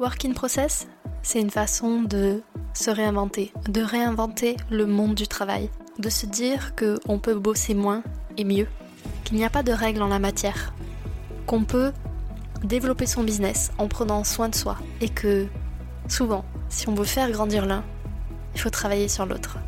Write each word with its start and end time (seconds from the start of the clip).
Work 0.00 0.24
in 0.24 0.32
process, 0.32 0.88
c'est 1.22 1.40
une 1.40 1.50
façon 1.50 2.02
de 2.02 2.42
se 2.72 2.90
réinventer, 2.90 3.52
de 3.68 3.80
réinventer 3.80 4.56
le 4.68 4.86
monde 4.86 5.14
du 5.14 5.28
travail, 5.28 5.70
de 6.00 6.08
se 6.08 6.26
dire 6.26 6.74
qu'on 6.74 7.20
peut 7.20 7.36
bosser 7.36 7.74
moins 7.74 8.02
et 8.36 8.42
mieux, 8.42 8.66
qu'il 9.22 9.36
n'y 9.36 9.44
a 9.44 9.50
pas 9.50 9.62
de 9.62 9.70
règles 9.70 10.02
en 10.02 10.08
la 10.08 10.18
matière, 10.18 10.74
qu'on 11.46 11.62
peut 11.62 11.92
développer 12.64 13.06
son 13.06 13.22
business 13.22 13.70
en 13.78 13.86
prenant 13.86 14.24
soin 14.24 14.48
de 14.48 14.56
soi 14.56 14.78
et 15.00 15.08
que 15.08 15.46
souvent, 16.08 16.44
si 16.68 16.88
on 16.88 16.94
veut 16.94 17.04
faire 17.04 17.30
grandir 17.30 17.64
l'un, 17.64 17.84
il 18.56 18.60
faut 18.60 18.70
travailler 18.70 19.06
sur 19.06 19.26
l'autre. 19.26 19.58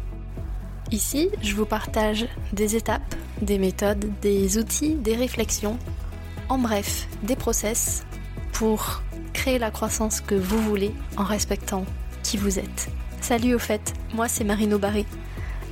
Ici, 0.91 1.29
je 1.41 1.55
vous 1.55 1.67
partage 1.67 2.27
des 2.53 2.75
étapes, 2.75 3.15
des 3.43 3.59
méthodes, 3.59 4.11
des 4.23 4.59
outils, 4.59 4.97
des 4.97 5.15
réflexions, 5.15 5.79
en 6.49 6.59
bref, 6.59 7.07
des 7.23 7.37
process 7.37 8.05
pour 8.53 9.03
créer 9.37 9.59
la 9.59 9.71
croissance 9.71 10.23
que 10.23 10.35
vous 10.35 10.59
voulez 10.63 10.95
en 11.19 11.23
respectant 11.23 11.85
qui 12.23 12.39
vous 12.39 12.59
êtes. 12.59 12.89
Salut 13.21 13.55
au 13.55 13.59
fait, 13.59 13.93
moi 14.15 14.29
c'est 14.29 14.45
Marino 14.45 14.79
Barré. 14.79 15.05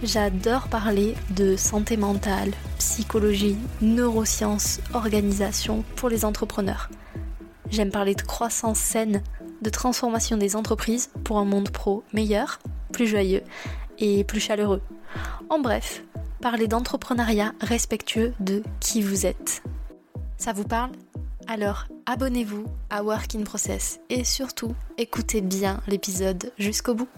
J'adore 0.02 0.69
parler 0.69 1.15
de 1.30 1.57
santé 1.57 1.97
mentale, 1.97 2.52
psychologie, 2.79 3.57
neurosciences, 3.80 4.80
organisation 4.93 5.83
pour 5.97 6.11
les 6.11 6.27
entrepreneurs. 6.27 6.91
J'aime 7.71 7.91
parler 7.91 8.15
de 8.15 8.21
croissance 8.21 8.79
saine, 8.79 9.23
de 9.62 9.71
transformation 9.71 10.37
des 10.37 10.57
entreprises 10.57 11.09
pour 11.24 11.38
un 11.38 11.46
monde 11.46 11.71
pro 11.71 12.05
meilleur, 12.12 12.59
plus 12.93 13.07
joyeux 13.07 13.43
et 13.99 14.24
plus 14.24 14.41
chaleureux. 14.41 14.83
En 15.49 15.59
bref, 15.59 16.05
parler 16.43 16.69
d'entrepreneuriat 16.69 17.55
respectueux 17.62 18.35
de 18.41 18.62
qui 18.79 19.01
vous 19.01 19.24
êtes. 19.24 19.62
Ça 20.37 20.52
vous 20.52 20.65
parle? 20.65 20.91
Alors 21.49 21.87
abonnez-vous 22.07 22.67
à 22.91 23.03
Work 23.03 23.35
in 23.35 23.45
Process 23.45 24.01
et 24.11 24.25
surtout 24.25 24.75
écoutez 24.99 25.41
bien 25.41 25.83
l'épisode 25.87 26.52
jusqu'au 26.59 26.95
bout. 26.95 27.09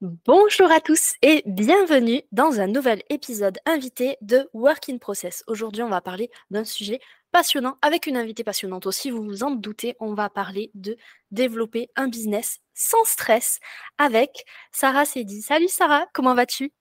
Bonjour 0.00 0.70
à 0.70 0.80
tous 0.80 1.14
et 1.22 1.42
bienvenue 1.44 2.22
dans 2.30 2.60
un 2.60 2.68
nouvel 2.68 3.02
épisode 3.10 3.58
invité 3.66 4.16
de 4.20 4.48
Work 4.52 4.88
in 4.88 4.98
Process. 4.98 5.42
Aujourd'hui, 5.48 5.82
on 5.82 5.88
va 5.88 6.00
parler 6.00 6.30
d'un 6.50 6.64
sujet 6.64 7.00
passionnant 7.32 7.76
avec 7.82 8.06
une 8.06 8.16
invitée 8.16 8.44
passionnante 8.44 8.86
aussi. 8.86 9.10
Vous 9.10 9.24
vous 9.24 9.42
en 9.42 9.50
doutez, 9.50 9.96
on 9.98 10.14
va 10.14 10.30
parler 10.30 10.70
de 10.74 10.96
développer 11.32 11.88
un 11.96 12.06
business 12.06 12.60
sans 12.74 13.04
stress 13.04 13.58
avec 13.98 14.44
Sarah 14.70 15.04
Sedi. 15.04 15.42
Salut 15.42 15.68
Sarah, 15.68 16.06
comment 16.12 16.34
vas-tu? 16.34 16.72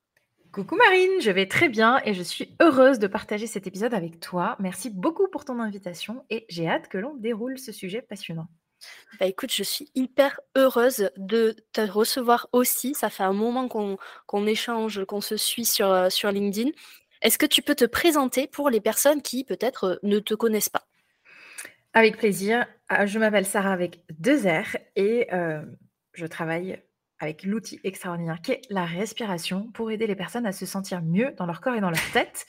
Coucou 0.57 0.75
Marine, 0.75 1.21
je 1.21 1.29
vais 1.29 1.45
très 1.45 1.69
bien 1.69 2.01
et 2.03 2.15
je 2.15 2.23
suis 2.23 2.49
heureuse 2.59 2.97
de 2.97 3.05
partager 3.05 3.45
cet 3.45 3.67
épisode 3.67 3.93
avec 3.93 4.19
toi. 4.19 4.55
Merci 4.57 4.89
beaucoup 4.89 5.27
pour 5.27 5.45
ton 5.45 5.59
invitation 5.59 6.25
et 6.31 6.47
j'ai 6.49 6.67
hâte 6.67 6.87
que 6.87 6.97
l'on 6.97 7.13
déroule 7.13 7.59
ce 7.59 7.71
sujet 7.71 8.01
passionnant. 8.01 8.47
Bah 9.19 9.27
écoute, 9.27 9.53
je 9.53 9.61
suis 9.61 9.91
hyper 9.93 10.39
heureuse 10.55 11.11
de 11.15 11.55
te 11.73 11.81
recevoir 11.81 12.49
aussi. 12.53 12.95
Ça 12.95 13.11
fait 13.11 13.21
un 13.21 13.33
moment 13.33 13.67
qu'on 13.67 14.47
échange, 14.47 15.05
qu'on 15.05 15.21
se 15.21 15.37
suit 15.37 15.63
sur, 15.63 15.91
euh, 15.91 16.09
sur 16.09 16.31
LinkedIn. 16.31 16.71
Est-ce 17.21 17.37
que 17.37 17.45
tu 17.45 17.61
peux 17.61 17.75
te 17.75 17.85
présenter 17.85 18.47
pour 18.47 18.71
les 18.71 18.81
personnes 18.81 19.21
qui 19.21 19.43
peut-être 19.43 19.83
euh, 19.83 19.95
ne 20.01 20.17
te 20.17 20.33
connaissent 20.33 20.69
pas? 20.69 20.87
Avec 21.93 22.17
plaisir. 22.17 22.65
Ah, 22.89 23.05
je 23.05 23.19
m'appelle 23.19 23.45
Sarah 23.45 23.73
avec 23.73 23.99
deux 24.09 24.47
R 24.47 24.75
et 24.95 25.31
euh, 25.33 25.61
je 26.13 26.25
travaille 26.25 26.81
avec 27.19 27.43
l'outil 27.43 27.79
extraordinaire 27.83 28.41
qui 28.41 28.53
est 28.53 28.61
la 28.69 28.85
respiration 28.85 29.69
pour 29.73 29.91
aider 29.91 30.07
les 30.07 30.15
personnes 30.15 30.45
à 30.45 30.51
se 30.51 30.65
sentir 30.65 31.01
mieux 31.01 31.33
dans 31.37 31.45
leur 31.45 31.61
corps 31.61 31.75
et 31.75 31.81
dans 31.81 31.89
leur 31.89 32.11
tête. 32.11 32.45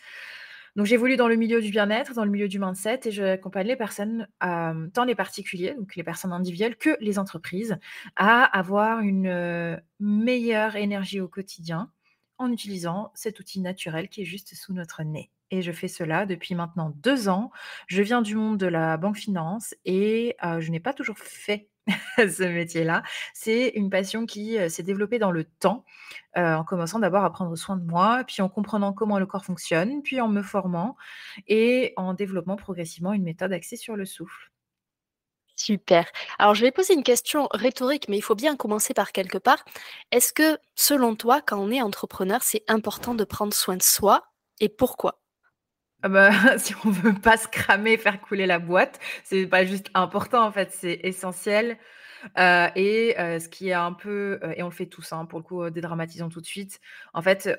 Donc 0.76 0.86
j'évolue 0.86 1.16
dans 1.16 1.28
le 1.28 1.36
milieu 1.36 1.60
du 1.60 1.70
bien-être, 1.70 2.14
dans 2.14 2.24
le 2.24 2.30
milieu 2.30 2.46
du 2.46 2.60
mindset 2.60 3.00
et 3.06 3.10
j'accompagne 3.10 3.66
les 3.66 3.76
personnes, 3.76 4.28
euh, 4.44 4.86
tant 4.94 5.04
les 5.04 5.14
particuliers, 5.14 5.74
donc 5.74 5.96
les 5.96 6.04
personnes 6.04 6.32
individuelles, 6.32 6.76
que 6.76 6.96
les 7.00 7.18
entreprises, 7.18 7.78
à 8.16 8.44
avoir 8.44 9.00
une 9.00 9.26
euh, 9.26 9.76
meilleure 9.98 10.76
énergie 10.76 11.20
au 11.20 11.28
quotidien 11.28 11.90
en 12.36 12.52
utilisant 12.52 13.10
cet 13.14 13.40
outil 13.40 13.60
naturel 13.60 14.08
qui 14.08 14.22
est 14.22 14.24
juste 14.24 14.54
sous 14.54 14.72
notre 14.72 15.02
nez. 15.02 15.30
Et 15.50 15.62
je 15.62 15.72
fais 15.72 15.88
cela 15.88 16.26
depuis 16.26 16.54
maintenant 16.54 16.92
deux 16.94 17.28
ans. 17.28 17.50
Je 17.86 18.02
viens 18.02 18.22
du 18.22 18.36
monde 18.36 18.58
de 18.58 18.66
la 18.66 18.96
banque 18.98 19.16
finance 19.16 19.74
et 19.84 20.36
euh, 20.44 20.60
je 20.60 20.70
n'ai 20.70 20.80
pas 20.80 20.92
toujours 20.92 21.18
fait 21.18 21.68
ce 22.18 22.42
métier-là. 22.44 23.02
C'est 23.34 23.68
une 23.74 23.90
passion 23.90 24.26
qui 24.26 24.56
s'est 24.70 24.82
développée 24.82 25.18
dans 25.18 25.30
le 25.30 25.44
temps, 25.44 25.84
en 26.36 26.64
commençant 26.64 26.98
d'abord 26.98 27.24
à 27.24 27.32
prendre 27.32 27.54
soin 27.56 27.76
de 27.76 27.84
moi, 27.84 28.24
puis 28.26 28.42
en 28.42 28.48
comprenant 28.48 28.92
comment 28.92 29.18
le 29.18 29.26
corps 29.26 29.44
fonctionne, 29.44 30.02
puis 30.02 30.20
en 30.20 30.28
me 30.28 30.42
formant 30.42 30.96
et 31.46 31.92
en 31.96 32.14
développant 32.14 32.56
progressivement 32.56 33.12
une 33.12 33.24
méthode 33.24 33.52
axée 33.52 33.76
sur 33.76 33.96
le 33.96 34.04
souffle. 34.04 34.50
Super. 35.56 36.06
Alors, 36.38 36.54
je 36.54 36.62
vais 36.62 36.70
poser 36.70 36.94
une 36.94 37.02
question 37.02 37.48
rhétorique, 37.50 38.08
mais 38.08 38.16
il 38.16 38.22
faut 38.22 38.36
bien 38.36 38.56
commencer 38.56 38.94
par 38.94 39.10
quelque 39.12 39.38
part. 39.38 39.64
Est-ce 40.12 40.32
que, 40.32 40.58
selon 40.76 41.16
toi, 41.16 41.40
quand 41.42 41.58
on 41.58 41.70
est 41.72 41.82
entrepreneur, 41.82 42.42
c'est 42.42 42.62
important 42.68 43.14
de 43.14 43.24
prendre 43.24 43.52
soin 43.52 43.76
de 43.76 43.82
soi 43.82 44.22
et 44.60 44.68
pourquoi? 44.68 45.20
Ah 46.02 46.08
bah, 46.08 46.30
si 46.58 46.74
on 46.84 46.90
veut 46.90 47.14
pas 47.14 47.36
se 47.36 47.48
cramer, 47.48 47.96
faire 47.96 48.20
couler 48.20 48.46
la 48.46 48.58
boîte, 48.58 49.00
c'est 49.24 49.46
pas 49.46 49.64
juste 49.64 49.90
important 49.94 50.46
en 50.46 50.52
fait, 50.52 50.72
c'est 50.72 51.00
essentiel. 51.02 51.78
Euh, 52.38 52.68
et 52.74 53.18
euh, 53.18 53.38
ce 53.38 53.48
qui 53.48 53.68
est 53.68 53.74
un 53.74 53.92
peu, 53.92 54.40
euh, 54.42 54.52
et 54.56 54.62
on 54.62 54.68
le 54.68 54.72
fait 54.72 54.86
tous, 54.86 55.12
hein, 55.12 55.24
pour 55.24 55.38
le 55.38 55.44
coup, 55.44 55.70
dédramatisons 55.70 56.28
tout 56.28 56.40
de 56.40 56.46
suite. 56.46 56.80
En 57.14 57.22
fait, 57.22 57.58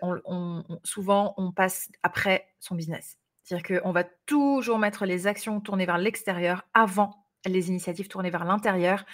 souvent, 0.84 1.34
on 1.38 1.52
passe 1.52 1.90
après 2.04 2.48
son 2.60 2.76
business. 2.76 3.18
C'est-à-dire 3.44 3.82
qu'on 3.82 3.92
va 3.92 4.04
toujours 4.26 4.78
mettre 4.78 5.06
les 5.06 5.28
actions 5.28 5.60
tournées 5.62 5.86
vers 5.86 5.98
l'extérieur 5.98 6.64
avant 6.74 7.26
les 7.46 7.70
initiatives 7.70 8.08
tournées 8.08 8.30
vers 8.30 8.46
l'intérieur. 8.46 9.06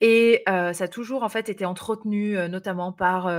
Et 0.00 0.42
ça 0.46 0.84
a 0.84 0.88
toujours 0.88 1.22
en 1.22 1.28
fait 1.28 1.48
été 1.48 1.64
entretenu, 1.64 2.36
notamment 2.48 2.92
par, 2.92 3.30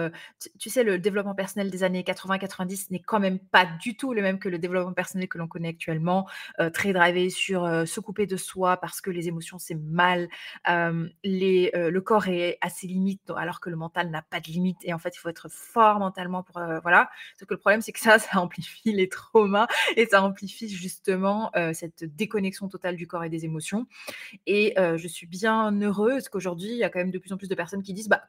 tu, 0.59 0.69
sais, 0.69 0.84
le 0.84 0.97
développement 1.00 1.35
personnel 1.35 1.69
des 1.69 1.84
années 1.84 2.02
80-90 2.02 2.88
n'est 2.91 3.00
quand 3.00 3.19
même 3.19 3.40
pas 3.40 3.66
du 3.66 3.96
tout 3.96 4.13
le 4.13 4.22
même 4.22 4.40
que 4.40 4.50
le 4.50 4.57
développement 4.57 4.94
personnel 4.94 5.28
que 5.28 5.38
l'on 5.38 5.47
connaît 5.47 5.69
actuellement, 5.69 6.28
très 6.74 6.94
drivé 6.94 7.30
sur 7.30 7.68
se 7.85 8.00
couper 8.00 8.25
de 8.25 8.38
soi 8.38 8.78
parce 8.78 9.01
que 9.01 9.09
les 9.12 9.28
émotions 9.28 9.59
c'est 9.59 9.75
mal, 9.75 10.28
les, 11.24 11.72
le 11.74 12.01
corps 12.01 12.28
est 12.28 12.57
à 12.62 12.69
ses 12.69 12.88
limites 12.88 13.22
alors 13.35 13.59
que 13.59 13.69
le 13.69 13.75
mental 13.75 14.09
n'a 14.09 14.22
pas 14.22 14.40
de 14.40 14.47
limites 14.47 14.80
et 14.84 14.94
en 14.94 15.00
fait 15.00 15.16
il 15.16 15.19
faut 15.19 15.30
être 15.30 15.50
fort 15.50 16.00
mentalement 16.00 16.44
pour 16.44 16.62
voilà. 16.81 17.09
Sauf 17.38 17.47
que 17.47 17.53
le 17.53 17.59
problème 17.59 17.81
c'est 17.81 17.91
que 17.91 18.00
ça, 18.00 18.19
ça 18.19 18.40
amplifie 18.40 18.91
les 18.94 19.09
traumas 19.09 19.68
et 19.96 20.07
ça 20.07 20.24
amplifie 20.24 20.69
justement 20.69 21.51
cette 21.74 22.03
déconnexion 22.03 22.68
totale 22.68 22.96
du 22.96 23.07
corps 23.07 23.24
et 23.24 23.30
des 23.30 23.46
émotions. 23.46 23.88
Et 24.47 24.74
je 24.78 25.08
suis 25.08 25.28
bien 25.28 25.72
heureuse 25.81 26.30
qu'aujourd'hui, 26.30 26.69
il 26.69 26.78
y 26.78 26.84
a 26.84 26.90
quand 26.90 27.00
même 27.00 27.12
de 27.12 27.19
plus 27.19 27.31
en 27.34 27.38
plus 27.38 27.50
de 27.50 27.56
personnes 27.56 27.84
qui 27.84 27.94
disent 27.94 28.09
bah, 28.09 28.24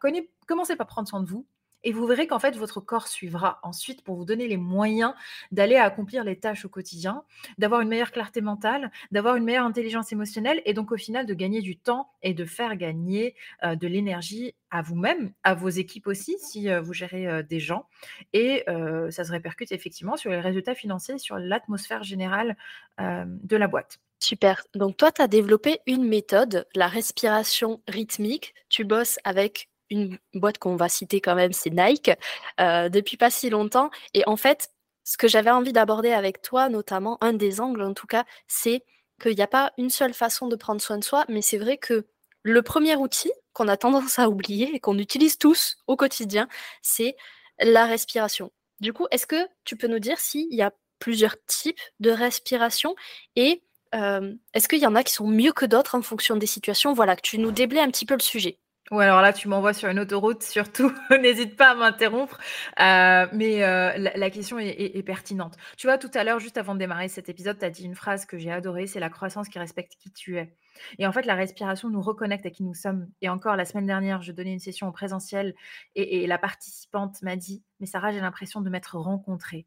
commencez 0.46 0.76
par 0.76 0.86
prendre 0.86 1.08
soin 1.08 1.20
de 1.20 1.28
vous. 1.28 1.46
Et 1.84 1.92
vous 1.92 2.06
verrez 2.06 2.28
qu'en 2.28 2.38
fait, 2.38 2.56
votre 2.56 2.80
corps 2.80 3.08
suivra 3.08 3.58
ensuite 3.62 4.04
pour 4.04 4.14
vous 4.16 4.24
donner 4.24 4.46
les 4.46 4.56
moyens 4.56 5.14
d'aller 5.50 5.74
accomplir 5.76 6.22
les 6.22 6.38
tâches 6.38 6.64
au 6.64 6.68
quotidien, 6.68 7.24
d'avoir 7.58 7.80
une 7.80 7.88
meilleure 7.88 8.12
clarté 8.12 8.40
mentale, 8.40 8.92
d'avoir 9.10 9.34
une 9.34 9.42
meilleure 9.42 9.66
intelligence 9.66 10.12
émotionnelle 10.12 10.62
et 10.64 10.74
donc 10.74 10.92
au 10.92 10.96
final 10.96 11.26
de 11.26 11.34
gagner 11.34 11.60
du 11.60 11.76
temps 11.76 12.08
et 12.22 12.34
de 12.34 12.44
faire 12.44 12.76
gagner 12.76 13.34
de 13.64 13.86
l'énergie 13.88 14.54
à 14.70 14.80
vous-même, 14.80 15.32
à 15.42 15.54
vos 15.54 15.70
équipes 15.70 16.06
aussi, 16.06 16.36
si 16.38 16.68
vous 16.72 16.92
gérez 16.92 17.42
des 17.42 17.58
gens. 17.58 17.88
Et 18.32 18.64
ça 19.10 19.24
se 19.24 19.32
répercute 19.32 19.72
effectivement 19.72 20.16
sur 20.16 20.30
les 20.30 20.40
résultats 20.40 20.76
financiers, 20.76 21.18
sur 21.18 21.36
l'atmosphère 21.36 22.04
générale 22.04 22.56
de 22.98 23.56
la 23.56 23.66
boîte. 23.66 23.98
Super. 24.22 24.62
Donc 24.76 24.96
toi, 24.96 25.10
tu 25.10 25.20
as 25.20 25.26
développé 25.26 25.80
une 25.84 26.04
méthode, 26.06 26.64
la 26.76 26.86
respiration 26.86 27.82
rythmique. 27.88 28.54
Tu 28.68 28.84
bosses 28.84 29.18
avec 29.24 29.68
une 29.90 30.16
boîte 30.32 30.58
qu'on 30.58 30.76
va 30.76 30.88
citer 30.88 31.20
quand 31.20 31.34
même, 31.34 31.52
c'est 31.52 31.70
Nike, 31.70 32.12
euh, 32.60 32.88
depuis 32.88 33.16
pas 33.16 33.30
si 33.30 33.50
longtemps. 33.50 33.90
Et 34.14 34.22
en 34.28 34.36
fait, 34.36 34.70
ce 35.02 35.16
que 35.16 35.26
j'avais 35.26 35.50
envie 35.50 35.72
d'aborder 35.72 36.12
avec 36.12 36.40
toi, 36.40 36.68
notamment, 36.68 37.18
un 37.20 37.32
des 37.32 37.60
angles 37.60 37.82
en 37.82 37.94
tout 37.94 38.06
cas, 38.06 38.24
c'est 38.46 38.84
qu'il 39.20 39.34
n'y 39.34 39.42
a 39.42 39.48
pas 39.48 39.72
une 39.76 39.90
seule 39.90 40.14
façon 40.14 40.46
de 40.46 40.54
prendre 40.54 40.80
soin 40.80 40.98
de 40.98 41.04
soi, 41.04 41.24
mais 41.28 41.42
c'est 41.42 41.58
vrai 41.58 41.76
que 41.76 42.06
le 42.44 42.62
premier 42.62 42.94
outil 42.94 43.32
qu'on 43.52 43.66
a 43.66 43.76
tendance 43.76 44.20
à 44.20 44.28
oublier 44.28 44.72
et 44.72 44.78
qu'on 44.78 44.98
utilise 44.98 45.36
tous 45.36 45.78
au 45.88 45.96
quotidien, 45.96 46.46
c'est 46.80 47.16
la 47.58 47.86
respiration. 47.86 48.52
Du 48.78 48.92
coup, 48.92 49.08
est-ce 49.10 49.26
que 49.26 49.48
tu 49.64 49.76
peux 49.76 49.88
nous 49.88 49.98
dire 49.98 50.20
s'il 50.20 50.54
y 50.54 50.62
a 50.62 50.70
plusieurs 51.00 51.34
types 51.46 51.80
de 51.98 52.12
respiration 52.12 52.94
et 53.34 53.64
est-ce 53.92 54.68
qu'il 54.68 54.80
y 54.80 54.86
en 54.86 54.94
a 54.94 55.02
qui 55.02 55.12
sont 55.12 55.26
mieux 55.26 55.52
que 55.52 55.66
d'autres 55.66 55.96
en 55.96 56.02
fonction 56.02 56.36
des 56.36 56.46
situations? 56.46 56.92
Voilà, 56.94 57.16
que 57.16 57.22
tu 57.22 57.38
nous 57.38 57.52
déblais 57.52 57.80
un 57.80 57.88
petit 57.88 58.06
peu 58.06 58.14
le 58.14 58.20
sujet. 58.20 58.58
Ouais, 58.92 59.04
alors 59.04 59.22
là, 59.22 59.32
tu 59.32 59.48
m'envoies 59.48 59.72
sur 59.72 59.88
une 59.88 59.98
autoroute, 60.00 60.42
surtout, 60.42 60.92
n'hésite 61.22 61.56
pas 61.56 61.70
à 61.70 61.74
m'interrompre. 61.74 62.38
Euh, 62.78 63.26
mais 63.32 63.62
euh, 63.64 63.96
la, 63.96 64.30
question 64.30 64.58
est, 64.58 65.02
pertinente. 65.02 65.56
Tu 65.78 65.86
vois, 65.86 65.96
tout 65.96 66.10
à 66.12 66.24
l'heure, 66.24 66.40
juste 66.40 66.58
avant 66.58 66.74
de 66.74 66.80
démarrer 66.80 67.08
cet 67.08 67.30
épisode, 67.30 67.58
tu 67.58 67.64
as 67.64 67.70
dit 67.70 67.84
une 67.84 67.94
phrase 67.94 68.26
que 68.26 68.36
j'ai 68.36 68.50
adorée, 68.50 68.86
c'est 68.86 69.00
la 69.00 69.08
croissance 69.08 69.48
qui 69.48 69.58
respecte 69.58 69.94
qui 69.98 70.10
tu 70.12 70.36
es. 70.36 70.54
Et 70.98 71.06
en 71.06 71.12
fait, 71.12 71.24
la 71.24 71.34
respiration 71.34 71.88
nous 71.88 72.02
reconnecte 72.02 72.44
à 72.44 72.50
qui 72.50 72.64
nous 72.64 72.74
sommes. 72.74 73.08
Et 73.22 73.30
encore, 73.30 73.56
la 73.56 73.64
semaine 73.64 73.86
dernière, 73.86 74.20
je 74.20 74.32
donnais 74.32 74.52
une 74.52 74.58
session 74.58 74.88
en 74.88 74.92
présentiel 74.92 75.54
et, 75.94 76.22
et 76.22 76.26
la 76.26 76.36
participante 76.36 77.22
m'a 77.22 77.36
dit, 77.36 77.62
mais 77.80 77.86
Sarah, 77.86 78.12
j'ai 78.12 78.20
l'impression 78.20 78.60
de 78.60 78.68
m'être 78.68 78.98
rencontrée. 78.98 79.64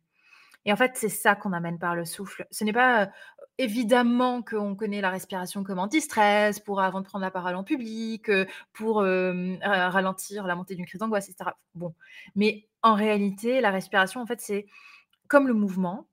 Et 0.66 0.74
en 0.74 0.76
fait, 0.76 0.92
c'est 0.96 1.10
ça 1.10 1.36
qu'on 1.36 1.54
amène 1.54 1.78
par 1.78 1.96
le 1.96 2.06
souffle. 2.06 2.48
Ce 2.52 2.64
n'est 2.64 2.74
pas 2.74 3.10
évidemment 3.58 4.42
qu'on 4.42 4.76
connaît 4.76 5.02
la 5.02 5.10
respiration 5.10 5.64
comme 5.64 5.80
anti-stress, 5.80 6.60
pour 6.60 6.82
avant 6.82 7.02
de 7.02 7.06
prendre 7.06 7.24
la 7.24 7.32
parole 7.32 7.56
en 7.56 7.64
public, 7.64 8.30
pour, 8.74 8.98
ralentir 9.02 10.46
la 10.46 10.56
montée 10.56 10.76
d'une 10.76 10.86
crise 10.86 11.00
d'angoisse 11.00 11.30
et 11.30 11.36
Bon, 11.74 11.94
mais 12.36 12.68
en 12.82 12.96
réalité, 12.96 13.62
la 13.62 13.72
respiration, 13.72 14.22
en 14.22 14.26
fait, 14.26 14.42
c'est 14.42 14.66
comme 15.28 15.48
le 15.48 15.54
mouvement, 15.54 16.08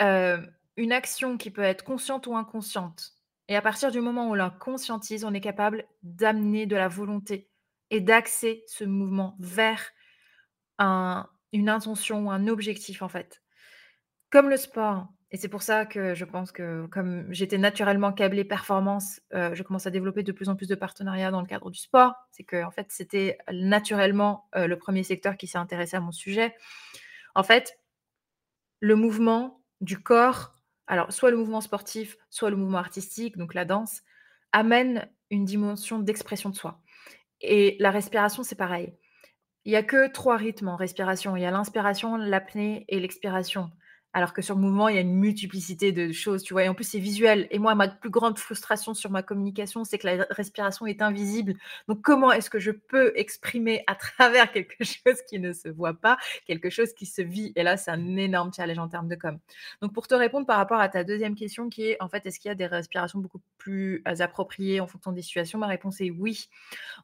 une 0.00 0.92
action 0.92 1.36
qui 1.36 1.50
peut 1.50 1.62
être 1.62 1.84
consciente 1.84 2.26
ou 2.26 2.36
inconsciente. 2.36 3.12
Et 3.48 3.56
à 3.56 3.62
partir 3.62 3.90
du 3.90 4.00
moment 4.00 4.28
où 4.28 4.32
on 4.32 4.34
la 4.34 4.50
conscientise, 4.50 5.24
on 5.24 5.34
est 5.34 5.40
capable 5.40 5.84
d'amener 6.02 6.66
de 6.66 6.76
la 6.76 6.88
volonté 6.88 7.48
et 7.90 8.00
d'axer 8.00 8.64
ce 8.66 8.84
mouvement 8.84 9.36
vers 9.38 9.90
un 10.78 11.28
une 11.52 11.68
intention 11.68 12.26
ou 12.26 12.30
un 12.30 12.46
objectif, 12.48 13.02
en 13.02 13.08
fait. 13.08 13.42
Comme 14.30 14.48
le 14.48 14.56
sport 14.56 15.08
et 15.32 15.38
c'est 15.38 15.48
pour 15.48 15.62
ça 15.62 15.86
que 15.86 16.14
je 16.14 16.24
pense 16.26 16.52
que 16.52 16.86
comme 16.88 17.26
j'étais 17.32 17.58
naturellement 17.58 18.12
câblée 18.12 18.44
performance, 18.44 19.20
heu, 19.34 19.54
je 19.54 19.62
commence 19.62 19.86
à 19.86 19.90
développer 19.90 20.22
de 20.22 20.32
plus 20.32 20.48
en 20.50 20.56
plus 20.56 20.68
de 20.68 20.74
partenariats 20.74 21.30
dans 21.30 21.40
le 21.40 21.46
cadre 21.46 21.70
du 21.70 21.78
sport. 21.80 22.14
C'est 22.32 22.44
qu'en 22.44 22.70
fait, 22.70 22.86
c'était 22.90 23.38
naturellement, 23.52 24.48
heu, 24.56 24.66
le 24.66 24.78
premier 24.78 25.02
secteur 25.04 25.36
qui 25.38 25.46
s'est 25.46 25.58
intéressé 25.58 25.96
à 25.96 26.00
mon 26.00 26.12
sujet. 26.12 26.54
En 27.34 27.44
fait, 27.44 27.78
le 28.80 28.96
mouvement 28.96 29.60
du 29.80 29.98
corps, 30.02 30.54
alors 30.86 31.12
soit 31.12 31.30
le 31.30 31.36
mouvement 31.36 31.60
sportif, 31.60 32.16
soit 32.30 32.50
le 32.50 32.56
mouvement 32.56 32.78
artistique, 32.78 33.36
donc 33.36 33.54
la 33.54 33.64
danse, 33.64 34.02
amène 34.52 35.08
une 35.30 35.44
dimension 35.44 35.98
d'expression 35.98 36.50
de 36.50 36.54
soi 36.54 36.80
et 37.42 37.76
la 37.80 37.90
respiration, 37.90 38.42
c'est 38.44 38.56
pareil. 38.56 38.94
Il 39.64 39.72
y 39.72 39.76
a 39.76 39.82
que 39.82 40.10
3 40.12 40.36
rythmes 40.36 40.68
en 40.68 40.76
respiration. 40.76 41.36
Il 41.36 41.42
y 41.42 41.46
a 41.46 41.50
l'inspiration, 41.52 42.16
l'apnée 42.16 42.84
et 42.88 43.00
l'expiration. 43.00 43.70
Alors 44.14 44.34
que 44.34 44.42
sur 44.42 44.56
mouvement, 44.56 44.88
il 44.88 44.96
y 44.96 44.98
a 44.98 45.00
une 45.00 45.14
multiplicité 45.14 45.90
de 45.90 46.12
choses, 46.12 46.42
tu 46.42 46.52
vois? 46.52 46.64
Et 46.64 46.68
en 46.68 46.74
plus, 46.74 46.84
c'est 46.84 46.98
visuel. 46.98 47.48
Et 47.50 47.58
moi, 47.58 47.74
ma 47.74 47.88
plus 47.88 48.10
grande 48.10 48.38
frustration 48.38 48.92
sur 48.92 49.10
ma 49.10 49.22
communication, 49.22 49.84
c'est 49.84 49.96
que 49.96 50.06
la 50.06 50.26
respiration 50.30 50.86
est 50.86 51.00
invisible. 51.00 51.54
Donc, 51.88 52.02
comment 52.02 52.30
est-ce 52.30 52.50
que 52.50 52.58
je 52.58 52.72
peux 52.72 53.12
exprimer 53.16 53.84
à 53.86 53.94
travers 53.94 54.52
quelque 54.52 54.84
chose 54.84 55.22
qui 55.28 55.38
ne 55.38 55.52
se 55.54 55.68
voit 55.68 55.94
pas, 55.94 56.18
quelque 56.46 56.68
chose 56.68 56.92
qui 56.92 57.06
se 57.06 57.22
vit? 57.22 57.52
Et 57.56 57.62
là, 57.62 57.78
c'est 57.78 57.90
un 57.90 58.16
énorme 58.16 58.52
challenge 58.54 58.78
en 58.78 58.88
termes 58.88 59.08
de 59.08 59.14
com. 59.14 59.38
Donc, 59.80 59.94
pour 59.94 60.06
te 60.06 60.14
répondre 60.14 60.46
par 60.46 60.58
rapport 60.58 60.80
à 60.80 60.90
ta 60.90 61.04
deuxième 61.04 61.34
question 61.34 61.70
qui 61.70 61.86
est, 61.86 61.96
en 62.02 62.08
fait, 62.10 62.26
est-ce 62.26 62.38
qu'il 62.38 62.50
y 62.50 62.52
a 62.52 62.54
des 62.54 62.66
respirations 62.66 63.18
beaucoup 63.18 63.40
plus 63.56 64.02
euh, 64.06 64.14
appropriées 64.20 64.80
en 64.80 64.86
fonction 64.86 65.12
des 65.12 65.22
situations? 65.22 65.58
Ma 65.58 65.68
réponse 65.68 66.02
est 66.02 66.10
oui. 66.10 66.50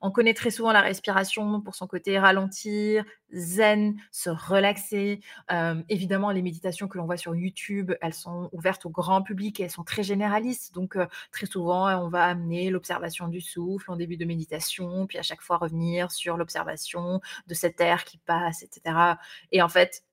On 0.02 0.10
connaît 0.10 0.34
très 0.34 0.50
souvent 0.50 0.72
la 0.72 0.82
respiration 0.82 1.62
pour 1.62 1.74
son 1.74 1.86
côté 1.86 2.18
ralentir, 2.18 3.04
zen, 3.32 3.96
se 4.12 4.28
relaxer. 4.28 5.20
Euh, 5.50 5.82
évidemment, 5.88 6.30
les 6.32 6.42
méditations 6.42 6.86
que 6.86 6.97
l'on 6.98 7.06
voit 7.06 7.16
sur 7.16 7.34
YouTube, 7.34 7.92
elles 8.00 8.14
sont 8.14 8.50
ouvertes 8.52 8.84
au 8.86 8.90
grand 8.90 9.22
public 9.22 9.58
et 9.58 9.64
elles 9.64 9.70
sont 9.70 9.84
très 9.84 10.02
généralistes. 10.02 10.74
Donc, 10.74 10.96
euh, 10.96 11.06
très 11.32 11.46
souvent, 11.46 11.88
on 12.04 12.08
va 12.08 12.24
amener 12.24 12.70
l'observation 12.70 13.28
du 13.28 13.40
souffle 13.40 13.90
en 13.90 13.96
début 13.96 14.16
de 14.16 14.24
méditation, 14.24 15.06
puis 15.06 15.18
à 15.18 15.22
chaque 15.22 15.40
fois 15.40 15.56
revenir 15.56 16.12
sur 16.12 16.36
l'observation 16.36 17.20
de 17.46 17.54
cet 17.54 17.80
air 17.80 18.04
qui 18.04 18.18
passe, 18.18 18.62
etc. 18.62 19.16
Et 19.52 19.62
en 19.62 19.68
fait, 19.68 20.04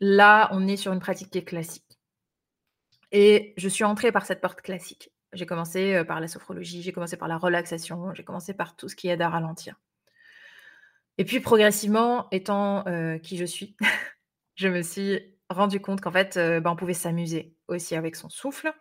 là, 0.00 0.48
on 0.52 0.68
est 0.68 0.76
sur 0.76 0.92
une 0.92 1.00
pratique 1.00 1.30
qui 1.30 1.38
est 1.38 1.44
classique. 1.44 1.98
Et 3.12 3.54
je 3.56 3.68
suis 3.68 3.84
entrée 3.84 4.12
par 4.12 4.26
cette 4.26 4.40
porte 4.40 4.60
classique. 4.60 5.10
J'ai 5.32 5.46
commencé 5.46 5.94
euh, 5.94 6.04
par 6.04 6.20
la 6.20 6.28
sophrologie, 6.28 6.82
j'ai 6.82 6.92
commencé 6.92 7.16
par 7.16 7.28
la 7.28 7.36
relaxation, 7.38 8.14
j'ai 8.14 8.24
commencé 8.24 8.54
par 8.54 8.76
tout 8.76 8.88
ce 8.88 8.96
qui 8.96 9.08
aide 9.08 9.22
à 9.22 9.28
ralentir. 9.28 9.80
Et 11.18 11.24
puis 11.24 11.40
progressivement, 11.40 12.28
étant 12.30 12.86
euh, 12.86 13.18
qui 13.18 13.36
je 13.36 13.44
suis, 13.44 13.76
je 14.56 14.68
me 14.68 14.82
suis 14.82 15.33
rendu 15.50 15.80
compte 15.80 16.00
qu'en 16.00 16.12
fait, 16.12 16.36
euh, 16.36 16.60
ben, 16.60 16.70
on 16.70 16.76
pouvait 16.76 16.94
s'amuser 16.94 17.54
aussi 17.68 17.94
avec 17.94 18.16
son 18.16 18.28
souffle 18.28 18.72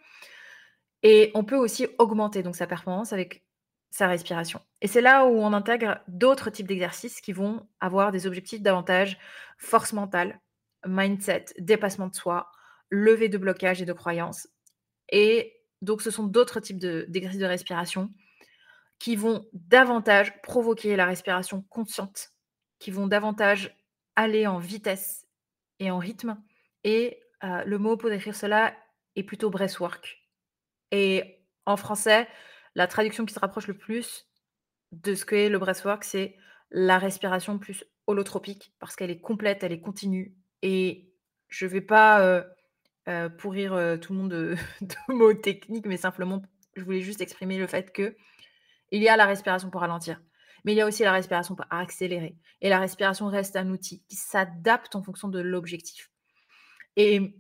et 1.03 1.31
on 1.33 1.43
peut 1.43 1.57
aussi 1.57 1.87
augmenter 1.99 2.43
donc 2.43 2.55
sa 2.55 2.67
performance 2.67 3.13
avec 3.13 3.45
sa 3.91 4.07
respiration. 4.07 4.59
Et 4.81 4.87
c'est 4.87 5.01
là 5.01 5.25
où 5.25 5.37
on 5.37 5.53
intègre 5.53 5.99
d'autres 6.07 6.49
types 6.49 6.67
d'exercices 6.67 7.21
qui 7.21 7.31
vont 7.31 7.67
avoir 7.79 8.11
des 8.11 8.25
objectifs 8.25 8.61
davantage 8.61 9.19
force 9.57 9.93
mentale, 9.93 10.41
mindset, 10.85 11.45
dépassement 11.59 12.07
de 12.07 12.15
soi, 12.15 12.49
levée 12.89 13.29
de 13.29 13.37
blocage 13.37 13.81
et 13.81 13.85
de 13.85 13.93
croyances. 13.93 14.47
Et 15.09 15.53
donc, 15.81 16.01
ce 16.01 16.11
sont 16.11 16.23
d'autres 16.23 16.59
types 16.59 16.79
d'exercices 16.79 17.41
de 17.41 17.45
respiration 17.45 18.09
qui 18.99 19.15
vont 19.15 19.45
davantage 19.53 20.41
provoquer 20.41 20.95
la 20.95 21.05
respiration 21.05 21.63
consciente, 21.69 22.29
qui 22.79 22.89
vont 22.89 23.07
davantage 23.07 23.77
aller 24.15 24.47
en 24.47 24.59
vitesse 24.59 25.27
et 25.79 25.91
en 25.91 25.97
rythme 25.97 26.37
et 26.83 27.19
le 27.41 27.77
mot 27.77 27.97
pour 27.97 28.09
décrire 28.09 28.35
cela 28.35 28.73
est 29.15 29.23
plutôt 29.23 29.49
breathwork 29.49 30.23
et 30.93 31.43
en 31.65 31.75
français, 31.75 32.27
la 32.75 32.85
traduction 32.85 33.25
qui 33.25 33.33
se 33.33 33.39
rapproche 33.39 33.65
le 33.65 33.75
plus 33.75 34.27
de 34.91 35.15
ce 35.15 35.25
qu'est 35.25 35.49
le 35.49 35.57
breathwork, 35.57 36.03
c'est 36.03 36.37
la 36.69 36.99
respiration 36.99 37.57
plus 37.57 37.83
holotropique 38.05 38.73
parce 38.79 38.95
qu'elle 38.95 39.09
est 39.09 39.19
complète, 39.19 39.63
elle 39.63 39.71
est 39.71 39.81
continue. 39.81 40.35
Et 40.61 41.11
je 41.47 41.65
vais 41.65 41.81
pas, 41.81 42.45
pourrir, 43.39 43.97
tout 44.01 44.13
le 44.13 44.19
monde 44.19 44.31
de 44.31 44.55
de 44.81 44.95
mots 45.07 45.33
techniques, 45.33 45.87
mais 45.87 45.97
simplement 45.97 46.43
je 46.75 46.83
voulais 46.83 47.01
juste 47.01 47.21
exprimer 47.21 47.57
le 47.57 47.67
fait 47.67 47.91
qu'il 47.91 48.13
y 48.91 49.09
a 49.09 49.17
la 49.17 49.25
respiration 49.25 49.69
pour 49.71 49.81
ralentir, 49.81 50.21
mais 50.63 50.73
il 50.73 50.75
y 50.75 50.81
a 50.81 50.85
aussi 50.85 51.03
la 51.03 51.11
respiration 51.11 51.55
pour 51.55 51.65
accélérer. 51.71 52.37
Et 52.61 52.69
la 52.69 52.79
respiration 52.79 53.27
reste 53.27 53.55
un 53.55 53.69
outil 53.69 54.03
qui 54.07 54.15
s'adapte 54.15 54.95
en 54.95 55.03
fonction 55.03 55.27
de 55.27 55.39
l'objectif. 55.39 56.12
Et 56.95 57.35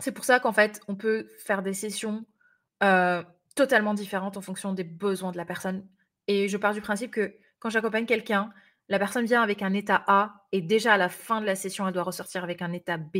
c'est 0.00 0.12
pour 0.12 0.24
ça 0.24 0.40
qu'en 0.40 0.52
fait, 0.52 0.80
on 0.88 0.96
peut 0.96 1.28
faire 1.38 1.62
des 1.62 1.74
sessions, 1.74 2.24
totalement 3.54 3.94
différentes 3.94 4.36
en 4.36 4.42
fonction 4.42 4.72
des 4.72 4.84
besoins 4.84 5.32
de 5.32 5.36
la 5.38 5.46
personne 5.46 5.86
et 6.28 6.48
je 6.48 6.56
pars 6.56 6.74
du 6.74 6.80
principe 6.80 7.10
que 7.10 7.34
quand 7.58 7.70
j'accompagne 7.70 8.06
quelqu'un, 8.06 8.52
la 8.88 8.98
personne 8.98 9.24
vient 9.24 9.42
avec 9.42 9.62
un 9.62 9.72
état 9.72 10.04
A 10.06 10.46
et 10.52 10.60
déjà 10.60 10.94
à 10.94 10.96
la 10.96 11.08
fin 11.08 11.40
de 11.40 11.46
la 11.46 11.56
session, 11.56 11.86
elle 11.86 11.94
doit 11.94 12.02
ressortir 12.02 12.44
avec 12.44 12.62
un 12.62 12.72
état 12.72 12.96
B. 12.96 13.18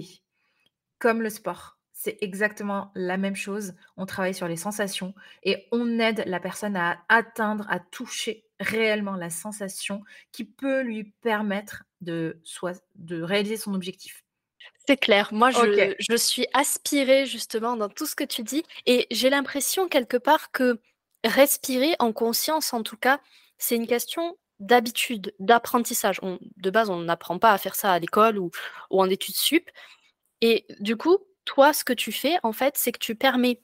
Comme 0.99 1.23
le 1.23 1.31
sport, 1.31 1.79
c'est 1.93 2.19
exactement 2.21 2.93
la 2.95 3.17
même 3.17 3.37
chose. 3.37 3.75
On 3.97 4.07
travaille 4.07 4.35
sur 4.35 4.49
les 4.49 4.57
sensations 4.57 5.15
et 5.43 5.67
on 5.73 5.99
aide 5.99 6.25
la 6.27 6.41
personne 6.41 6.77
à 6.77 6.99
atteindre, 7.09 7.67
à 7.71 7.81
toucher 7.81 8.45
réellement 8.61 9.17
la 9.17 9.31
sensation 9.31 10.03
qui 10.33 10.45
peut 10.45 10.83
lui 10.83 11.05
permettre 11.23 11.85
de 12.01 12.43
réaliser 13.11 13.57
son 13.57 13.75
objectif. 13.75 14.26
C'est 14.87 14.97
clair. 14.97 15.33
Moi, 15.33 15.51
je, 15.51 16.17
suis 16.17 16.47
aspirée 16.53 17.27
justement 17.27 17.77
dans 17.77 17.89
tout 17.89 18.07
ce 18.07 18.15
que 18.15 18.25
tu 18.25 18.43
dis 18.43 18.63
et 18.87 19.07
j'ai 19.11 19.31
l'impression 19.31 19.89
quelque 19.89 20.17
part 20.17 20.53
que 20.53 20.81
respirer 21.25 21.97
en 21.99 22.13
conscience, 22.13 22.73
en 22.73 22.83
tout 22.83 22.97
cas, 22.97 23.21
c'est 23.59 23.75
une 23.75 23.87
question 23.87 24.37
d'habitude, 24.61 25.35
d'apprentissage. 25.41 26.21
de 26.23 26.71
base, 26.71 26.89
on 26.89 27.01
n'apprend 27.01 27.39
pas 27.39 27.53
à 27.53 27.59
faire 27.59 27.75
ça 27.75 27.93
à 27.93 27.99
l'école 27.99 28.39
ou, 28.39 28.51
ou 28.91 29.01
en 29.01 29.11
études 29.11 29.35
sup. 29.35 29.69
Et 30.41 30.67
du 30.81 30.97
coup, 30.97 31.19
toi, 31.45 31.73
ce 31.73 31.85
que 31.85 31.93
tu 31.93 32.13
fais, 32.13 32.37
en 32.43 32.53
fait, 32.53 32.77
c'est 32.77 32.93
que 32.93 32.99
tu 32.99 33.15
permets 33.15 33.61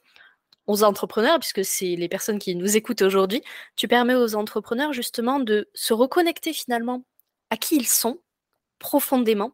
aux 0.67 0.85
entrepreneurs, 0.85 1.38
puisque 1.38 1.65
c'est 1.65 1.97
les 1.97 2.09
personnes 2.09 2.38
qui 2.38 2.55
nous 2.55 2.76
écoutent 2.76 3.03
aujourd'hui, 3.03 3.43
tu 3.76 3.88
permets 3.88 4.15
aux 4.15 4.35
entrepreneurs 4.35 4.93
justement 4.93 5.41
de 5.41 5.69
se 5.75 5.93
reconnecter 5.93 6.53
finalement 6.53 7.05
à 7.50 7.57
qui 7.57 7.76
ils 7.76 7.88
sont 7.88 8.21
profondément 8.79 9.53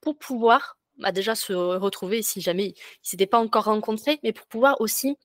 pour 0.00 0.18
pouvoir 0.18 0.79
bah, 1.00 1.12
déjà 1.12 1.34
se 1.34 1.52
retrouver 1.52 2.22
si 2.22 2.40
jamais 2.40 2.66
ils 2.66 2.70
ne 2.72 2.74
s'étaient 3.02 3.26
pas 3.26 3.38
encore 3.38 3.64
rencontrés, 3.64 4.20
mais 4.22 4.32
pour 4.32 4.46
pouvoir 4.46 4.80
aussi 4.80 5.16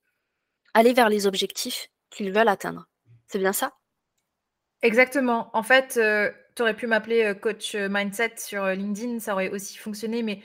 aller 0.74 0.94
vers 0.94 1.10
les 1.10 1.27
objectifs 1.27 1.89
qu'ils 2.10 2.32
veulent 2.32 2.48
atteindre. 2.48 2.88
C'est 3.27 3.39
bien 3.39 3.53
ça? 3.53 3.74
Exactement. 4.82 5.50
En 5.53 5.63
fait, 5.63 6.00
tu 6.55 6.62
aurais 6.62 6.75
pu 6.75 6.88
m'appeler 6.88 7.34
coach 7.41 7.75
mindset 7.75 8.36
sur 8.38 8.65
LinkedIn, 8.65 9.20
ça 9.20 9.34
aurait 9.34 9.50
aussi 9.50 9.77
fonctionné, 9.77 10.22
mais 10.22 10.41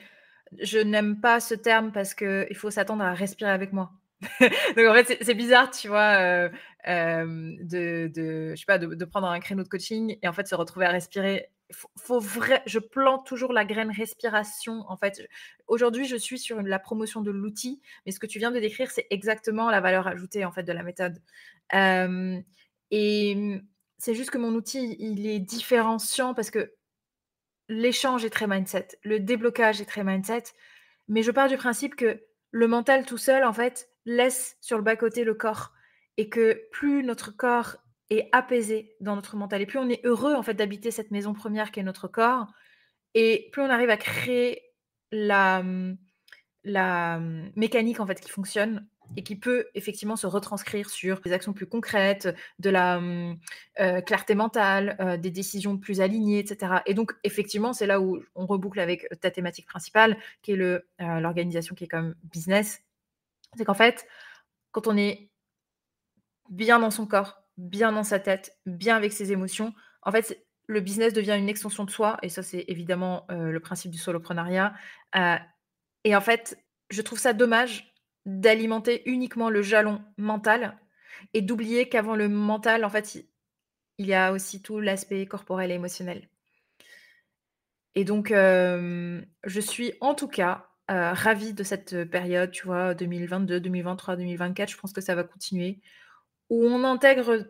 je 0.60 0.78
n'aime 0.78 1.20
pas 1.20 1.40
ce 1.40 1.54
terme 1.54 1.92
parce 1.92 2.14
qu'il 2.14 2.56
faut 2.56 2.70
s'attendre 2.70 3.04
à 3.04 3.12
respirer 3.12 3.50
avec 3.50 3.72
moi. 3.72 3.90
Donc 4.40 4.87
en 4.87 4.94
fait, 4.94 5.18
c'est 5.22 5.34
bizarre, 5.34 5.70
tu 5.70 5.88
vois, 5.88 6.49
de, 6.87 8.08
de, 8.08 9.04
prendre 9.04 9.28
un 9.28 9.40
créneau 9.40 9.62
de 9.62 9.68
coaching 9.68 10.16
et 10.22 10.28
en 10.28 10.32
fait 10.32 10.46
se 10.46 10.54
retrouver 10.54 10.87
à 10.87 10.90
respirer 10.90 11.50
faut, 11.72 12.20
vrai, 12.20 12.62
je 12.66 12.78
plante 12.78 13.26
toujours 13.26 13.52
la 13.52 13.64
graine 13.64 13.90
respiration. 13.90 14.84
En 14.88 14.96
fait, 14.96 15.26
aujourd'hui, 15.66 16.06
je 16.06 16.16
suis 16.16 16.38
sur 16.38 16.60
la 16.62 16.78
promotion 16.78 17.20
de 17.20 17.30
l'outil, 17.30 17.80
mais 18.04 18.12
ce 18.12 18.20
que 18.20 18.26
tu 18.26 18.38
viens 18.38 18.50
de 18.50 18.60
décrire, 18.60 18.90
c'est 18.90 19.06
exactement 19.10 19.70
la 19.70 19.80
valeur 19.80 20.06
ajoutée 20.06 20.44
en 20.44 20.52
fait 20.52 20.62
de 20.62 20.72
la 20.72 20.82
méthode. 20.82 21.20
et 22.90 23.60
c'est 23.98 24.14
juste 24.14 24.30
que 24.30 24.38
mon 24.38 24.54
outil, 24.54 24.96
il 24.98 25.26
est 25.26 25.40
différenciant 25.40 26.32
parce 26.32 26.50
que 26.50 26.72
l'échange 27.68 28.24
est 28.24 28.30
très 28.30 28.46
mindset, 28.46 28.88
le 29.02 29.20
déblocage 29.20 29.80
est 29.80 29.86
très 29.86 30.04
mindset, 30.04 30.44
mais 31.06 31.22
je 31.22 31.30
pars 31.30 31.48
du 31.48 31.56
principe 31.56 31.94
que 31.96 32.24
le 32.50 32.66
mental 32.66 33.06
tout 33.06 33.18
seul, 33.18 33.44
en 33.44 33.52
fait, 33.52 33.90
laisse 34.06 34.56
sur 34.60 34.76
le 34.76 34.82
bas-côté 34.82 35.22
le 35.22 35.34
corps 35.34 35.72
et 36.16 36.28
que 36.28 36.66
plus 36.72 37.04
notre 37.04 37.36
corps 37.36 37.76
et 38.10 38.28
apaisé 38.32 38.96
dans 39.00 39.14
notre 39.14 39.36
mental. 39.36 39.62
Et 39.62 39.66
plus 39.66 39.78
on 39.78 39.88
est 39.88 40.04
heureux 40.04 40.34
en 40.34 40.42
fait 40.42 40.54
d'habiter 40.54 40.90
cette 40.90 41.10
maison 41.10 41.32
première 41.32 41.70
qui 41.70 41.80
est 41.80 41.84
notre 41.84 42.08
corps, 42.08 42.46
et 43.14 43.48
plus 43.52 43.62
on 43.62 43.70
arrive 43.70 43.90
à 43.90 43.96
créer 43.96 44.62
la, 45.12 45.62
la 46.64 47.20
mécanique 47.56 48.00
en 48.00 48.06
fait 48.06 48.20
qui 48.20 48.30
fonctionne, 48.30 48.86
et 49.16 49.22
qui 49.22 49.36
peut 49.36 49.66
effectivement 49.74 50.16
se 50.16 50.26
retranscrire 50.26 50.88
sur 50.90 51.20
des 51.20 51.32
actions 51.32 51.52
plus 51.52 51.66
concrètes, 51.66 52.28
de 52.58 52.70
la 52.70 53.00
euh, 53.80 54.00
clarté 54.02 54.34
mentale, 54.34 54.96
euh, 55.00 55.16
des 55.16 55.30
décisions 55.30 55.78
plus 55.78 56.00
alignées, 56.00 56.38
etc. 56.38 56.74
Et 56.86 56.94
donc, 56.94 57.12
effectivement, 57.24 57.72
c'est 57.72 57.86
là 57.86 58.00
où 58.00 58.22
on 58.34 58.46
reboucle 58.46 58.80
avec 58.80 59.08
ta 59.20 59.30
thématique 59.30 59.66
principale, 59.66 60.16
qui 60.42 60.52
est 60.52 60.82
l'organisation 60.98 61.74
qui 61.74 61.84
est 61.84 61.88
comme 61.88 62.14
business. 62.24 62.82
C'est 63.56 63.64
qu'en 63.64 63.74
fait, 63.74 64.06
quand 64.70 64.86
on 64.86 64.96
est 64.96 65.28
bien 66.48 66.78
dans 66.78 66.90
son 66.90 67.06
corps, 67.06 67.39
bien 67.68 67.92
dans 67.92 68.04
sa 68.04 68.18
tête, 68.18 68.58
bien 68.66 68.96
avec 68.96 69.12
ses 69.12 69.32
émotions, 69.32 69.74
en 70.02 70.12
fait, 70.12 70.44
le 70.66 70.80
business 70.80 71.12
devient 71.12 71.36
une 71.38 71.48
extension 71.48 71.84
de 71.84 71.90
soi, 71.90 72.16
et 72.22 72.28
ça, 72.28 72.42
c'est 72.42 72.64
évidemment 72.68 73.26
le 73.28 73.58
principe 73.60 73.90
du 73.90 73.98
soloprenariat. 73.98 74.74
et 76.04 76.16
en 76.16 76.20
fait, 76.20 76.58
je 76.90 77.02
trouve 77.02 77.18
ça 77.18 77.32
dommage 77.32 77.92
d'alimenter 78.26 79.02
uniquement 79.08 79.50
le 79.50 79.62
jalon 79.62 80.02
mental 80.16 80.78
et 81.34 81.42
d'oublier 81.42 81.88
qu'avant 81.88 82.16
le 82.16 82.28
mental, 82.28 82.84
en 82.84 82.90
fait, 82.90 83.24
il 83.98 84.06
y 84.06 84.14
a 84.14 84.32
aussi 84.32 84.62
tout 84.62 84.80
l'aspect 84.80 85.26
corporel 85.26 85.70
et 85.70 85.74
émotionnel. 85.74 86.28
Et 87.94 88.04
donc, 88.04 88.28
je 88.30 89.60
suis 89.60 89.92
en 90.00 90.14
tout 90.14 90.28
cas 90.28 90.68
ravie 90.88 91.52
de 91.52 91.62
cette 91.62 92.04
période, 92.04 92.50
tu 92.50 92.66
vois, 92.66 92.94
2022, 92.94 93.60
2023, 93.60 94.16
2024. 94.16 94.70
Je 94.70 94.76
pense 94.76 94.92
que 94.92 95.00
ça 95.00 95.14
va 95.14 95.24
continuer, 95.24 95.80
où 96.50 96.66
on 96.66 96.85
intègre 96.85 97.47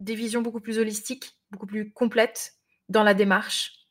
des 0.00 0.14
visions 0.14 0.42
beaucoup 0.42 0.60
plus 0.60 0.78
holistiques, 0.78 1.36
beaucoup 1.50 1.66
plus 1.66 1.92
complètes, 1.92 2.54
dans 2.88 3.02
la 3.02 3.14
démarche. 3.14 3.88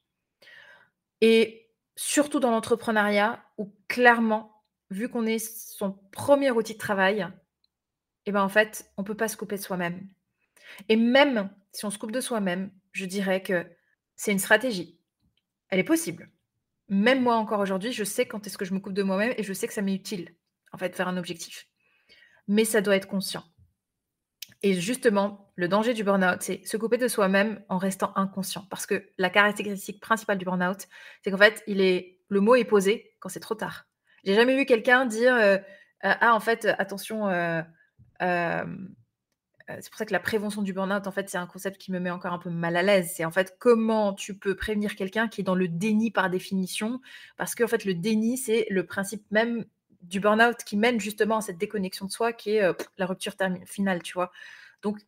Et 1.21 1.69
surtout 1.95 2.39
dans 2.39 2.51
l'entrepreneuriat, 2.51 3.43
où 3.57 3.75
clairement, 3.87 4.63
vu 4.89 5.09
qu'on 5.09 5.25
est 5.25 5.39
son 5.39 5.91
premier 6.11 6.51
outil 6.51 6.73
de 6.73 6.79
travail, 6.79 7.27
eh 8.25 8.31
ben 8.31 8.41
en 8.41 8.49
fait, 8.49 8.91
on 8.97 9.01
ne 9.01 9.07
peut 9.07 9.17
pas 9.17 9.27
se 9.27 9.37
couper 9.37 9.57
de 9.57 9.61
soi-même. 9.61 10.07
Et 10.89 10.95
même 10.95 11.49
si 11.71 11.85
on 11.85 11.89
se 11.89 11.97
coupe 11.97 12.11
de 12.11 12.21
soi-même, 12.21 12.71
je 12.91 13.05
dirais 13.05 13.41
que 13.41 13.65
c'est 14.15 14.31
une 14.31 14.39
stratégie. 14.39 14.99
Elle 15.69 15.79
est 15.79 15.83
possible. 15.83 16.29
Même 16.89 17.21
moi 17.21 17.35
encore 17.35 17.59
aujourd'hui, 17.59 17.91
je 17.91 18.03
sais 18.03 18.25
quand 18.25 18.45
est-ce 18.45 18.57
que 18.57 18.65
je 18.65 18.73
me 18.73 18.79
coupe 18.79 18.93
de 18.93 19.03
moi-même 19.03 19.33
et 19.37 19.43
je 19.43 19.53
sais 19.53 19.67
que 19.67 19.73
ça 19.73 19.81
m'est 19.81 19.95
utile, 19.95 20.35
en 20.71 20.77
fait, 20.77 20.95
faire 20.95 21.07
un 21.07 21.17
objectif. 21.17 21.67
Mais 22.47 22.65
ça 22.65 22.81
doit 22.81 22.95
être 22.95 23.07
conscient. 23.07 23.43
Et 24.63 24.73
justement, 24.75 25.51
le 25.55 25.67
danger 25.67 25.93
du 25.93 26.05
burn-out, 26.05 26.41
c'est 26.41 26.65
se 26.65 26.77
couper 26.77 26.97
de 26.97 27.09
soi-même 27.09 27.61
en 27.67 27.77
restant 27.77 28.13
inconscient. 28.15 28.65
Parce 28.69 28.85
que 28.85 29.03
la 29.17 29.29
caractéristique 29.29 29.99
principale 29.99 30.37
du 30.37 30.45
burn-out, 30.45 30.87
c'est 31.21 31.31
qu'en 31.31 31.37
fait, 31.37 31.63
le 31.67 32.39
mot 32.39 32.55
est 32.55 32.63
posé 32.63 33.13
quand 33.19 33.27
c'est 33.27 33.41
trop 33.41 33.55
tard. 33.55 33.85
J'ai 34.23 34.35
jamais 34.35 34.55
vu 34.55 34.65
quelqu'un 34.65 35.05
dire 35.05 35.35
euh, 35.35 35.57
euh, 36.05 36.13
Ah, 36.21 36.33
en 36.33 36.39
fait, 36.39 36.65
attention, 36.79 37.27
euh, 37.27 37.61
c'est 38.21 39.89
pour 39.89 39.97
ça 39.97 40.05
que 40.05 40.13
la 40.13 40.21
prévention 40.21 40.61
du 40.61 40.71
burn-out, 40.71 41.07
en 41.07 41.11
fait, 41.11 41.29
c'est 41.29 41.37
un 41.37 41.47
concept 41.47 41.77
qui 41.77 41.91
me 41.91 41.99
met 41.99 42.09
encore 42.09 42.31
un 42.31 42.39
peu 42.39 42.49
mal 42.49 42.77
à 42.77 42.83
l'aise. 42.83 43.11
C'est 43.13 43.25
en 43.25 43.31
fait 43.31 43.57
comment 43.59 44.13
tu 44.13 44.37
peux 44.37 44.55
prévenir 44.55 44.95
quelqu'un 44.95 45.27
qui 45.27 45.41
est 45.41 45.43
dans 45.43 45.55
le 45.55 45.67
déni 45.67 46.09
par 46.09 46.29
définition? 46.29 47.01
Parce 47.35 47.53
que, 47.53 47.65
en 47.65 47.67
fait, 47.67 47.83
le 47.83 47.95
déni, 47.95 48.37
c'est 48.37 48.65
le 48.69 48.85
principe 48.85 49.29
même 49.29 49.65
du 50.03 50.19
burn-out 50.19 50.57
qui 50.65 50.77
mène 50.77 50.99
justement 50.99 51.37
à 51.37 51.41
cette 51.41 51.57
déconnexion 51.57 52.05
de 52.05 52.11
soi 52.11 52.33
qui 52.33 52.51
est 52.51 52.71
la 52.97 53.05
rupture 53.05 53.33
finale, 53.65 54.03
tu 54.03 54.13
vois. 54.13 54.31
Donc, 54.81 54.99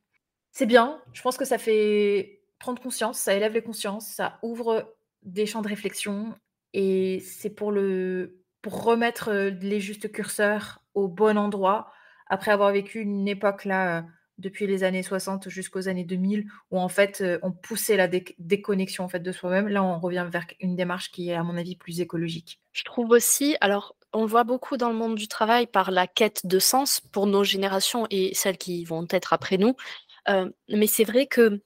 c'est 0.52 0.66
bien. 0.66 1.02
Je 1.14 1.22
pense 1.22 1.38
que 1.38 1.46
ça 1.46 1.58
fait 1.58 2.42
prendre 2.60 2.82
conscience, 2.82 3.20
ça 3.20 3.36
élève 3.36 3.54
les 3.54 3.62
consciences, 3.62 4.08
ça 4.08 4.40
ouvre 4.42 4.96
des 5.24 5.46
champs 5.46 5.62
de 5.62 5.68
réflexion 5.68 6.34
et 6.74 7.20
c'est 7.20 7.50
pour 7.50 7.72
le 7.72 8.42
pour 8.62 8.84
remettre 8.84 9.32
les 9.34 9.80
justes 9.80 10.12
curseurs 10.12 10.82
au 10.94 11.08
bon 11.08 11.38
endroit 11.38 11.92
après 12.28 12.52
avoir 12.52 12.72
vécu 12.72 13.02
une 13.02 13.28
époque 13.28 13.66
là 13.66 14.06
depuis 14.38 14.68
les 14.68 14.84
années 14.84 15.04
60 15.04 15.50
jusqu'aux 15.50 15.88
années 15.88 16.04
2000 16.04 16.48
où 16.72 16.80
en 16.80 16.90
fait 16.90 17.24
on 17.44 17.52
poussait 17.52 17.98
la 17.98 18.08
déconnexion 18.08 19.04
en 19.04 19.08
fait 19.08 19.20
de 19.20 19.32
soi-même. 19.32 19.68
Là, 19.68 19.84
on 19.84 20.00
revient 20.00 20.28
vers 20.30 20.46
une 20.60 20.76
démarche 20.76 21.12
qui 21.12 21.30
est 21.30 21.36
à 21.36 21.44
mon 21.44 21.58
avis 21.58 21.76
plus 21.76 22.02
écologique. 22.02 22.60
Je 22.72 22.84
trouve 22.84 23.12
aussi 23.12 23.56
alors 23.62 23.96
on 24.16 24.22
le 24.22 24.28
voit 24.28 24.46
beaucoup 24.46 24.78
dans 24.78 24.90
le 24.90 24.96
monde 24.96 25.16
du 25.16 25.28
travail 25.28 25.68
par 25.68 25.92
la 25.92 26.08
quête 26.08 26.46
de 26.46 26.58
sens 26.58 27.02
pour 27.12 27.28
nos 27.28 27.44
générations 27.44 28.08
et 28.10 28.34
celles 28.34 28.58
qui 28.58 28.86
vont 28.86 29.06
être 29.10 29.34
après 29.34 29.58
nous. 29.58 29.76
Euh, 30.30 30.50
mais 30.70 30.88
c'est 30.88 31.04
vrai 31.04 31.28
que 31.28 31.62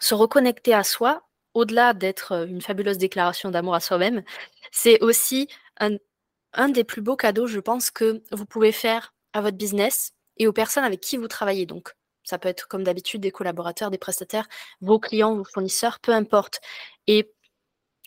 se 0.00 0.14
reconnecter 0.14 0.74
à 0.74 0.82
soi, 0.82 1.22
au-delà 1.54 1.94
d'être 1.94 2.32
euh, 2.32 2.46
une 2.46 2.60
fabuleuse 2.60 2.98
déclaration 2.98 3.50
d'amour 3.50 3.76
à 3.76 3.80
soi-même, 3.80 4.24
c'est 4.72 5.00
aussi 5.02 5.48
un, 5.78 6.68
des 6.68 6.82
plus 6.82 7.00
beaux 7.00 7.16
cadeaux, 7.16 7.46
je 7.46 7.60
pense, 7.60 7.90
que 7.90 8.22
vous 8.32 8.44
pouvez 8.44 8.72
faire 8.72 9.14
à 9.32 9.40
votre 9.40 9.56
business 9.56 10.14
et 10.36 10.48
aux 10.48 10.52
personnes 10.52 10.84
avec 10.84 11.00
qui 11.00 11.16
vous 11.16 11.28
travaillez. 11.28 11.64
Donc, 11.64 11.94
ça 12.24 12.38
peut 12.38 12.48
être 12.48 12.66
comme 12.66 12.82
d'habitude 12.82 13.20
des 13.20 13.30
collaborateurs, 13.30 13.90
des 13.92 13.98
prestataires, 13.98 14.48
vos 14.80 14.98
clients, 14.98 15.36
vos 15.36 15.44
fournisseurs, 15.44 16.00
peu 16.00 16.12
importe. 16.12 16.60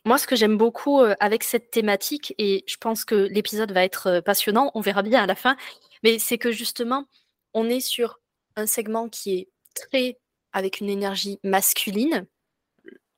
Moi, 0.06 0.18
ce 0.18 0.26
que 0.26 0.36
j'aime 0.36 0.58
beaucoup 0.58 1.02
avec 1.20 1.44
cette 1.44 1.70
thématique, 1.70 2.34
et 2.38 2.64
je 2.68 2.78
pense 2.78 3.06
que 3.06 3.16
l'épisode 3.16 3.72
va 3.72 3.84
être 3.84 4.20
passionnant, 4.22 4.72
on 4.74 4.82
verra 4.82 5.04
bien 5.04 5.22
à 5.24 5.28
la 5.28 5.36
fin, 5.36 5.56
mais 6.04 6.18
c'est 6.18 6.38
que 6.38 6.52
justement, 6.52 7.06
on 7.54 7.70
est 7.70 7.82
sur 7.82 8.20
un 8.56 8.66
segment 8.66 9.10
qui 9.10 9.38
est 9.38 9.50
très 9.76 10.18
avec 10.54 10.80
une 10.80 10.90
énergie 10.90 11.40
masculine 11.44 12.26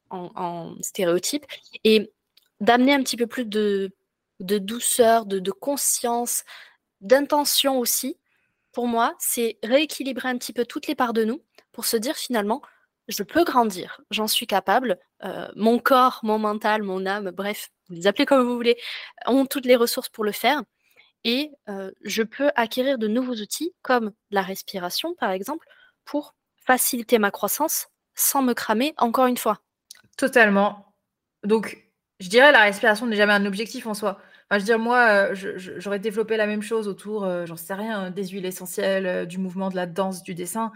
en, 0.10 0.76
stéréotype, 0.82 1.46
et 1.84 2.12
d'amener 2.60 2.94
un 2.94 3.02
petit 3.02 3.18
peu 3.18 3.26
plus 3.26 3.46
de, 3.46 3.92
douceur, 4.40 5.26
de, 5.26 5.40
de 5.40 5.52
conscience, 5.52 6.44
d'intention 7.02 7.80
aussi. 7.80 8.20
Pour 8.74 8.88
moi, 8.88 9.16
c'est 9.18 9.58
rééquilibrer 9.64 10.30
un 10.30 10.38
petit 10.38 10.54
peu 10.54 10.66
toutes 10.66 10.86
les 10.86 10.94
parts 10.96 11.14
de 11.14 11.24
nous 11.24 11.42
pour 11.72 11.86
se 11.86 11.98
dire 11.98 12.16
finalement, 12.16 12.62
je 13.08 13.24
peux 13.24 13.44
grandir, 13.44 14.02
j'en 14.12 14.28
suis 14.28 14.48
capable. 14.48 14.98
Euh, 15.24 15.48
mon 15.56 15.80
corps, 15.80 16.20
mon 16.24 16.40
mental, 16.40 16.84
mon 16.84 17.06
âme, 17.06 17.32
bref, 17.32 17.70
vous 17.90 17.96
les 17.96 18.08
appelez 18.08 18.26
comme 18.26 18.46
vous 18.46 18.56
voulez, 18.56 18.78
ont 19.26 19.46
toutes 19.46 19.66
les 19.66 19.76
ressources 19.76 20.10
pour 20.10 20.24
le 20.24 20.32
faire. 20.32 20.62
Et 21.26 21.52
euh, 21.70 21.92
je 22.04 22.24
peux 22.24 22.50
acquérir 22.56 22.98
de 22.98 23.08
nouveaux 23.08 23.36
outils, 23.36 23.74
comme 23.82 24.12
la 24.32 24.42
respiration, 24.42 25.16
par 25.16 25.32
exemple, 25.32 25.66
pour 26.06 26.36
faciliter 26.58 27.20
ma 27.20 27.32
croissance 27.32 27.88
sans 28.16 28.42
me 28.42 28.54
cramer 28.54 28.94
encore 28.98 29.28
une 29.28 29.38
fois. 29.38 29.60
Totalement. 30.18 30.94
Donc, 31.44 31.78
je 32.20 32.30
dirais 32.30 32.52
la 32.52 32.62
respiration 32.62 33.06
n'est 33.06 33.16
jamais 33.16 33.34
un 33.34 33.46
objectif 33.46 33.88
en 33.88 33.94
soi. 33.94 34.20
Je 34.52 34.58
veux 34.58 34.64
dire, 34.64 34.80
moi, 34.80 35.08
euh, 35.10 35.36
j'aurais 35.78 36.00
développé 36.00 36.38
la 36.38 36.46
même 36.46 36.62
chose 36.62 36.88
autour, 36.88 37.28
j'en 37.46 37.56
sais 37.56 37.74
rien, 37.74 38.12
des 38.12 38.28
huiles 38.28 38.46
essentielles, 38.46 39.26
du 39.26 39.40
mouvement, 39.40 39.70
de 39.70 39.76
la 39.76 39.88
danse, 39.88 40.24
du 40.24 40.36
dessin 40.36 40.72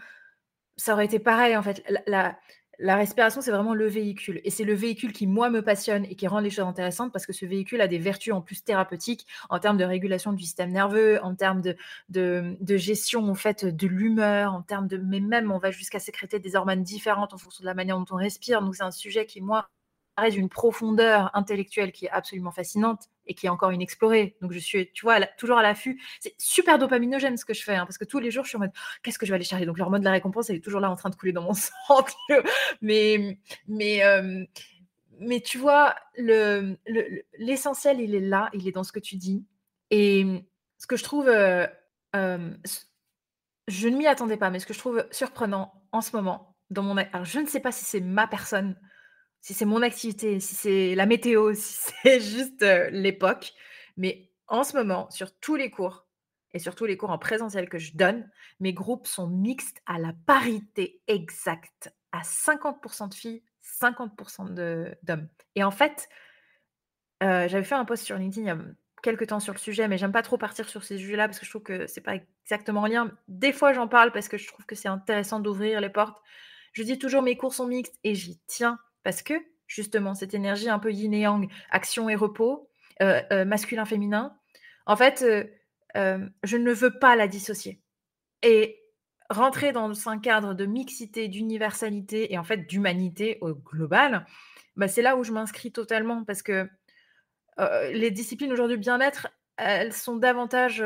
ça 0.77 0.93
aurait 0.93 1.05
été 1.05 1.19
pareil 1.19 1.57
en 1.57 1.63
fait. 1.63 1.83
La, 2.07 2.95
respiration, 2.95 3.41
c'est 3.41 3.49
vraiment 3.49 3.73
le 3.73 3.87
véhicule. 3.87 4.39
Et 4.43 4.51
c'est 4.51 4.63
le 4.63 4.75
véhicule 4.75 5.11
qui, 5.11 5.25
moi, 5.25 5.49
me 5.49 5.63
passionne 5.63 6.05
et 6.05 6.15
qui 6.15 6.27
rend 6.27 6.39
les 6.39 6.51
choses 6.51 6.67
intéressantes 6.67 7.11
parce 7.11 7.25
que 7.25 7.33
ce 7.33 7.45
véhicule 7.47 7.81
a 7.81 7.87
des 7.87 7.97
vertus 7.97 8.33
en 8.33 8.41
plus 8.41 8.63
thérapeutiques 8.63 9.25
en 9.49 9.57
termes 9.57 9.77
de 9.77 9.83
régulation 9.83 10.31
du 10.31 10.43
système 10.43 10.71
nerveux, 10.71 11.19
en 11.23 11.33
termes 11.33 11.61
de, 11.61 11.75
de, 12.09 12.77
gestion 12.77 13.27
en 13.27 13.33
fait 13.33 13.65
de 13.65 13.87
l'humeur, 13.87 14.53
en 14.53 14.61
termes 14.61 14.87
de. 14.87 14.97
Mais 14.97 15.19
même, 15.19 15.51
on 15.51 15.57
va 15.57 15.71
jusqu'à 15.71 15.99
sécréter 15.99 16.39
des 16.39 16.55
hormones 16.55 16.83
différentes 16.83 17.33
en 17.33 17.37
fonction 17.37 17.63
de 17.63 17.65
la 17.65 17.73
manière 17.73 17.97
dont 17.97 18.05
on 18.11 18.17
respire. 18.17 18.61
Donc, 18.61 18.75
c'est 18.75 18.83
un 18.83 18.91
sujet 18.91 19.25
qui, 19.25 19.41
moi, 19.41 19.69
d'une 20.31 20.49
profondeur 20.49 21.31
intellectuelle 21.35 21.91
qui 21.91 22.05
est 22.05 22.11
absolument 22.11 22.51
fascinante 22.51 23.09
et 23.27 23.33
qui 23.33 23.45
est 23.45 23.49
encore 23.49 23.71
inexplorée. 23.71 24.35
Donc 24.41 24.51
je 24.51 24.59
suis, 24.59 24.91
tu 24.91 25.05
vois, 25.05 25.19
toujours 25.37 25.57
à 25.57 25.63
l'affût. 25.63 26.01
C'est 26.19 26.33
super 26.37 26.79
dopaminogène 26.79 27.37
ce 27.37 27.45
que 27.45 27.53
je 27.53 27.63
fais, 27.63 27.75
hein, 27.75 27.85
parce 27.85 27.97
que 27.97 28.05
tous 28.05 28.19
les 28.19 28.31
jours 28.31 28.43
je 28.43 28.49
suis 28.49 28.57
en 28.57 28.61
mode, 28.61 28.71
qu'est-ce 29.03 29.19
que 29.19 29.25
je 29.25 29.31
vais 29.31 29.35
aller 29.35 29.43
chercher? 29.45 29.65
Donc 29.65 29.77
l'hormone 29.77 30.01
de 30.01 30.05
la 30.05 30.11
récompense, 30.11 30.49
elle 30.49 30.57
est 30.57 30.63
toujours 30.63 30.81
là 30.81 30.89
en 30.89 30.95
train 30.95 31.09
de 31.09 31.15
couler 31.15 31.31
dans 31.31 31.43
mon 31.43 31.53
sang. 31.53 32.05
mais, 32.81 33.39
mais, 33.67 34.03
euh, 34.03 34.43
mais 35.19 35.41
tu 35.41 35.57
vois, 35.57 35.95
l'essentiel, 36.17 37.97
le, 37.97 38.03
il 38.03 38.15
est 38.15 38.21
là, 38.21 38.49
il 38.53 38.67
est 38.67 38.71
dans 38.71 38.83
ce 38.83 38.91
que 38.91 38.99
tu 38.99 39.15
dis. 39.15 39.45
Et 39.89 40.25
ce 40.77 40.87
que 40.87 40.95
je 40.95 41.03
trouve, 41.03 41.27
euh, 41.27 41.65
euh, 42.15 42.53
je 43.67 43.87
ne 43.87 43.97
m'y 43.97 44.07
attendais 44.07 44.37
pas, 44.37 44.49
mais 44.49 44.59
ce 44.59 44.65
que 44.65 44.73
je 44.73 44.79
trouve 44.79 45.05
surprenant 45.11 45.73
en 45.91 46.01
ce 46.01 46.15
moment, 46.15 46.55
dans 46.69 46.83
mon, 46.83 46.97
alors 46.97 47.25
je 47.25 47.39
ne 47.39 47.47
sais 47.47 47.59
pas 47.59 47.71
si 47.71 47.85
c'est 47.85 48.01
ma 48.01 48.27
personne 48.27 48.77
si 49.41 49.53
c'est 49.53 49.65
mon 49.65 49.81
activité, 49.81 50.39
si 50.39 50.55
c'est 50.55 50.95
la 50.95 51.05
météo, 51.05 51.53
si 51.55 51.91
c'est 52.03 52.19
juste 52.19 52.65
l'époque. 52.91 53.53
Mais 53.97 54.29
en 54.47 54.63
ce 54.63 54.75
moment, 54.75 55.09
sur 55.09 55.37
tous 55.39 55.55
les 55.55 55.69
cours, 55.69 56.07
et 56.53 56.59
surtout 56.59 56.85
les 56.85 56.97
cours 56.97 57.11
en 57.11 57.17
présentiel 57.17 57.69
que 57.69 57.77
je 57.77 57.95
donne, 57.95 58.29
mes 58.59 58.73
groupes 58.73 59.07
sont 59.07 59.27
mixtes 59.27 59.81
à 59.85 59.99
la 59.99 60.13
parité 60.25 61.01
exacte, 61.07 61.93
à 62.11 62.21
50% 62.21 63.09
de 63.09 63.13
filles, 63.13 63.43
50% 63.81 64.53
d'hommes. 65.03 65.27
Et 65.55 65.63
en 65.63 65.71
fait, 65.71 66.09
j'avais 67.21 67.63
fait 67.63 67.75
un 67.75 67.85
post 67.85 68.03
sur 68.03 68.17
LinkedIn 68.17 68.45
il 68.45 68.47
y 68.47 68.51
a 68.51 68.57
quelques 69.03 69.27
temps 69.27 69.39
sur 69.39 69.53
le 69.53 69.59
sujet, 69.59 69.87
mais 69.87 69.97
j'aime 69.97 70.11
pas 70.11 70.23
trop 70.23 70.37
partir 70.37 70.67
sur 70.67 70.83
ces 70.83 70.97
sujets-là 70.97 71.27
parce 71.27 71.39
que 71.39 71.45
je 71.45 71.51
trouve 71.51 71.63
que 71.63 71.87
c'est 71.87 72.01
pas 72.01 72.15
exactement 72.45 72.81
en 72.81 72.87
lien. 72.87 73.11
Des 73.27 73.53
fois, 73.53 73.73
j'en 73.73 73.87
parle 73.87 74.11
parce 74.11 74.27
que 74.27 74.37
je 74.37 74.47
trouve 74.47 74.65
que 74.65 74.75
c'est 74.75 74.87
intéressant 74.87 75.39
d'ouvrir 75.39 75.81
les 75.81 75.89
portes. 75.89 76.21
Je 76.73 76.83
dis 76.83 76.97
toujours 76.97 77.21
mes 77.21 77.37
cours 77.37 77.53
sont 77.53 77.67
mixtes 77.67 77.97
et 78.03 78.15
j'y 78.15 78.39
tiens 78.47 78.79
parce 79.07 79.21
que 79.21 79.35
justement, 79.67 80.15
cette 80.15 80.33
énergie 80.33 80.67
un 80.67 80.79
peu 80.79 80.91
yin 80.91 81.13
et 81.13 81.21
yang, 81.21 81.49
action 81.71 82.09
et 82.09 82.15
repos, 82.15 82.69
euh, 83.01 83.21
euh, 83.31 83.45
masculin-féminin, 83.45 84.37
en 84.85 84.97
fait, 84.97 85.25
je 85.95 86.57
ne 86.57 86.73
veux 86.73 86.99
pas 86.99 87.15
la 87.15 87.29
dissocier. 87.29 87.81
Et 88.43 88.83
rentrer 89.29 89.71
dans 89.71 90.09
un 90.09 90.19
cadre 90.19 90.53
de 90.53 90.65
mixité, 90.65 91.29
d'universalité 91.29 92.33
et 92.33 92.37
en 92.37 92.43
fait 92.43 92.67
d'humanité 92.67 93.37
au 93.39 93.53
global, 93.53 94.25
bah, 94.75 94.89
c'est 94.89 95.01
là 95.01 95.15
où 95.15 95.23
je 95.23 95.31
m'inscris 95.31 95.71
totalement 95.71 96.25
parce 96.25 96.41
que 96.41 96.69
les 97.93 98.11
disciplines 98.11 98.51
aujourd'hui 98.51 98.75
bien-être, 98.75 99.29
elles 99.55 99.93
sont 99.93 100.17
davantage 100.17 100.83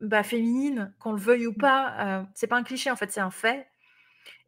bah, 0.00 0.22
féminines, 0.22 0.94
qu'on 1.00 1.10
le 1.10 1.20
veuille 1.20 1.48
ou 1.48 1.52
mmh. 1.52 1.56
pas. 1.56 2.28
c'est 2.36 2.46
pas 2.46 2.56
un 2.56 2.62
cliché 2.62 2.88
en 2.92 2.96
fait, 2.96 3.10
c'est 3.10 3.20
un 3.20 3.32
fait. 3.32 3.66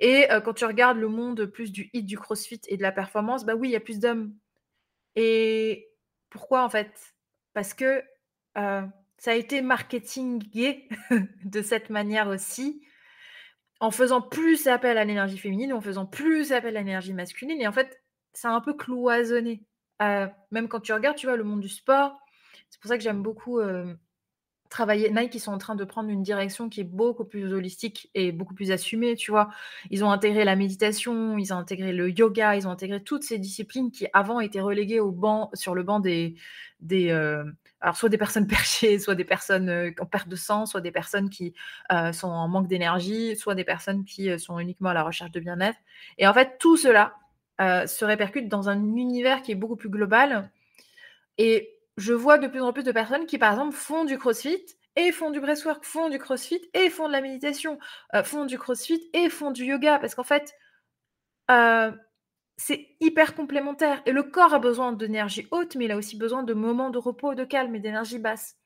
Et 0.01 0.29
quand 0.45 0.55
tu 0.55 0.65
regardes 0.65 0.99
le 0.99 1.09
monde 1.09 1.47
plus 1.47 1.73
du 1.73 1.91
hit, 1.93 2.07
du 2.07 2.19
crossfit 2.19 2.61
et 2.69 2.77
de 2.77 2.83
la 2.83 2.93
performance, 2.93 3.45
bah 3.45 3.55
oui, 3.55 3.69
il 3.69 3.73
y 3.73 3.77
a 3.77 3.81
plus 3.81 3.99
d'hommes. 3.99 4.35
Et 5.17 5.89
pourquoi 6.31 6.65
en 6.65 6.69
fait? 6.69 7.15
Parce 7.53 7.75
que 7.75 8.03
ça 8.55 9.33
a 9.33 9.35
été 9.35 9.61
marketingé 9.61 10.89
de 11.45 11.63
cette 11.63 11.91
manière 11.91 12.29
aussi, 12.29 12.83
en 13.81 13.91
faisant 13.91 14.21
plus 14.23 14.67
appel 14.69 14.99
à 14.99 15.05
l'énergie 15.05 15.39
féminine, 15.39 15.73
en 15.73 15.81
faisant 15.81 16.07
plus 16.07 16.53
appel 16.53 16.77
à 16.77 16.81
l'énergie 16.81 17.13
masculine. 17.13 17.61
Et 17.61 17.67
en 17.67 17.73
fait, 17.73 18.01
c'est 18.33 18.49
un 18.49 18.61
peu 18.61 18.75
cloisonné. 18.75 19.65
même 20.01 20.69
quand 20.69 20.81
tu 20.81 20.93
regardes, 20.93 21.17
tu 21.17 21.27
vois, 21.27 21.37
le 21.37 21.45
monde 21.45 21.61
du 21.61 21.69
sport, 21.69 22.19
c'est 22.71 22.81
pour 22.81 22.89
ça 22.89 22.97
que 22.97 23.03
j'aime 23.03 23.23
beaucoup 23.23 23.61
travailler. 24.69 25.11
Nike, 25.11 25.35
ils 25.35 25.41
sont 25.41 25.53
en 25.53 25.59
train 25.59 25.75
de 25.75 25.85
prendre 25.85 26.11
une 26.11 26.23
direction 26.23 26.69
qui 26.69 26.81
est 26.81 26.85
beaucoup 26.85 27.25
plus 27.25 27.53
holistique 27.53 28.11
et 28.15 28.33
beaucoup 28.33 28.55
plus 28.55 28.71
assumée, 28.71 29.17
tu 29.17 29.31
vois. 29.31 29.51
Ils 29.91 30.05
ont 30.05 30.11
intégré 30.11 30.45
la 30.45 30.57
méditation, 30.57 31.39
ils 31.39 31.53
ont 31.53 31.57
intégré 31.57 31.93
le 31.93 32.11
yoga, 32.11 32.57
ils 32.57 32.67
ont 32.69 32.71
intégré 32.71 33.03
toutes 33.03 33.23
ces 33.23 33.39
disciplines 33.39 33.91
qui 33.91 34.07
avant 34.13 34.41
étaient 34.41 34.61
reléguées 34.61 35.01
au 35.01 35.11
banc, 35.11 35.51
sur 35.55 35.75
le 35.75 35.83
banc 35.83 36.01
des, 36.01 36.37
des 36.81 37.11
alors 37.81 37.97
soit 37.97 38.09
des 38.09 38.19
personnes 38.19 38.47
perchées, 38.49 38.99
soit 38.99 39.15
des 39.15 39.25
personnes 39.25 39.93
en 39.99 40.07
perte 40.07 40.29
de 40.29 40.37
sang, 40.37 40.67
soit 40.67 40.81
des 40.81 40.93
personnes 40.93 41.31
qui 41.31 41.55
sont 42.13 42.29
en 42.29 42.49
manque 42.49 42.69
d'énergie, 42.69 43.37
soit 43.37 43.55
des 43.55 43.65
personnes 43.65 44.05
qui 44.05 44.39
sont 44.39 44.59
uniquement 44.59 44.91
à 44.91 44.95
la 44.95 45.03
recherche 45.03 45.31
de 45.31 45.41
bien-être. 45.41 45.79
Et 46.19 46.27
en 46.27 46.35
fait, 46.35 46.57
tout 46.59 46.77
cela 46.77 47.15
se 47.59 48.05
répercute 48.05 48.49
dans 48.49 48.69
un 48.69 48.97
univers 48.97 49.43
qui 49.43 49.53
est 49.53 49.57
beaucoup 49.57 49.77
plus 49.77 49.89
global. 49.89 50.51
Et 51.39 51.78
je 51.99 52.13
vois 52.13 52.39
de 52.39 52.47
plus 52.47 52.63
en 52.63 52.73
plus 52.73 52.85
de 52.85 52.93
personnes 52.93 53.27
qui, 53.27 53.39
par 53.39 53.53
exemple, 53.53 53.75
font 53.75 54.05
du 54.05 54.19
crossfit 54.19 54.65
et 54.95 55.11
font 55.11 55.31
du 55.33 55.41
breathwork, 55.41 55.85
font 55.85 56.09
du 56.09 56.19
crossfit 56.19 56.63
et 56.73 56.91
font 56.91 57.09
de 57.09 57.13
la 57.13 57.21
méditation, 57.21 57.79
euh, 58.15 58.23
font 58.23 58.47
du 58.47 58.57
crossfit 58.57 59.11
et 59.13 59.29
font 59.29 59.51
du 59.51 59.65
yoga, 59.65 59.99
parce 59.99 60.15
qu'en 60.15 60.25
fait, 60.25 60.55
euh, 61.51 61.91
c'est 62.57 62.97
hyper 63.01 63.35
complémentaire. 63.35 64.01
Et 64.07 64.13
le 64.13 64.23
corps 64.23 64.55
a 64.55 64.61
besoin 64.61 64.93
d'énergie 64.93 65.49
haute, 65.51 65.75
mais 65.75 65.87
il 65.87 65.93
a 65.93 65.97
aussi 65.97 66.17
besoin 66.17 66.45
de 66.45 66.55
moments 66.55 66.91
de 66.91 66.99
repos, 66.99 67.35
de 67.35 67.45
calme 67.45 67.75
et 67.75 67.81
d'énergie 67.81 68.19
basse. 68.19 68.57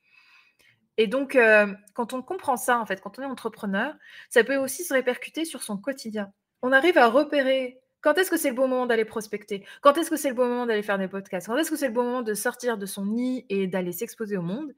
Et 0.98 1.06
donc, 1.06 1.36
euh, 1.36 1.72
quand 1.94 2.12
on 2.12 2.22
comprend 2.22 2.58
ça, 2.58 2.78
en 2.78 2.86
fait, 2.86 3.00
quand 3.00 3.18
on 3.18 3.22
est 3.22 3.26
entrepreneur, 3.26 3.94
ça 4.28 4.44
peut 4.44 4.56
aussi 4.56 4.84
se 4.84 4.92
répercuter 4.92 5.46
sur 5.46 5.62
son 5.62 5.78
quotidien. 5.78 6.32
On 6.60 6.70
arrive 6.70 6.98
à 6.98 7.08
repérer 7.08 7.81
quand 8.02 8.18
est-ce 8.18 8.30
que 8.30 8.36
c'est 8.36 8.50
le 8.50 8.54
bon 8.54 8.68
moment 8.68 8.86
d'aller 8.86 9.04
prospecter? 9.04 9.64
Quand 9.80 9.96
est-ce 9.96 10.10
que 10.10 10.16
c'est 10.16 10.28
le 10.28 10.34
bon 10.34 10.46
moment 10.46 10.66
d'aller 10.66 10.82
faire 10.82 10.98
des 10.98 11.08
podcasts? 11.08 11.46
Quand 11.46 11.56
est-ce 11.56 11.70
que 11.70 11.76
c'est 11.76 11.88
le 11.88 11.94
bon 11.94 12.04
moment 12.04 12.22
de 12.22 12.34
sortir 12.34 12.76
de 12.76 12.86
son 12.86 13.06
nid 13.06 13.46
et 13.48 13.66
d'aller 13.66 13.92
s'exposer 13.92 14.36
au 14.36 14.42
monde? 14.42 14.74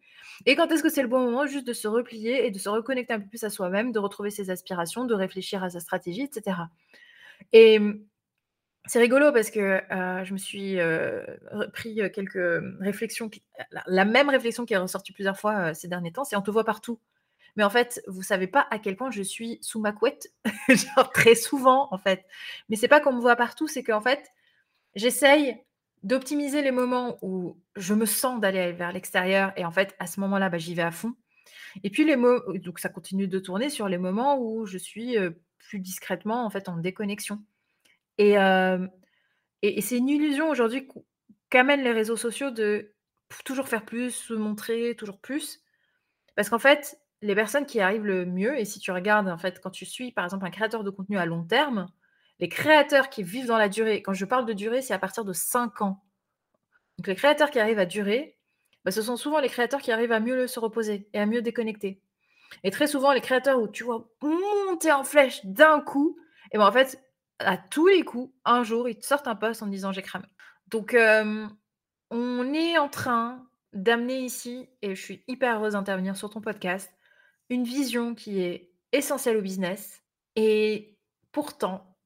Et 0.47 0.57
quand 0.57 0.71
est-ce 0.71 0.83
que 0.83 0.91
c'est 0.91 1.03
le 1.03 1.09
bon 1.09 1.21
moment 1.21 1.47
juste 1.47 1.67
de 1.67 1.73
se 1.73 1.89
replier 1.89 2.47
et 2.47 2.51
de 2.51 2.59
se 2.59 2.69
reconnecter 2.69 3.15
un 3.15 3.21
peu 3.21 3.29
plus 3.29 3.43
à 3.45 3.51
soi-même, 3.51 3.93
de 3.93 3.99
retrouver 3.99 4.31
ses 4.31 4.51
aspirations, 4.51 5.05
de 5.05 5.15
réfléchir 5.15 5.65
à 5.65 5.71
sa 5.71 5.81
stratégie, 5.81 6.23
etc. 6.23 6.57
Et 7.53 7.79
mmh, 7.79 8.05
c'est 8.87 8.99
rigolo 8.99 9.33
parce 9.33 9.51
que 9.51 9.81
euh, 9.93 10.25
je 10.25 10.33
me 10.33 10.39
suis 10.39 10.79
euh, 10.79 11.25
pris 11.73 12.03
euh, 12.03 12.11
quelques 12.11 12.63
réflexions, 12.81 13.31
la 13.87 14.05
même 14.05 14.29
réflexion 14.29 14.67
qui 14.67 14.75
est 14.75 14.79
ressortie 14.79 15.13
plusieurs 15.13 15.39
fois 15.39 15.73
ces 15.73 15.89
derniers 15.89 16.13
temps, 16.13 16.25
c'est 16.25 16.37
on 16.37 16.43
te 16.43 16.51
voit 16.51 16.65
partout. 16.65 17.01
Mais 17.57 17.65
en 17.65 17.71
fait, 17.71 18.03
vous 18.07 18.23
savez 18.23 18.47
pas 18.47 18.67
à 18.71 18.79
quel 18.79 18.97
point 18.97 19.11
je 19.11 19.23
suis 19.23 19.59
sous 19.63 19.81
ma 19.81 19.93
couette, 19.93 20.33
genre 20.69 21.11
très 21.13 21.35
souvent 21.35 21.89
en 21.93 21.99
fait. 21.99 22.25
Mais 22.69 22.77
c'est 22.77 22.89
pas 22.89 23.01
qu'on 23.01 23.13
me 23.13 23.21
voit 23.21 23.37
partout, 23.37 23.69
c'est 23.69 23.83
qu'en 23.83 24.01
fait, 24.01 24.31
j'essaye 24.95 25.57
d'optimiser 26.03 26.63
les 26.63 26.73
moments 26.73 27.17
où 27.23 27.59
je 27.77 27.95
me 27.95 28.07
sens 28.07 28.41
d'aller 28.41 28.73
vers 28.73 28.93
l'extérieur 28.93 29.53
et 29.57 29.65
en 29.65 29.71
fait, 29.71 29.95
à 29.99 30.07
ce 30.07 30.21
moment-là, 30.21 30.51
bah, 30.51 30.59
j'y 30.59 30.75
vais 30.75 30.83
à 30.83 30.91
fond. 30.91 31.15
Et 31.83 31.91
puis 31.91 32.05
les 32.05 32.17
mots, 32.17 32.41
donc 32.59 32.79
ça 32.79 32.89
continue 32.89 33.29
de 33.29 33.39
tourner 33.39 33.71
sur 33.71 33.89
les 33.89 33.99
moments 33.99 34.39
où 34.39 34.67
je 34.67 34.79
suis 34.79 35.17
plus 35.59 35.81
discrètement 35.81 36.45
en 36.45 36.51
fait 36.51 36.69
en 36.69 36.77
déconnexion. 36.77 37.41
Et, 38.19 38.35
et, 39.63 39.81
c'est 39.81 39.97
une 39.97 40.09
illusion 40.09 40.51
aujourd'hui 40.51 40.89
qu'amènent 41.51 41.83
les 41.83 41.93
réseaux 41.93 42.17
sociaux 42.17 42.51
de 42.51 42.95
toujours 43.45 43.69
faire 43.69 43.85
plus, 43.85 44.11
se 44.11 44.35
montrer 44.35 44.95
toujours 44.97 45.19
plus. 45.19 45.61
Parce 46.37 46.49
qu'en 46.49 46.59
fait, 46.59 46.99
les 47.25 47.35
personnes 47.35 47.65
qui 47.65 47.81
arrivent 47.81 48.05
le 48.05 48.27
mieux, 48.27 48.59
et 48.59 48.67
si 48.67 48.79
tu 48.79 48.93
regardes, 48.93 49.29
en 49.29 49.39
fait, 49.39 49.61
quand 49.61 49.71
tu 49.71 49.87
suis, 49.87 50.13
par 50.13 50.25
exemple, 50.25 50.45
un 50.45 50.51
créateur 50.51 50.85
de 50.85 50.91
contenu 50.91 51.17
à 51.19 51.25
long 51.25 51.43
terme, 51.43 51.87
les 52.39 52.51
créateurs 52.51 53.09
qui 53.09 53.23
vivent 53.23 53.47
dans 53.47 53.57
la 53.57 53.71
durée, 53.71 54.03
quand 54.03 54.13
je 54.13 54.27
parle 54.27 54.45
de 54.45 54.53
durée, 54.53 54.83
c'est 54.83 54.93
à 54.93 54.99
partir 54.99 55.25
de 55.25 55.33
5 55.33 55.81
ans. 55.81 56.05
Donc, 56.99 57.07
les 57.07 57.15
créateurs 57.15 57.51
qui 57.51 57.59
arrivent 57.59 57.79
à 57.79 57.87
durer, 57.87 58.37
bah, 58.85 58.91
ce 58.91 59.01
sont 59.01 59.17
souvent 59.17 59.41
les 59.41 59.49
créateurs 59.49 59.81
qui 59.81 59.91
arrivent 59.91 60.13
à 60.13 60.21
mieux 60.21 60.47
se 60.47 60.61
reposer 60.61 61.09
et 61.15 61.19
à 61.19 61.25
mieux 61.25 61.41
déconnecter. 61.41 62.03
Et 62.63 62.71
très 62.71 62.87
souvent, 62.87 63.13
les 63.13 63.23
créateurs 63.23 63.59
où 63.59 63.69
tu 63.69 63.85
vois 63.85 64.07
monter 64.21 64.93
en 64.93 65.03
flèche 65.03 65.45
d'un 65.45 65.81
coup, 65.81 66.19
et 66.53 66.59
ben 66.59 66.67
en 66.67 66.73
fait, 66.73 67.03
à 67.39 67.57
tous 67.57 67.87
les 67.87 68.03
coups, 68.03 68.33
un 68.45 68.63
jour, 68.65 68.87
ils 68.89 68.99
te 68.99 69.07
sortent 69.07 69.29
un 69.29 69.35
poste 69.35 69.63
en 69.63 69.67
disant 69.67 69.93
j'ai 69.93 70.03
cramé. 70.03 70.27
Donc, 70.69 70.95
on 72.11 72.53
est 72.53 72.77
en 72.79 72.89
train 72.89 73.49
d'amener 73.73 74.21
ici, 74.21 74.69
et 74.83 74.95
je 74.95 75.03
suis 75.03 75.25
hyper 75.27 75.57
heureuse 75.57 75.73
d'intervenir 75.73 76.17
sur 76.17 76.31
ton 76.31 76.41
podcast, 76.41 76.94
une 77.51 77.65
vision 77.65 78.15
qui 78.15 78.41
est 78.41 78.71
essentielle 78.93 79.37
au 79.37 79.43
business 79.43 80.03
et 80.37 80.97
pourtant 81.33 81.97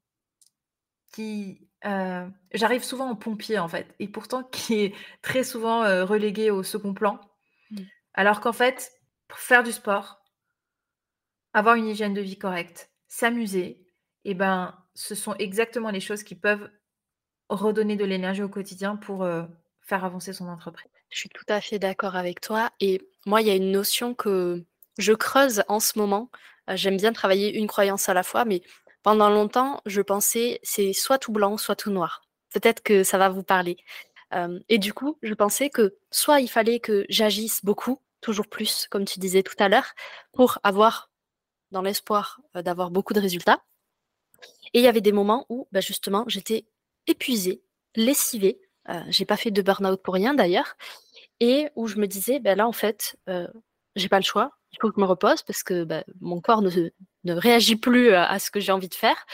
qui 1.13 1.69
euh, 1.85 2.29
j'arrive 2.53 2.83
souvent 2.83 3.09
en 3.09 3.17
pompier 3.17 3.59
en 3.59 3.69
fait 3.69 3.95
et 3.99 4.09
pourtant 4.09 4.43
qui 4.43 4.81
est 4.81 4.95
très 5.23 5.45
souvent 5.45 5.85
euh, 5.85 6.05
relégué 6.05 6.51
au 6.51 6.63
second 6.63 6.93
plan 6.93 7.21
mmh. 7.71 7.83
alors 8.15 8.41
qu'en 8.41 8.53
fait 8.53 8.93
pour 9.29 9.39
faire 9.39 9.63
du 9.63 9.73
sport 9.73 10.21
avoir 11.53 11.77
une 11.77 11.87
hygiène 11.87 12.15
de 12.15 12.21
vie 12.21 12.39
correcte 12.39 12.91
s'amuser 13.07 13.85
et 14.25 14.33
eh 14.33 14.35
ben 14.35 14.75
ce 14.95 15.15
sont 15.15 15.35
exactement 15.35 15.91
les 15.91 16.01
choses 16.01 16.25
qui 16.25 16.35
peuvent 16.35 16.69
redonner 17.49 17.97
de 17.97 18.05
l'énergie 18.05 18.43
au 18.43 18.49
quotidien 18.49 18.97
pour 18.97 19.23
euh, 19.23 19.45
faire 19.81 20.05
avancer 20.05 20.33
son 20.33 20.49
entreprise. 20.49 20.91
Je 21.09 21.19
suis 21.19 21.29
tout 21.29 21.45
à 21.49 21.61
fait 21.61 21.79
d'accord 21.79 22.17
avec 22.17 22.41
toi 22.41 22.71
et 22.81 23.01
moi 23.25 23.41
il 23.41 23.47
y 23.47 23.51
a 23.51 23.55
une 23.55 23.71
notion 23.71 24.15
que 24.15 24.65
je 24.99 25.13
creuse 25.13 25.63
en 25.69 25.81
ce 25.81 25.99
moment. 25.99 26.31
Euh, 26.69 26.77
j'aime 26.77 26.97
bien 26.97 27.13
travailler 27.13 27.57
une 27.57 27.67
croyance 27.67 28.09
à 28.09 28.15
la 28.15 28.23
fois, 28.23 28.45
mais 28.45 28.63
pendant 29.03 29.31
longtemps, 29.31 29.81
je 29.87 30.03
pensais 30.03 30.61
c'est 30.63 30.93
soit 30.93 31.19
tout 31.19 31.33
blanc, 31.33 31.57
soit 31.57 31.77
tout 31.77 31.91
noir. 31.91 32.23
Peut-être 32.53 32.83
que 32.83 33.05
ça 33.05 33.19
va 33.19 33.29
vous 33.29 33.43
parler. 33.43 33.79
Euh, 34.35 34.61
et 34.69 34.79
du 34.79 34.93
coup, 34.93 35.19
je 35.23 35.33
pensais 35.35 35.71
que 35.71 35.97
soit 36.11 36.41
il 36.41 36.49
fallait 36.49 36.81
que 36.81 37.07
j'agisse 37.09 37.65
beaucoup, 37.65 38.03
toujours 38.21 38.49
plus, 38.49 38.87
comme 38.91 39.05
tu 39.05 39.19
disais 39.19 39.43
tout 39.43 39.55
à 39.59 39.69
l'heure, 39.69 39.95
pour 40.33 40.59
avoir, 40.65 41.11
dans 41.71 41.83
l'espoir 41.83 42.41
euh, 42.57 42.63
d'avoir 42.63 42.91
beaucoup 42.91 43.15
de 43.15 43.21
résultats. 43.21 43.63
Et 44.75 44.81
il 44.81 44.85
y 44.85 44.89
avait 44.89 45.01
des 45.01 45.13
moments 45.13 45.47
où, 45.49 45.67
bah, 45.73 45.81
justement, 45.81 46.25
j'étais 46.27 46.67
épuisée, 47.07 47.63
lessivée. 47.97 48.61
j'ai 49.09 49.25
pas 49.25 49.37
fait 49.37 49.51
de 49.51 49.63
burn-out 49.63 50.03
pour 50.03 50.15
rien 50.15 50.35
d'ailleurs. 50.35 50.77
Et 51.41 51.69
où 51.77 51.87
je 51.87 51.97
me 51.97 52.07
disais, 52.07 52.41
ben 52.41 52.57
là, 52.59 52.67
en 52.67 52.73
fait, 52.73 53.17
j'ai 53.97 54.09
pas 54.09 54.19
le 54.19 54.25
choix 54.25 54.58
il 54.73 54.79
faut 54.81 54.89
que 54.89 54.95
je 54.97 55.01
me 55.01 55.07
repose 55.07 55.43
parce 55.43 55.63
que 55.63 55.85
bah, 55.85 56.05
mon 56.21 56.41
corps 56.41 56.63
ne, 56.63 56.91
ne, 57.25 57.35
réagit 57.35 57.77
plus 57.77 58.13
à, 58.15 58.39
ce 58.39 58.51
que 58.51 58.61
j'ai 58.61 58.73
envie 58.73 58.89
de 58.89 58.95
faire. 58.95 59.27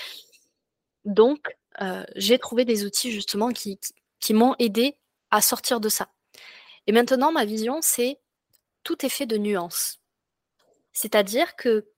Donc, 1.05 1.57
euh, 1.81 2.05
j'ai 2.17 2.39
trouvé 2.39 2.65
des 2.65 2.85
outils 2.85 3.11
justement 3.11 3.51
qui, 3.51 3.79
qui, 4.21 4.35
m'ont 4.35 4.55
aidé 4.59 4.97
à 5.31 5.41
sortir 5.41 5.81
de 5.81 5.89
ça. 5.89 6.09
Et 6.87 6.93
maintenant, 6.93 7.33
ma 7.33 7.45
vision, 7.45 7.81
c'est 7.83 8.21
tout 8.85 9.05
est 9.05 9.11
fait 9.11 9.27
de 9.27 9.37
nuances. 9.37 9.99
C'est-à-dire 10.93 11.57
que 11.57 11.89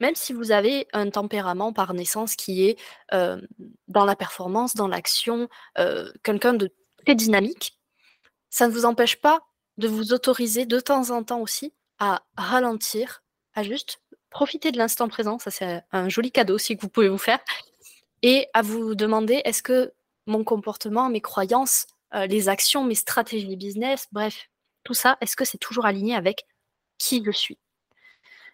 même 0.00 0.14
si 0.16 0.32
vous 0.32 0.50
avez 0.50 0.88
un 0.92 1.10
tempérament 1.10 1.72
par 1.72 1.94
naissance 1.94 2.34
qui 2.34 2.66
est 2.66 2.78
euh, 3.14 3.40
dans 3.88 4.04
la 4.04 4.16
performance, 4.16 4.74
dans 4.74 4.88
l'action, 4.88 5.48
euh, 5.78 6.12
quelqu'un 6.24 6.54
de 6.54 6.74
très 7.04 7.14
dynamique, 7.14 7.78
ça 8.50 8.66
ne 8.66 8.72
vous 8.72 8.84
empêche 8.84 9.20
pas 9.20 9.40
de 9.78 9.88
vous 9.88 10.12
autoriser 10.12 10.66
de 10.66 10.80
temps 10.80 11.10
en 11.10 11.22
temps 11.22 11.40
aussi 11.40 11.72
à 12.02 12.24
ralentir, 12.36 13.22
à 13.54 13.62
juste 13.62 14.00
profiter 14.28 14.72
de 14.72 14.76
l'instant 14.76 15.06
présent, 15.06 15.38
ça 15.38 15.52
c'est 15.52 15.84
un 15.92 16.08
joli 16.08 16.32
cadeau 16.32 16.56
que 16.56 16.80
vous 16.80 16.88
pouvez 16.88 17.08
vous 17.08 17.16
faire, 17.16 17.38
et 18.22 18.48
à 18.54 18.62
vous 18.62 18.96
demander 18.96 19.40
est-ce 19.44 19.62
que 19.62 19.92
mon 20.26 20.42
comportement, 20.42 21.08
mes 21.08 21.20
croyances, 21.20 21.86
euh, 22.14 22.26
les 22.26 22.48
actions, 22.48 22.82
mes 22.82 22.96
stratégies 22.96 23.54
business, 23.54 24.08
bref, 24.10 24.48
tout 24.82 24.94
ça, 24.94 25.16
est-ce 25.20 25.36
que 25.36 25.44
c'est 25.44 25.58
toujours 25.58 25.86
aligné 25.86 26.16
avec 26.16 26.44
qui 26.98 27.22
je 27.24 27.30
suis? 27.30 27.58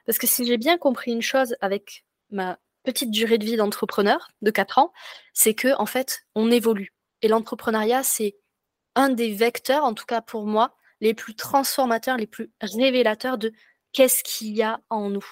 Parce 0.04 0.18
que 0.18 0.26
si 0.26 0.44
j'ai 0.44 0.58
bien 0.58 0.76
compris 0.76 1.12
une 1.12 1.22
chose 1.22 1.56
avec 1.62 2.04
ma 2.30 2.58
petite 2.82 3.10
durée 3.10 3.38
de 3.38 3.46
vie 3.46 3.56
d'entrepreneur 3.56 4.28
de 4.42 4.50
4 4.50 4.76
ans, 4.76 4.92
c'est 5.32 5.54
que 5.54 5.74
en 5.78 5.86
fait, 5.86 6.26
on 6.34 6.50
évolue. 6.50 6.92
Et 7.22 7.28
l'entrepreneuriat, 7.28 8.02
c'est 8.02 8.36
un 8.94 9.08
des 9.08 9.32
vecteurs, 9.32 9.84
en 9.84 9.94
tout 9.94 10.04
cas 10.04 10.20
pour 10.20 10.44
moi, 10.44 10.74
les 11.00 11.14
plus 11.14 11.34
transformateurs, 11.34 12.16
les 12.16 12.26
plus 12.26 12.50
révélateurs 12.60 13.38
de 13.38 13.52
qu'est-ce 13.92 14.22
qu'il 14.22 14.56
y 14.56 14.62
a 14.62 14.80
en 14.90 15.10
nous. 15.10 15.26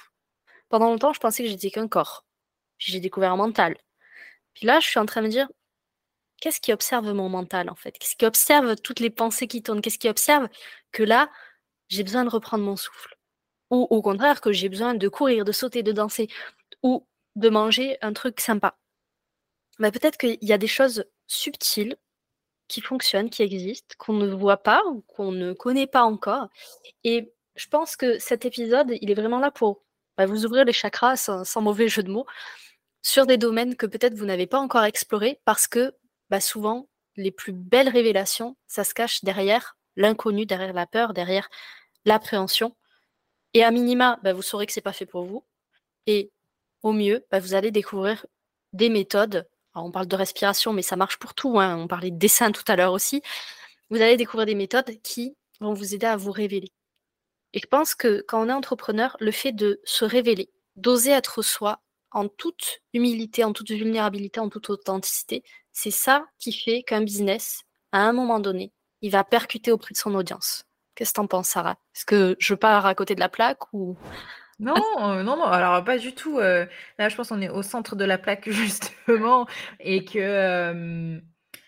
Pendant 0.68 0.90
longtemps, 0.90 1.12
je 1.12 1.20
pensais 1.20 1.42
que 1.44 1.48
j'étais 1.48 1.70
qu'un 1.70 1.88
corps. 1.88 2.24
J'ai 2.78 3.00
découvert 3.00 3.32
un 3.32 3.36
mental. 3.36 3.76
Puis 4.54 4.66
là, 4.66 4.80
je 4.80 4.88
suis 4.88 4.98
en 4.98 5.06
train 5.06 5.22
de 5.22 5.26
me 5.26 5.30
dire, 5.30 5.48
qu'est-ce 6.40 6.60
qui 6.60 6.72
observe 6.72 7.12
mon 7.12 7.28
mental 7.28 7.70
en 7.70 7.74
fait? 7.74 7.98
Qu'est-ce 7.98 8.16
qui 8.16 8.26
observe 8.26 8.76
toutes 8.76 9.00
les 9.00 9.10
pensées 9.10 9.46
qui 9.48 9.62
tournent? 9.62 9.80
Qu'est-ce 9.80 9.98
qui 9.98 10.08
observe 10.08 10.48
que 10.92 11.02
là, 11.02 11.30
j'ai 11.88 12.02
besoin 12.02 12.24
de 12.24 12.30
reprendre 12.30 12.64
mon 12.64 12.76
souffle? 12.76 13.16
Ou 13.70 13.86
au 13.90 14.02
contraire, 14.02 14.40
que 14.40 14.52
j'ai 14.52 14.68
besoin 14.68 14.94
de 14.94 15.08
courir, 15.08 15.44
de 15.44 15.52
sauter, 15.52 15.82
de 15.82 15.92
danser, 15.92 16.28
ou 16.82 17.06
de 17.36 17.48
manger 17.48 17.98
un 18.02 18.12
truc 18.12 18.40
sympa? 18.40 18.78
Mais 19.78 19.90
peut-être 19.90 20.18
qu'il 20.18 20.38
y 20.42 20.52
a 20.52 20.58
des 20.58 20.66
choses 20.68 21.04
subtiles 21.26 21.96
qui 22.68 22.80
fonctionnent, 22.80 23.30
qui 23.30 23.42
existent, 23.42 23.94
qu'on 23.98 24.14
ne 24.14 24.32
voit 24.32 24.62
pas 24.62 24.82
ou 24.86 25.02
qu'on 25.02 25.32
ne 25.32 25.52
connaît 25.52 25.86
pas 25.86 26.02
encore. 26.02 26.48
Et 27.04 27.32
je 27.54 27.66
pense 27.68 27.96
que 27.96 28.18
cet 28.18 28.44
épisode, 28.44 28.92
il 29.00 29.10
est 29.10 29.14
vraiment 29.14 29.38
là 29.38 29.50
pour 29.50 29.82
bah, 30.16 30.26
vous 30.26 30.44
ouvrir 30.46 30.64
les 30.64 30.72
chakras, 30.72 31.16
sans, 31.16 31.60
mauvais 31.60 31.88
jeu 31.88 32.02
de 32.02 32.10
mots, 32.10 32.26
sur 33.02 33.26
des 33.26 33.38
domaines 33.38 33.76
que 33.76 33.86
peut-être 33.86 34.14
vous 34.14 34.24
n'avez 34.24 34.46
pas 34.46 34.58
encore 34.58 34.84
explorés, 34.84 35.40
parce 35.44 35.66
que 35.68 35.94
bah, 36.30 36.40
souvent, 36.40 36.88
les 37.16 37.30
plus 37.30 37.52
belles 37.52 37.88
révélations, 37.88 38.56
ça 38.66 38.84
se 38.84 38.94
cache 38.94 39.24
derrière 39.24 39.76
l'inconnu, 39.96 40.46
derrière 40.46 40.72
la 40.72 40.86
peur, 40.86 41.14
derrière 41.14 41.48
l'appréhension. 42.04 42.76
Et 43.54 43.64
à 43.64 43.70
minima, 43.70 44.18
bah, 44.22 44.32
vous 44.32 44.42
saurez 44.42 44.66
que 44.66 44.72
c'est 44.72 44.80
pas 44.80 44.92
fait 44.92 45.06
pour 45.06 45.24
vous. 45.24 45.44
Et 46.06 46.30
au 46.82 46.92
mieux, 46.92 47.24
vous 47.32 47.54
allez 47.54 47.70
découvrir 47.70 48.26
des 48.72 48.88
méthodes 48.88 49.46
on 49.84 49.90
parle 49.90 50.06
de 50.06 50.16
respiration, 50.16 50.72
mais 50.72 50.82
ça 50.82 50.96
marche 50.96 51.18
pour 51.18 51.34
tout. 51.34 51.58
Hein. 51.60 51.76
On 51.76 51.86
parlait 51.86 52.10
de 52.10 52.18
dessin 52.18 52.52
tout 52.52 52.64
à 52.68 52.76
l'heure 52.76 52.92
aussi. 52.92 53.22
Vous 53.90 54.00
allez 54.00 54.16
découvrir 54.16 54.46
des 54.46 54.54
méthodes 54.54 54.90
qui 55.02 55.36
vont 55.60 55.74
vous 55.74 55.94
aider 55.94 56.06
à 56.06 56.16
vous 56.16 56.32
révéler. 56.32 56.72
Et 57.52 57.60
je 57.60 57.66
pense 57.66 57.94
que 57.94 58.24
quand 58.26 58.44
on 58.44 58.48
est 58.48 58.52
entrepreneur, 58.52 59.16
le 59.20 59.30
fait 59.30 59.52
de 59.52 59.80
se 59.84 60.04
révéler, 60.04 60.50
d'oser 60.76 61.10
être 61.10 61.42
soi 61.42 61.80
en 62.10 62.28
toute 62.28 62.80
humilité, 62.92 63.44
en 63.44 63.52
toute 63.52 63.70
vulnérabilité, 63.70 64.40
en 64.40 64.48
toute 64.48 64.70
authenticité, 64.70 65.42
c'est 65.72 65.90
ça 65.90 66.26
qui 66.38 66.52
fait 66.52 66.82
qu'un 66.82 67.02
business, 67.02 67.62
à 67.92 68.00
un 68.00 68.12
moment 68.12 68.40
donné, 68.40 68.72
il 69.02 69.10
va 69.10 69.24
percuter 69.24 69.72
auprès 69.72 69.92
de 69.92 69.98
son 69.98 70.14
audience. 70.14 70.64
Qu'est-ce 70.94 71.12
que 71.12 71.16
t'en 71.16 71.26
penses, 71.26 71.50
Sarah? 71.50 71.76
Est-ce 71.94 72.06
que 72.06 72.36
je 72.38 72.54
pars 72.54 72.86
à 72.86 72.94
côté 72.94 73.14
de 73.14 73.20
la 73.20 73.28
plaque 73.28 73.72
ou 73.72 73.96
non, 74.58 74.74
euh, 74.98 75.22
non, 75.22 75.36
non, 75.36 75.44
alors 75.44 75.84
pas 75.84 75.98
du 75.98 76.14
tout, 76.14 76.38
euh, 76.38 76.66
là, 76.98 77.08
je 77.10 77.16
pense 77.16 77.28
qu'on 77.28 77.42
est 77.42 77.50
au 77.50 77.62
centre 77.62 77.94
de 77.94 78.04
la 78.04 78.16
plaque 78.16 78.48
justement 78.50 79.46
et 79.80 80.04
que, 80.04 81.20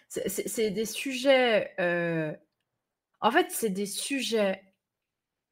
c'est 0.08 0.70
des 0.70 0.86
sujets, 0.86 1.74
euh, 1.80 2.32
en 3.20 3.30
fait, 3.30 3.48
c'est 3.50 3.70
des 3.70 3.86
sujets 3.86 4.62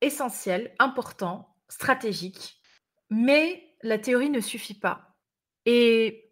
essentiels, 0.00 0.74
importants, 0.78 1.54
stratégiques, 1.68 2.58
mais 3.10 3.74
la 3.82 3.98
théorie 3.98 4.30
ne 4.30 4.40
suffit 4.40 4.78
pas. 4.78 5.14
Et 5.66 6.30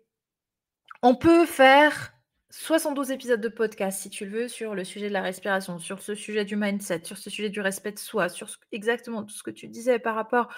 on 1.02 1.14
peut 1.14 1.44
faire 1.44 2.13
72 2.56 3.10
épisodes 3.10 3.40
de 3.40 3.48
podcast, 3.48 4.00
si 4.00 4.10
tu 4.10 4.26
le 4.26 4.30
veux, 4.30 4.48
sur 4.48 4.76
le 4.76 4.84
sujet 4.84 5.08
de 5.08 5.12
la 5.12 5.22
respiration, 5.22 5.80
sur 5.80 6.00
ce 6.00 6.14
sujet 6.14 6.44
du 6.44 6.54
mindset, 6.54 7.02
sur 7.02 7.18
ce 7.18 7.28
sujet 7.28 7.50
du 7.50 7.60
respect 7.60 7.90
de 7.90 7.98
soi, 7.98 8.28
sur 8.28 8.48
exactement 8.70 9.24
tout 9.24 9.34
ce 9.34 9.42
que 9.42 9.50
tu 9.50 9.66
disais 9.66 9.98
par 9.98 10.14
rapport 10.14 10.48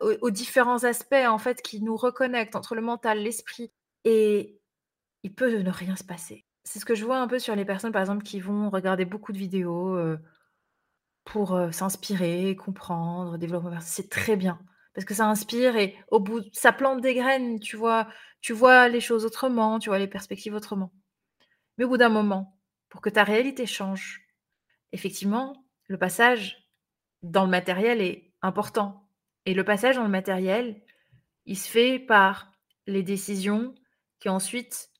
aux, 0.00 0.30
différents 0.30 0.84
aspects 0.84 1.26
en 1.26 1.38
fait 1.38 1.62
qui 1.62 1.82
nous 1.82 1.96
reconnectent 1.96 2.54
entre 2.54 2.76
le 2.76 2.80
mental, 2.80 3.18
l'esprit, 3.18 3.72
et 4.04 4.60
il 5.24 5.34
peut 5.34 5.58
ne 5.58 5.70
rien 5.70 5.96
se 5.96 6.04
passer. 6.04 6.46
C'est 6.62 6.78
ce 6.78 6.84
que 6.84 6.94
je 6.94 7.04
vois 7.04 7.18
un 7.18 7.26
peu 7.26 7.40
sur 7.40 7.56
les 7.56 7.64
personnes, 7.64 7.92
par 7.92 8.02
exemple, 8.02 8.22
qui 8.22 8.38
vont 8.38 8.70
regarder 8.70 9.04
beaucoup 9.04 9.32
de 9.32 9.38
vidéos 9.38 9.98
pour 11.24 11.60
s'inspirer, 11.72 12.54
comprendre, 12.54 13.36
développer. 13.36 13.76
C'est 13.80 14.10
très 14.10 14.36
bien 14.36 14.60
parce 14.94 15.04
que 15.04 15.14
ça 15.14 15.26
inspire 15.26 15.76
et 15.76 15.96
au 16.10 16.20
bout, 16.20 16.42
ça 16.52 16.72
plante 16.72 17.00
des 17.00 17.14
graines, 17.14 17.60
tu 17.60 17.76
vois, 17.76 18.08
tu 18.40 18.52
vois 18.52 18.88
les 18.88 19.00
choses 19.00 19.24
autrement, 19.24 19.78
tu 19.78 19.90
vois 19.90 19.98
les 19.98 20.08
perspectives 20.08 20.54
autrement. 20.54 20.92
Mais 21.78 21.84
au 21.84 21.88
bout 21.88 21.96
d'un 21.96 22.08
moment, 22.08 22.58
pour 22.88 23.00
que 23.00 23.10
ta 23.10 23.24
réalité 23.24 23.66
change, 23.66 24.26
effectivement, 24.92 25.64
le 25.86 25.98
passage 25.98 26.68
dans 27.22 27.44
le 27.44 27.50
matériel 27.50 28.00
est 28.00 28.32
important. 28.42 29.08
Et 29.46 29.54
le 29.54 29.64
passage 29.64 29.96
dans 29.96 30.04
le 30.04 30.08
matériel, 30.08 30.82
il 31.46 31.56
se 31.56 31.68
fait 31.68 31.98
par 31.98 32.52
les 32.86 33.02
décisions 33.02 33.74
qui 34.18 34.28
ensuite 34.28 34.90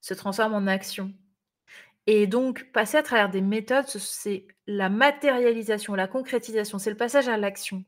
se 0.00 0.14
transforment 0.14 0.54
en 0.54 0.66
actions. 0.66 1.12
Et 2.06 2.26
donc, 2.26 2.72
passer 2.72 2.96
à 2.96 3.02
travers 3.02 3.30
des 3.30 3.40
méthodes, 3.40 3.86
c'est 3.86 4.46
la 4.66 4.88
matérialisation, 4.88 5.94
la 5.94 6.08
concrétisation, 6.08 6.78
c'est 6.78 6.90
le 6.90 6.96
passage 6.96 7.28
à 7.28 7.36
l'action. 7.36 7.84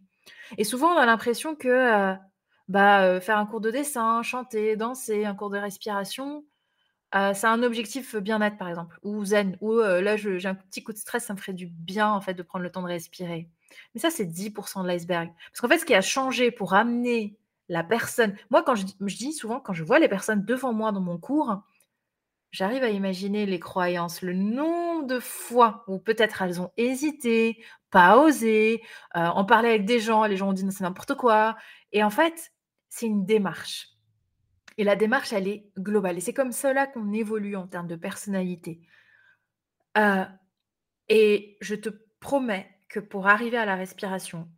Et 0.59 0.65
souvent, 0.65 0.89
on 0.95 0.99
a 0.99 1.07
l'impression 1.07 1.55
que, 1.57 2.15
bah, 2.69 3.21
faire 3.21 3.39
un 3.39 3.47
cours 3.47 3.61
de 3.61 3.71
dessin, 3.71 4.23
chanter, 4.23 4.77
danser, 4.77 5.25
un 5.25 5.35
cours 5.35 5.51
de 5.51 5.59
respiration, 5.59 6.45
c'est 7.13 7.47
un 7.47 7.63
objectif, 7.63 8.17
bien-être, 8.17 8.59
par 8.59 8.69
exemple, 8.69 8.99
ou 9.03 9.25
zen, 9.25 9.57
ou 9.61 9.79
là, 9.79 10.17
j'ai 10.17 10.47
un 10.49 10.55
petit 10.57 10.83
coup 10.85 10.93
de 10.93 10.99
stress, 10.99 11.27
ça 11.27 11.35
me 11.35 11.39
ferait 11.39 11.53
du 11.55 11.67
bien, 11.69 12.11
en 12.11 12.21
fait, 12.21 12.35
de 12.35 12.43
prendre 12.43 12.65
le 12.65 12.71
temps 12.73 12.83
de 12.83 12.89
respirer. 12.89 13.49
Mais 13.95 14.01
ça, 14.01 14.11
c'est 14.11 14.27
10% 14.27 14.83
de 14.83 14.89
l'iceberg. 14.89 15.33
Parce 15.51 15.61
qu'en 15.61 15.69
fait, 15.69 15.79
ce 15.79 15.85
qui 15.87 15.95
a 15.95 16.01
changé 16.01 16.51
pour 16.51 16.75
amener 16.75 17.37
la 17.69 17.85
personne 17.85 18.37
moi, 18.51 18.63
quand 18.63 18.75
je 18.75 18.85
je 19.07 19.17
dis 19.17 19.33
souvent, 19.33 19.61
quand 19.61 19.73
je 19.73 19.85
vois 19.85 19.99
les 19.99 20.09
personnes 20.09 20.45
devant 20.45 20.73
moi 20.73 20.93
dans 20.93 21.01
mon 21.01 21.19
cours 21.19 21.63
J'arrive 22.51 22.85
à 22.85 22.91
imaginer 22.91 23.47
les 23.47 23.59
croyances, 23.59 24.23
le 24.23 24.33
nombre 24.33 25.07
de 25.07 25.19
fois 25.19 25.85
où 25.89 25.99
peut-être 25.99 26.41
elles 26.43 26.61
ont 26.61 26.71
hésité, 26.77 27.63
pas 27.95 28.19
osé, 28.19 28.83
euh, 29.17 29.21
en 29.21 29.45
parler 29.45 29.69
avec 29.69 29.85
des 29.85 30.01
gens, 30.01 30.25
les 30.25 30.37
gens 30.37 30.49
ont 30.49 30.53
dit: 30.53 30.67
c'est 30.71 30.83
n'importe 30.83 31.15
quoi» 31.15 31.57
et 31.93 32.03
en 32.03 32.11
fait, 32.11 32.53
c'est 32.91 33.07
une 33.07 33.25
démarche 33.25 33.95
et 34.77 34.85
la 34.85 34.97
démarche, 34.97 35.33
elle 35.33 35.47
est 35.47 35.71
globale 35.79 36.19
et 36.19 36.21
c'est 36.21 36.35
comme 36.35 36.53
cela 36.53 36.87
qu'on 36.87 37.13
évolue 37.13 37.57
en 37.57 37.69
termes 37.69 37.87
de 37.87 37.97
personnalité. 37.97 38.81
Euh, 39.97 40.25
et 41.09 41.57
je 41.61 41.77
te 41.77 41.91
promets 42.19 42.69
que 42.89 42.99
pour 42.99 43.29
arriver 43.29 43.57
à 43.57 43.67
la 43.67 43.77
respiration, 43.77 44.51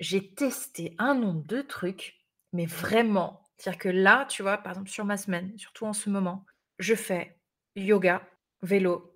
j'ai 0.00 0.34
testé 0.34 0.94
un 0.98 1.14
nombre 1.14 1.46
de 1.46 1.60
trucs, 1.60 2.24
mais 2.54 2.64
vraiment, 2.64 3.42
c'est-à-dire 3.58 3.78
que 3.80 3.88
là, 3.90 4.24
tu 4.26 4.42
vois, 4.42 4.56
par 4.56 4.72
exemple 4.72 4.90
sur 4.90 5.04
ma 5.04 5.18
semaine, 5.18 5.52
surtout 5.58 5.84
en 5.84 5.92
ce 5.92 6.08
moment 6.08 6.46
je 6.78 6.94
fais 6.94 7.38
yoga, 7.76 8.26
vélo, 8.62 9.14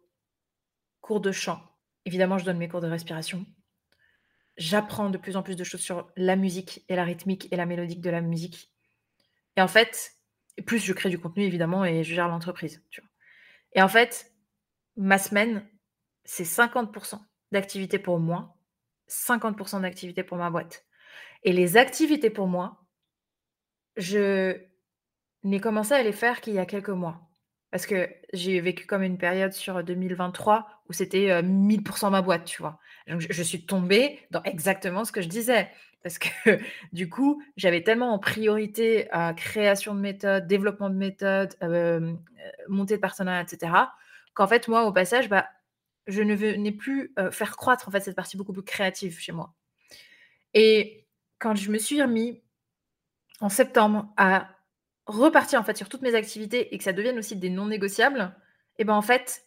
cours 1.00 1.20
de 1.20 1.32
chant. 1.32 1.60
Évidemment, 2.06 2.38
je 2.38 2.44
donne 2.44 2.56
mes 2.56 2.68
cours 2.68 2.80
de 2.80 2.86
respiration. 2.86 3.44
J'apprends 4.56 5.10
de 5.10 5.18
plus 5.18 5.36
en 5.36 5.42
plus 5.42 5.56
de 5.56 5.64
choses 5.64 5.80
sur 5.80 6.10
la 6.16 6.36
musique 6.36 6.84
et 6.88 6.96
la 6.96 7.04
rythmique 7.04 7.48
et 7.52 7.56
la 7.56 7.66
mélodique 7.66 8.00
de 8.00 8.10
la 8.10 8.22
musique. 8.22 8.72
Et 9.56 9.60
en 9.60 9.68
fait, 9.68 10.16
plus 10.64 10.78
je 10.78 10.92
crée 10.92 11.10
du 11.10 11.18
contenu 11.18 11.42
évidemment 11.42 11.84
et 11.84 12.04
je 12.04 12.14
gère 12.14 12.28
l'entreprise. 12.28 12.82
Et 13.72 13.82
en 13.82 13.88
fait, 13.88 14.32
ma 14.96 15.18
semaine, 15.18 15.68
c'est 16.24 16.44
50% 16.44 17.20
d'activité 17.52 17.98
pour 17.98 18.18
moi, 18.20 18.56
50% 19.08 19.82
d'activité 19.82 20.22
pour 20.22 20.38
ma 20.38 20.48
boîte. 20.48 20.86
Et 21.42 21.52
les 21.52 21.76
activités 21.76 22.30
pour 22.30 22.46
moi, 22.46 22.86
je 23.96 24.56
n'ai 25.42 25.60
commencé 25.60 25.92
à 25.92 26.02
les 26.02 26.12
faire 26.12 26.40
qu'il 26.40 26.54
y 26.54 26.58
a 26.58 26.66
quelques 26.66 26.88
mois. 26.88 27.28
Parce 27.76 27.84
que 27.84 28.08
j'ai 28.32 28.58
vécu 28.62 28.86
comme 28.86 29.02
une 29.02 29.18
période 29.18 29.52
sur 29.52 29.84
2023 29.84 30.66
où 30.88 30.94
c'était 30.94 31.42
1000% 31.42 32.10
ma 32.10 32.22
boîte, 32.22 32.46
tu 32.46 32.62
vois. 32.62 32.80
Donc 33.06 33.20
je, 33.20 33.42
suis 33.42 33.66
tombée 33.66 34.18
dans 34.30 34.42
exactement 34.44 35.04
ce 35.04 35.12
que 35.12 35.20
je 35.20 35.28
disais. 35.28 35.68
Parce 36.02 36.16
que 36.16 36.28
du 36.94 37.10
coup, 37.10 37.42
j'avais 37.58 37.82
tellement 37.82 38.14
en 38.14 38.18
priorité 38.18 39.10
à 39.10 39.34
création 39.34 39.94
de 39.94 40.00
méthodes, 40.00 40.46
développement 40.46 40.88
de 40.88 40.94
méthodes, 40.94 41.54
montée 42.66 42.96
de 42.96 43.00
partenariat, 43.02 43.42
etc., 43.42 43.70
qu'en 44.32 44.46
fait, 44.46 44.68
moi, 44.68 44.84
au 44.86 44.92
passage, 44.92 45.28
bah, 45.28 45.46
je 46.06 46.22
ne 46.22 46.34
venais 46.34 46.72
plus 46.72 47.12
faire 47.30 47.58
croître 47.58 47.88
en 47.88 47.90
fait 47.90 48.00
cette 48.00 48.16
partie 48.16 48.38
beaucoup 48.38 48.54
plus 48.54 48.62
créative 48.62 49.18
chez 49.18 49.32
moi. 49.32 49.52
Et 50.54 51.04
quand 51.38 51.54
je 51.54 51.70
me 51.70 51.76
suis 51.76 52.00
remis 52.00 52.40
en 53.40 53.50
septembre 53.50 54.14
à 54.16 54.55
repartir 55.06 55.60
en 55.60 55.64
fait 55.64 55.76
sur 55.76 55.88
toutes 55.88 56.02
mes 56.02 56.14
activités 56.14 56.74
et 56.74 56.78
que 56.78 56.84
ça 56.84 56.92
devienne 56.92 57.18
aussi 57.18 57.36
des 57.36 57.50
non 57.50 57.66
négociables, 57.66 58.34
et 58.78 58.84
ben 58.84 58.94
en 58.94 59.02
fait, 59.02 59.46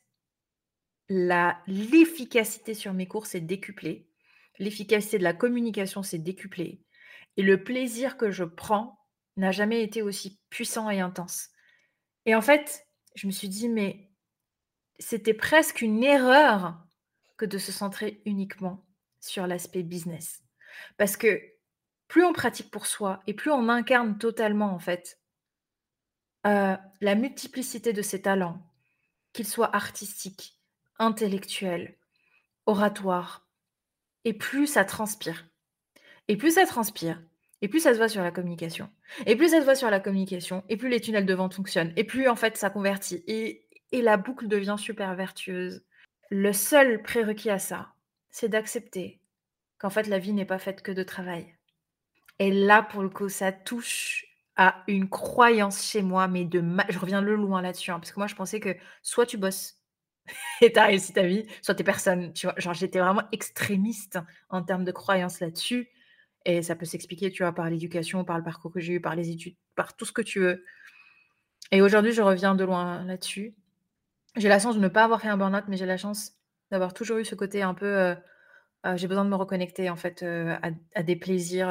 l'efficacité 1.10 2.74
sur 2.74 2.93
mes 2.93 3.08
cours 3.08 3.26
s'est 3.26 3.41
décuplée. 3.41 4.08
L'efficacité 4.58 5.17
de 5.17 5.24
la 5.24 5.34
communication 5.34 6.04
s'est 6.04 6.19
décuplée. 6.19 6.84
Et 7.38 7.43
le 7.43 7.63
plaisir 7.63 8.17
que 8.17 8.32
je 8.32 8.43
prends 8.43 9.00
n'a 9.38 9.52
jamais 9.52 9.84
été 9.84 10.02
aussi 10.02 10.39
puissant 10.50 10.89
et 10.89 11.00
intense. 11.00 11.50
Et 12.26 12.36
en 12.36 12.41
fait, 12.41 12.86
je 13.15 13.28
me 13.28 13.32
suis 13.32 13.50
dit, 13.50 13.69
mais 13.69 14.12
c'était 15.00 15.34
presque 15.34 15.82
une 15.82 16.04
erreur 16.04 16.78
que 17.38 17.45
de 17.45 17.58
se 17.58 17.72
centrer 17.72 18.22
uniquement 18.26 18.86
sur 19.22 19.48
l'aspect 19.48 19.84
business. 19.84 20.43
Parce 20.98 21.15
que 21.15 21.41
plus 22.08 22.26
on 22.26 22.34
pratique 22.34 22.69
pour 22.69 22.86
soi 22.86 23.22
et 23.28 23.34
plus 23.34 23.52
on 23.52 23.69
incarne 23.69 24.17
totalement, 24.17 24.74
en 24.74 24.80
fait, 24.80 25.19
la 26.43 27.15
multiplicité 27.15 27.93
de 27.93 28.02
ses 28.02 28.21
talents, 28.21 28.62
qu'ils 29.34 29.47
soient 29.47 29.75
artistiques, 29.75 30.60
intellectuels, 30.97 31.97
oratoires, 32.65 33.47
et 34.25 34.34
plus 34.34 34.67
ça 34.67 34.86
transpire. 34.86 35.45
Et 36.28 36.38
plus 36.38 36.56
ça 36.56 36.65
transpire, 36.65 37.21
et 37.62 37.67
plus 37.67 37.80
ça 37.80 37.93
se 37.93 37.97
voit 37.97 38.10
sur 38.10 38.21
la 38.21 38.32
communication. 38.32 38.89
Et 39.25 39.36
plus 39.36 39.49
ça 39.49 39.60
se 39.60 39.65
voit 39.65 39.75
sur 39.75 39.89
la 39.89 39.99
communication, 39.99 40.63
et 40.69 40.78
plus 40.78 40.89
les 40.89 41.02
tunnels 41.02 41.25
de 41.25 41.34
vente 41.34 41.56
fonctionnent, 41.56 41.93
et 41.95 42.04
plus 42.04 42.28
en 42.28 42.36
fait 42.36 42.58
ça 42.58 42.69
convertit. 42.69 43.23
Et, 43.28 43.65
et 43.91 44.02
la 44.02 44.17
boucle 44.17 44.47
devient 44.47 44.75
super 44.78 45.15
vertueuse. 45.15 45.84
Le 46.30 46.54
seul 46.54 47.02
prérequis 47.02 47.49
à 47.49 47.58
ça, 47.58 47.93
c'est 48.30 48.49
d'accepter 48.49 49.19
qu'en 49.80 49.89
fait 49.89 50.08
la 50.08 50.19
vie 50.19 50.34
n'est 50.34 50.45
pas 50.45 50.60
faite 50.60 50.84
que 50.84 50.91
de 50.91 51.04
travail. 51.04 51.56
Et 52.38 52.52
là, 52.52 52.84
pour 52.84 53.02
le 53.02 53.10
coup, 53.10 53.28
ça 53.28 53.52
touche 53.52 54.29
à 54.62 54.84
une 54.89 55.08
croyance 55.08 55.82
chez 55.86 56.02
moi, 56.02 56.28
mais 56.28 56.43
de 56.43 56.62
je 56.89 57.00
reviens 57.00 57.22
le 57.22 57.38
loin 57.38 57.62
là-dessus, 57.62 57.91
hein, 57.91 58.00
parce 58.00 58.12
que 58.12 58.19
moi 58.19 58.28
je 58.28 58.36
pensais 58.36 58.60
que 58.60 58.76
soit 59.02 59.26
tu 59.26 59.38
bosses 59.38 59.80
et 60.62 60.74
tu 60.74 60.78
as 60.78 60.86
réussi 60.86 61.13
ta 61.13 61.24
vie, 61.24 61.45
soit 61.62 61.76
tu 61.76 61.82
es 61.82 61.86
personne. 61.86 62.34
Tu 62.34 62.45
vois, 62.45 62.56
genre 62.58 62.74
j'étais 62.74 63.00
vraiment 63.00 63.24
extrémiste 63.32 64.19
en 64.50 64.62
termes 64.62 64.84
de 64.84 64.91
croyance 64.91 65.39
là-dessus. 65.39 65.88
Et 66.43 66.62
ça 66.62 66.76
peut 66.76 66.86
s'expliquer, 66.86 67.32
tu 67.32 67.43
vois, 67.43 67.54
par 67.54 67.69
l'éducation, 67.69 68.26
par 68.26 68.38
le 68.38 68.43
parcours 68.43 68.72
que 68.74 68.82
j'ai 68.82 68.93
eu, 68.95 69.02
par 69.02 69.15
les 69.15 69.30
études, 69.30 69.56
par 69.76 69.95
tout 69.95 70.04
ce 70.04 70.12
que 70.12 70.22
tu 70.22 70.41
veux. 70.41 70.65
Et 71.72 71.82
aujourd'hui, 71.82 72.12
je 72.12 72.22
reviens 72.22 72.54
de 72.54 72.65
loin 72.65 73.06
là-dessus. 73.06 73.56
J'ai 74.36 74.50
la 74.50 74.60
chance 74.60 74.76
de 74.76 74.82
ne 74.82 74.89
pas 74.89 75.06
avoir 75.06 75.22
fait 75.22 75.30
un 75.30 75.38
burn-out, 75.38 75.65
mais 75.69 75.78
j'ai 75.78 75.86
la 75.86 75.98
chance 75.98 76.34
d'avoir 76.69 76.93
toujours 76.93 77.17
eu 77.17 77.26
ce 77.26 77.36
côté 77.36 77.62
un 77.62 77.74
peu. 77.74 77.86
Euh, 77.86 78.15
euh, 78.86 78.98
j'ai 78.98 79.08
besoin 79.08 79.24
de 79.24 79.30
me 79.30 79.36
reconnecter, 79.36 79.89
en 79.89 79.95
fait, 79.95 80.22
euh, 80.24 80.58
à, 80.95 81.04
des 81.04 81.15
plaisirs. 81.15 81.69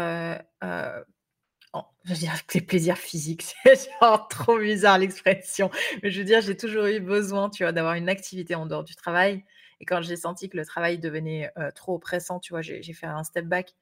Je 2.04 2.12
veux 2.12 2.18
dire, 2.18 2.32
des 2.52 2.60
plaisirs 2.60 2.98
physiques. 2.98 3.54
C'est 3.64 3.88
genre 4.00 4.28
trop 4.28 4.58
bizarre 4.58 4.98
l'expression. 4.98 5.70
Mais 6.02 6.10
je 6.10 6.18
veux 6.18 6.24
dire, 6.24 6.40
j'ai 6.40 6.56
toujours 6.56 6.86
eu 6.86 7.00
besoin, 7.00 7.50
tu 7.50 7.64
vois, 7.64 7.72
d'avoir 7.72 7.94
une 7.94 8.08
activité 8.08 8.54
en 8.54 8.66
dehors 8.66 8.84
du 8.84 8.94
travail. 8.94 9.44
Et 9.80 9.84
quand 9.84 10.02
j'ai 10.02 10.16
senti 10.16 10.48
que 10.48 10.56
le 10.56 10.64
travail 10.64 10.98
devenait 10.98 11.52
trop 11.74 11.94
oppressant, 11.94 12.40
tu 12.40 12.52
vois, 12.52 12.62
j'ai 12.62 12.92
fait 12.92 13.06
un 13.06 13.22
step 13.22 13.46
back. 13.46 13.74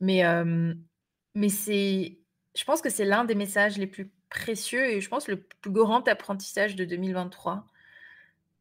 Mais, 0.00 0.24
mais 1.34 1.48
c'est, 1.48 2.18
je 2.56 2.64
pense 2.64 2.80
que 2.80 2.90
c'est 2.90 3.04
l'un 3.04 3.24
des 3.24 3.34
messages 3.36 3.78
les 3.78 3.86
plus 3.86 4.10
précieux 4.28 4.90
et 4.90 5.00
je 5.00 5.08
pense 5.08 5.28
le 5.28 5.36
plus 5.36 5.70
grand 5.70 6.06
apprentissage 6.08 6.76
de 6.76 6.84
2023. 6.84 7.66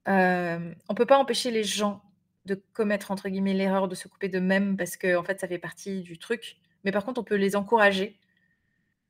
on 0.06 0.12
ne 0.12 0.96
peut 0.96 1.06
pas 1.06 1.18
empêcher 1.18 1.52
les 1.52 1.64
gens 1.64 2.04
de 2.46 2.62
commettre 2.74 3.12
entre 3.12 3.30
guillemets 3.30 3.54
l'erreur 3.54 3.88
de 3.88 3.96
se 3.96 4.08
couper 4.08 4.28
d'eux-mêmes 4.28 4.76
parce 4.76 4.98
que 4.98 5.16
en 5.16 5.24
fait 5.24 5.40
ça 5.40 5.48
fait 5.48 5.60
partie 5.60 6.02
du 6.02 6.18
truc. 6.18 6.58
Mais 6.84 6.92
par 6.92 7.06
contre, 7.06 7.22
on 7.22 7.24
peut 7.24 7.36
les 7.36 7.56
encourager 7.56 8.19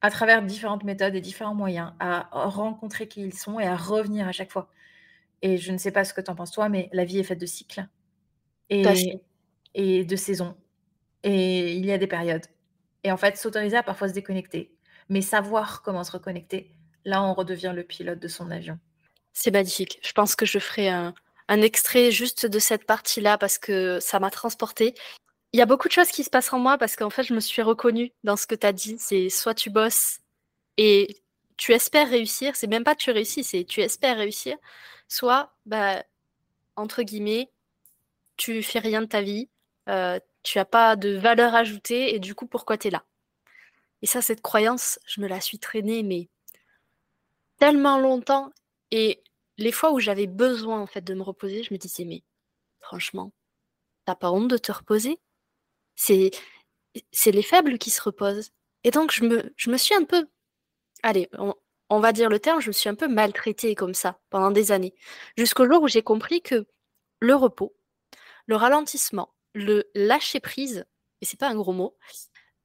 à 0.01 0.09
travers 0.09 0.41
différentes 0.41 0.83
méthodes 0.83 1.15
et 1.15 1.21
différents 1.21 1.55
moyens 1.55 1.93
à 1.99 2.29
rencontrer 2.31 3.07
qui 3.07 3.21
ils 3.21 3.33
sont 3.33 3.59
et 3.59 3.67
à 3.67 3.75
revenir 3.75 4.27
à 4.27 4.31
chaque 4.31 4.51
fois. 4.51 4.69
Et 5.41 5.57
je 5.57 5.71
ne 5.71 5.77
sais 5.77 5.91
pas 5.91 6.03
ce 6.03 6.13
que 6.13 6.21
tu 6.21 6.29
en 6.29 6.35
penses 6.35 6.51
toi, 6.51 6.69
mais 6.69 6.89
la 6.91 7.05
vie 7.05 7.19
est 7.19 7.23
faite 7.23 7.39
de 7.39 7.45
cycles 7.45 7.87
et, 8.69 8.83
et 9.73 10.03
de 10.03 10.15
saisons. 10.15 10.55
Et 11.23 11.73
il 11.73 11.85
y 11.85 11.91
a 11.91 11.97
des 11.97 12.07
périodes. 12.07 12.45
Et 13.03 13.11
en 13.11 13.17
fait, 13.17 13.37
s'autoriser 13.37 13.77
à 13.77 13.83
parfois 13.83 14.09
se 14.09 14.13
déconnecter, 14.13 14.71
mais 15.07 15.21
savoir 15.21 15.81
comment 15.81 16.03
se 16.03 16.11
reconnecter, 16.11 16.71
là, 17.05 17.23
on 17.23 17.33
redevient 17.33 17.71
le 17.73 17.83
pilote 17.83 18.19
de 18.19 18.27
son 18.27 18.51
avion. 18.51 18.77
C'est 19.33 19.51
magnifique. 19.51 19.99
Je 20.01 20.11
pense 20.11 20.35
que 20.35 20.45
je 20.45 20.59
ferai 20.59 20.89
un, 20.89 21.13
extrait 21.47 22.11
juste 22.11 22.45
de 22.45 22.59
cette 22.59 22.85
partie-là 22.85 23.37
parce 23.37 23.57
que 23.57 23.99
ça 24.01 24.19
m'a 24.19 24.29
transporté. 24.29 24.93
Il 25.53 25.57
y 25.59 25.61
a 25.61 25.65
beaucoup 25.65 25.87
de 25.87 25.93
choses 25.93 26.09
qui 26.09 26.23
se 26.23 26.29
passent 26.29 26.53
en 26.53 26.59
moi 26.59 26.77
parce 26.77 26.95
qu'en 26.95 27.09
fait, 27.09 27.23
je 27.23 27.33
me 27.33 27.39
suis 27.39 27.61
reconnue 27.61 28.13
dans 28.23 28.35
ce 28.35 28.45
que 28.47 28.55
tu 28.55 28.67
as 28.67 28.73
dit. 28.73 28.97
C'est 28.99 29.29
soit 29.29 29.55
tu 29.55 29.69
bosses 29.69 30.19
et 30.77 31.23
tu 31.57 31.73
espères 31.73 32.09
réussir, 32.09 32.55
c'est 32.55 32.67
même 32.67 32.83
pas 32.85 32.95
tu 32.95 33.11
réussis, 33.11 33.43
c'est 33.43 33.65
tu 33.65 33.81
espères 33.81 34.17
réussir, 34.17 34.57
soit, 35.07 35.53
bah, 35.65 36.03
entre 36.77 37.03
guillemets, 37.03 37.51
tu 38.37 38.63
fais 38.63 38.79
rien 38.79 39.01
de 39.01 39.07
ta 39.07 39.21
vie, 39.21 39.49
euh, 39.89 40.19
tu 40.43 40.57
n'as 40.59 40.65
pas 40.65 40.95
de 40.97 41.17
valeur 41.17 41.55
ajoutée 41.55 42.15
et 42.15 42.19
du 42.19 42.35
coup, 42.35 42.47
pourquoi 42.47 42.77
tu 42.77 42.89
es 42.89 42.91
là? 42.91 43.05
Et 44.01 44.07
ça, 44.07 44.21
cette 44.21 44.41
croyance, 44.41 44.99
je 45.07 45.21
me 45.21 45.27
la 45.27 45.41
suis 45.41 45.59
traînée, 45.59 46.03
mais 46.03 46.29
tellement 47.57 47.99
longtemps. 47.99 48.51
Et 48.91 49.21
les 49.57 49.71
fois 49.71 49.91
où 49.91 49.99
j'avais 49.99 50.27
besoin 50.27 50.79
en 50.81 50.87
fait 50.87 51.01
de 51.01 51.13
me 51.13 51.21
reposer, 51.23 51.63
je 51.63 51.73
me 51.73 51.77
disais, 51.79 52.05
mais 52.05 52.23
franchement, 52.79 53.31
t'as 54.05 54.15
pas 54.15 54.31
honte 54.31 54.49
de 54.49 54.57
te 54.57 54.71
reposer? 54.71 55.19
C'est 55.99 57.31
les 57.31 57.41
faibles 57.43 57.77
qui 57.77 57.89
se 57.89 58.01
reposent. 58.01 58.51
Et 58.83 58.91
donc, 58.91 59.11
je 59.11 59.25
me, 59.25 59.77
suis 59.77 59.95
un 59.95 60.05
peu, 60.05 60.27
allez, 61.03 61.27
on, 61.37 61.53
on 61.89 61.99
va 61.99 62.13
dire 62.13 62.29
le 62.29 62.39
terme, 62.39 62.61
je 62.61 62.67
me 62.67 62.73
suis 62.73 62.89
un 62.89 62.95
peu 62.95 63.07
maltraitée 63.07 63.75
comme 63.75 63.93
ça 63.93 64.19
pendant 64.29 64.51
des 64.51 64.71
années. 64.71 64.95
Jusqu'au 65.37 65.65
jour 65.69 65.83
où 65.83 65.87
j'ai 65.87 66.03
compris 66.03 66.41
que 66.41 66.65
le 67.19 67.35
repos, 67.35 67.75
le 68.47 68.55
ralentissement, 68.55 69.35
le 69.53 69.89
lâcher 69.95 70.39
prise, 70.39 70.85
et 71.21 71.25
c'est 71.25 71.39
pas 71.39 71.49
un 71.49 71.55
gros 71.55 71.73
mot, 71.73 71.97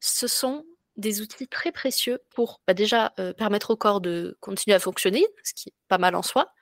ce 0.01 0.27
sont 0.27 0.65
des 0.97 1.21
outils 1.21 1.49
très 1.49 1.73
précieux 1.73 2.21
pour 2.31 2.61
bah, 2.67 2.75
déjà 2.75 3.13
euh, 3.19 3.33
permettre 3.33 3.71
au 3.71 3.77
corps 3.77 4.01
de 4.01 4.37
continuer 4.41 4.77
à 4.77 4.79
fonctionner, 4.79 5.27
ce 5.43 5.55
qui 5.55 5.71
est 5.71 5.75
pas 5.89 5.99
mal 5.99 6.15
en 6.15 6.23
soi. 6.23 6.53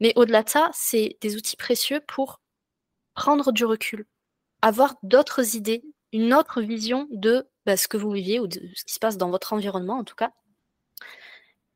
Mais 0.00 0.12
au-delà 0.16 0.42
de 0.42 0.48
ça, 0.48 0.70
c'est 0.72 1.16
des 1.20 1.36
outils 1.36 1.56
précieux 1.56 2.00
pour 2.00 2.40
prendre 3.14 3.52
du 3.52 3.64
recul, 3.64 4.06
avoir 4.62 4.96
d'autres 5.02 5.56
idées, 5.56 5.84
une 6.12 6.34
autre 6.34 6.60
vision 6.60 7.06
de 7.10 7.46
bah, 7.66 7.76
ce 7.76 7.88
que 7.88 7.96
vous 7.96 8.10
viviez 8.10 8.40
ou 8.40 8.46
de 8.46 8.60
ce 8.74 8.84
qui 8.84 8.94
se 8.94 8.98
passe 8.98 9.16
dans 9.16 9.30
votre 9.30 9.52
environnement 9.52 9.98
en 9.98 10.04
tout 10.04 10.14
cas. 10.14 10.32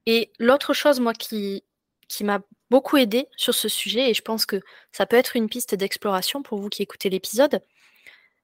Et 0.06 0.32
l'autre 0.38 0.74
chose, 0.74 1.00
moi, 1.00 1.12
qui, 1.12 1.64
qui 2.08 2.24
m'a 2.24 2.40
beaucoup 2.70 2.96
aidé 2.96 3.28
sur 3.36 3.54
ce 3.54 3.68
sujet, 3.68 4.10
et 4.10 4.14
je 4.14 4.22
pense 4.22 4.46
que 4.46 4.60
ça 4.90 5.06
peut 5.06 5.16
être 5.16 5.36
une 5.36 5.48
piste 5.48 5.74
d'exploration 5.74 6.42
pour 6.42 6.58
vous 6.58 6.68
qui 6.68 6.82
écoutez 6.82 7.10
l'épisode, 7.10 7.60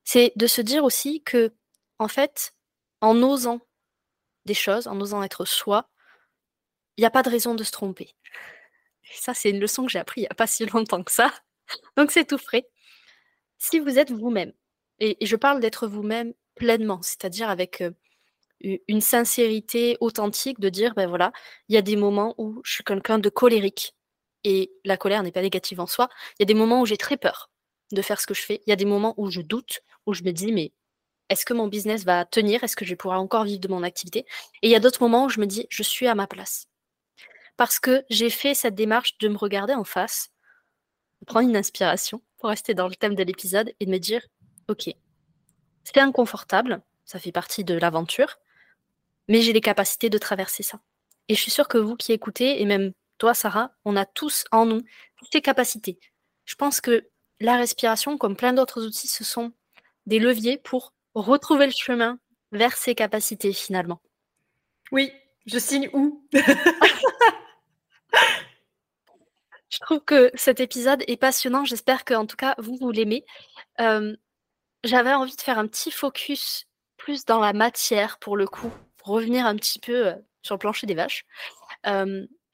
c'est 0.04 0.32
de 0.36 0.46
se 0.46 0.60
dire 0.60 0.84
aussi 0.84 1.22
que, 1.22 1.52
en 1.98 2.08
fait, 2.08 2.54
en 3.00 3.22
osant 3.22 3.60
des 4.44 4.54
choses, 4.54 4.86
en 4.86 5.00
osant 5.00 5.22
être 5.22 5.44
soi, 5.44 5.88
il 6.96 7.02
n'y 7.02 7.06
a 7.06 7.10
pas 7.10 7.22
de 7.22 7.30
raison 7.30 7.54
de 7.54 7.64
se 7.64 7.72
tromper. 7.72 8.14
ça, 9.12 9.34
c'est 9.34 9.50
une 9.50 9.60
leçon 9.60 9.84
que 9.84 9.92
j'ai 9.92 9.98
appris 9.98 10.22
il 10.22 10.24
n'y 10.24 10.28
a 10.28 10.34
pas 10.34 10.46
si 10.46 10.64
longtemps 10.66 11.02
que 11.02 11.12
ça. 11.12 11.32
Donc 11.96 12.10
c'est 12.10 12.24
tout 12.24 12.38
frais. 12.38 12.68
Si 13.58 13.78
vous 13.80 13.98
êtes 13.98 14.10
vous-même, 14.10 14.52
et, 15.00 15.16
je 15.24 15.36
parle 15.36 15.60
d'être 15.60 15.86
vous-même 15.86 16.34
pleinement, 16.54 17.00
c'est-à-dire 17.02 17.48
avec 17.50 17.82
une 18.60 19.00
sincérité 19.00 19.96
authentique, 20.00 20.58
de 20.60 20.68
dire, 20.68 20.94
ben 20.94 21.08
voilà, 21.08 21.32
il 21.68 21.74
y 21.74 21.78
a 21.78 21.82
des 21.82 21.96
moments 21.96 22.34
où 22.38 22.60
je 22.64 22.72
suis 22.74 22.84
quelqu'un 22.84 23.18
de 23.18 23.28
colérique, 23.28 23.94
et 24.44 24.72
la 24.84 24.96
colère 24.96 25.22
n'est 25.22 25.32
pas 25.32 25.42
négative 25.42 25.80
en 25.80 25.86
soi, 25.86 26.08
il 26.38 26.42
y 26.42 26.44
a 26.44 26.46
des 26.46 26.54
moments 26.54 26.80
où 26.80 26.86
j'ai 26.86 26.96
très 26.96 27.16
peur 27.16 27.50
de 27.92 28.02
faire 28.02 28.20
ce 28.20 28.26
que 28.26 28.34
je 28.34 28.42
fais, 28.42 28.60
il 28.66 28.70
y 28.70 28.72
a 28.72 28.76
des 28.76 28.84
moments 28.84 29.14
où 29.16 29.30
je 29.30 29.40
doute, 29.40 29.80
où 30.06 30.12
je 30.12 30.22
me 30.22 30.32
dis, 30.32 30.52
mais 30.52 30.72
est-ce 31.28 31.44
que 31.44 31.54
mon 31.54 31.68
business 31.68 32.04
va 32.04 32.24
tenir? 32.24 32.64
Est-ce 32.64 32.76
que 32.76 32.84
je 32.84 32.94
pouvoir 32.94 33.20
encore 33.20 33.44
vivre 33.44 33.60
de 33.60 33.68
mon 33.68 33.82
activité? 33.82 34.20
Et 34.62 34.68
il 34.68 34.70
y 34.70 34.74
a 34.74 34.80
d'autres 34.80 35.02
moments 35.02 35.26
où 35.26 35.28
je 35.28 35.40
me 35.40 35.46
dis, 35.46 35.66
je 35.68 35.82
suis 35.82 36.06
à 36.06 36.14
ma 36.14 36.26
place. 36.26 36.66
Parce 37.56 37.78
que 37.78 38.04
j'ai 38.08 38.30
fait 38.30 38.54
cette 38.54 38.74
démarche 38.74 39.18
de 39.18 39.28
me 39.28 39.36
regarder 39.36 39.74
en 39.74 39.84
face, 39.84 40.30
de 41.20 41.26
prendre 41.26 41.48
une 41.48 41.56
inspiration 41.56 42.22
pour 42.38 42.48
rester 42.48 42.72
dans 42.74 42.88
le 42.88 42.94
thème 42.94 43.14
de 43.14 43.22
l'épisode 43.22 43.74
et 43.80 43.86
de 43.86 43.90
me 43.90 43.98
dire, 43.98 44.22
ok, 44.68 44.90
c'est 45.84 45.98
inconfortable, 45.98 46.82
ça 47.04 47.18
fait 47.18 47.32
partie 47.32 47.64
de 47.64 47.74
l'aventure, 47.74 48.38
mais 49.28 49.42
j'ai 49.42 49.52
les 49.52 49.60
capacités 49.60 50.10
de 50.10 50.18
traverser 50.18 50.62
ça. 50.62 50.80
Et 51.28 51.34
je 51.34 51.40
suis 51.40 51.50
sûre 51.50 51.68
que 51.68 51.78
vous 51.78 51.96
qui 51.96 52.12
écoutez, 52.12 52.60
et 52.60 52.64
même 52.64 52.92
toi, 53.18 53.34
Sarah, 53.34 53.72
on 53.84 53.96
a 53.96 54.06
tous 54.06 54.44
en 54.52 54.64
nous 54.66 54.82
ces 55.32 55.42
capacités. 55.42 55.98
Je 56.44 56.54
pense 56.54 56.80
que 56.80 57.08
la 57.40 57.56
respiration, 57.56 58.16
comme 58.16 58.36
plein 58.36 58.52
d'autres 58.52 58.84
outils, 58.86 59.08
ce 59.08 59.24
sont 59.24 59.52
des 60.06 60.18
leviers 60.18 60.58
pour 60.58 60.94
retrouver 61.14 61.66
le 61.66 61.72
chemin 61.72 62.18
vers 62.52 62.76
ses 62.76 62.94
capacités 62.94 63.52
finalement. 63.52 64.00
Oui, 64.92 65.12
je 65.46 65.58
signe 65.58 65.90
où? 65.92 66.26
Je 69.70 69.80
trouve 69.80 70.00
que 70.00 70.30
cet 70.34 70.60
épisode 70.60 71.04
est 71.06 71.18
passionnant. 71.18 71.64
J'espère 71.64 72.04
que, 72.04 72.14
en 72.14 72.26
tout 72.26 72.36
cas, 72.36 72.54
vous, 72.58 72.76
vous 72.80 72.90
l'aimez. 72.90 73.24
Euh, 73.80 74.16
j'avais 74.84 75.12
envie 75.12 75.36
de 75.36 75.40
faire 75.40 75.58
un 75.58 75.66
petit 75.66 75.90
focus 75.90 76.66
plus 76.96 77.24
dans 77.24 77.40
la 77.40 77.52
matière 77.52 78.18
pour 78.18 78.36
le 78.36 78.46
coup, 78.46 78.72
pour 78.96 79.08
revenir 79.08 79.46
un 79.46 79.56
petit 79.56 79.78
peu 79.78 80.08
euh, 80.08 80.14
sur 80.42 80.54
le 80.54 80.58
plancher 80.58 80.86
des 80.86 80.94
vaches. 80.94 81.24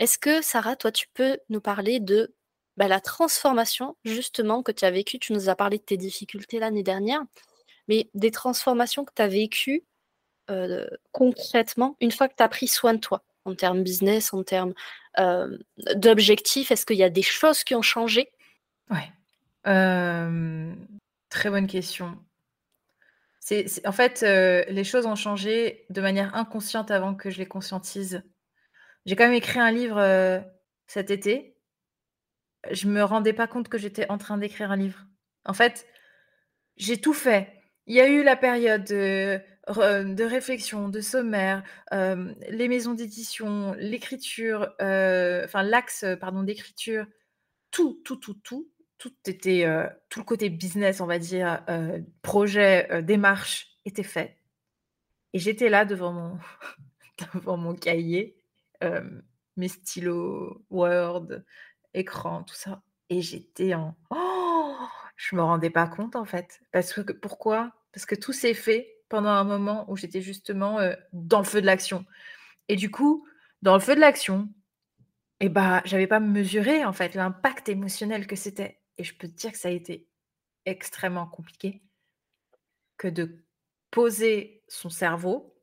Est-ce 0.01 0.19
que, 0.19 0.43
Sarah, 0.43 0.77
toi, 0.77 0.91
tu 0.91 1.07
peux 1.15 1.39
nous 1.49 1.61
parler 1.61 2.01
de 2.01 2.35
bah, 2.77 2.89
la 2.89 3.01
transformation 3.01 3.97
justement 4.05 4.63
que 4.63 4.73
tu 4.73 4.85
as 4.85 4.91
vécue? 4.91 5.19
Tu 5.21 5.33
nous 5.33 5.49
as 5.49 5.55
parlé 5.55 5.79
de 5.79 5.85
tes 5.85 5.97
difficultés 5.97 6.59
l'année 6.59 6.83
dernière 6.83 7.23
mais 7.89 8.09
des 8.15 8.31
transformations 8.31 9.05
que 9.05 9.13
tu 9.15 9.23
as 9.23 9.29
vécues 9.29 9.85
euh, 10.51 10.87
concrètement 11.13 11.97
une 12.01 12.11
fois 12.11 12.29
que 12.29 12.35
tu 12.37 12.43
as 12.43 12.49
pris 12.49 12.69
soin 12.69 12.95
de 12.95 12.99
toi, 12.99 13.23
en 13.45 13.55
termes 13.55 13.83
business, 13.83 14.33
en 14.33 14.43
termes 14.43 14.75
d'objectifs? 15.97 16.71
Est-ce 16.71 16.87
qu'il 16.87 16.97
y 16.97 17.05
a 17.05 17.11
des 17.11 17.23
choses 17.23 17.63
qui 17.65 17.75
ont 17.75 17.83
changé? 17.83 18.31
Ouais. 18.91 19.11
Très 21.35 21.51
bonne 21.51 21.66
question. 21.66 22.16
C'est, 23.40 23.87
en 23.87 23.92
fait, 23.92 24.23
les 24.23 24.85
choses 24.85 25.05
ont 25.05 25.16
changé 25.16 25.85
de 25.90 26.01
manière 26.01 26.35
inconsciente 26.35 26.90
avant 26.90 27.14
que 27.14 27.29
je 27.29 27.38
les 27.38 27.47
conscientise. 27.47 28.23
J'ai 29.05 29.16
quand 29.16 29.25
même 29.25 29.35
écrit 29.35 29.61
un 29.61 29.70
livre 29.70 30.01
cet 30.87 31.11
été. 31.11 31.59
Je 32.70 32.87
me 32.88 33.03
rendais 33.03 33.35
pas 33.35 33.47
compte 33.47 33.68
que 33.68 33.77
j'étais 33.77 34.09
en 34.11 34.16
train 34.16 34.38
d'écrire 34.38 34.70
un 34.70 34.77
livre. 34.77 35.05
En 35.44 35.53
fait, 35.53 35.87
j'ai 36.77 37.01
tout 37.01 37.12
fait 37.12 37.53
Il 37.87 37.94
y 37.94 38.01
a 38.01 38.09
eu 38.09 38.23
la 38.23 38.37
période 38.37 38.85
de, 38.85 40.25
réflexion, 40.25 40.88
de 40.88 41.01
sommaire, 41.01 41.64
les 41.92 42.68
maisons 42.68 42.94
d'édition, 42.94 43.75
l'écriture, 43.77 44.73
enfin 44.79 45.62
l'axe, 45.64 46.07
pardon, 46.20 46.44
d'écriture, 46.44 47.07
tout, 47.70 48.01
tout, 48.05 48.16
tout, 48.16 48.35
tout, 48.35 48.70
tout 49.05 49.12
était, 49.27 49.67
tout 50.09 50.21
le 50.21 50.25
côté 50.25 50.49
business, 50.49 51.03
on 51.03 51.07
va 51.07 51.19
dire, 51.19 51.62
projet, 52.23 53.03
démarche 53.03 53.77
était 53.85 54.03
fait. 54.03 54.38
Et 55.35 55.38
j'étais 55.38 55.69
là 55.69 55.85
devant 55.85 56.38
mon, 57.45 57.75
cahier, 57.75 58.35
mes 59.57 59.69
stylos, 59.69 60.64
Word, 60.71 61.29
écran, 61.93 62.45
tout 62.45 62.55
ça. 62.55 62.83
Et 63.11 63.21
j'étais 63.21 63.75
en 63.75 63.95
oh! 64.09 64.75
Je 65.17 65.37
me 65.37 65.43
rendais 65.43 65.71
pas 65.71 65.87
compte 65.87 66.17
en 66.17 66.25
fait. 66.25 66.62
Parce 66.73 66.95
que 66.95 67.12
pourquoi? 67.12 67.73
Parce 67.93 68.07
que 68.07 68.14
tout 68.14 68.33
s'est 68.33 68.55
fait 68.55 69.03
pendant 69.11 69.29
un 69.29 69.45
moment 69.45 69.85
où 69.88 69.97
j'étais 69.99 70.23
justement, 70.23 70.79
dans 71.12 71.40
le 71.40 71.45
feu 71.45 71.61
de 71.61 71.67
l'action. 71.67 72.07
Et 72.69 72.77
du 72.77 72.90
coup, 72.90 73.29
dans 73.61 73.75
le 73.75 73.81
feu 73.81 73.95
de 73.95 74.01
l'action 74.01 74.49
et 75.40 75.51
bah, 75.51 75.83
j'avais 75.85 76.07
pas 76.07 76.21
mesuré 76.21 76.87
en 76.87 76.95
fait 76.95 77.14
l'impact 77.14 77.69
émotionnel 77.69 78.27
que 78.27 78.35
c'était 78.35 78.81
et 78.98 79.04
je 79.04 79.14
peux 79.16 79.28
te 79.28 79.35
dire 79.35 79.52
que 79.52 79.59
ça 79.59 79.68
a 79.68 79.72
été 79.72 80.09
extrêmement 80.66 81.26
compliqué 81.26 81.83
que 82.96 83.09
de 83.09 83.44
poser 83.90 84.62
son 84.68 84.90
cerveau 84.90 85.54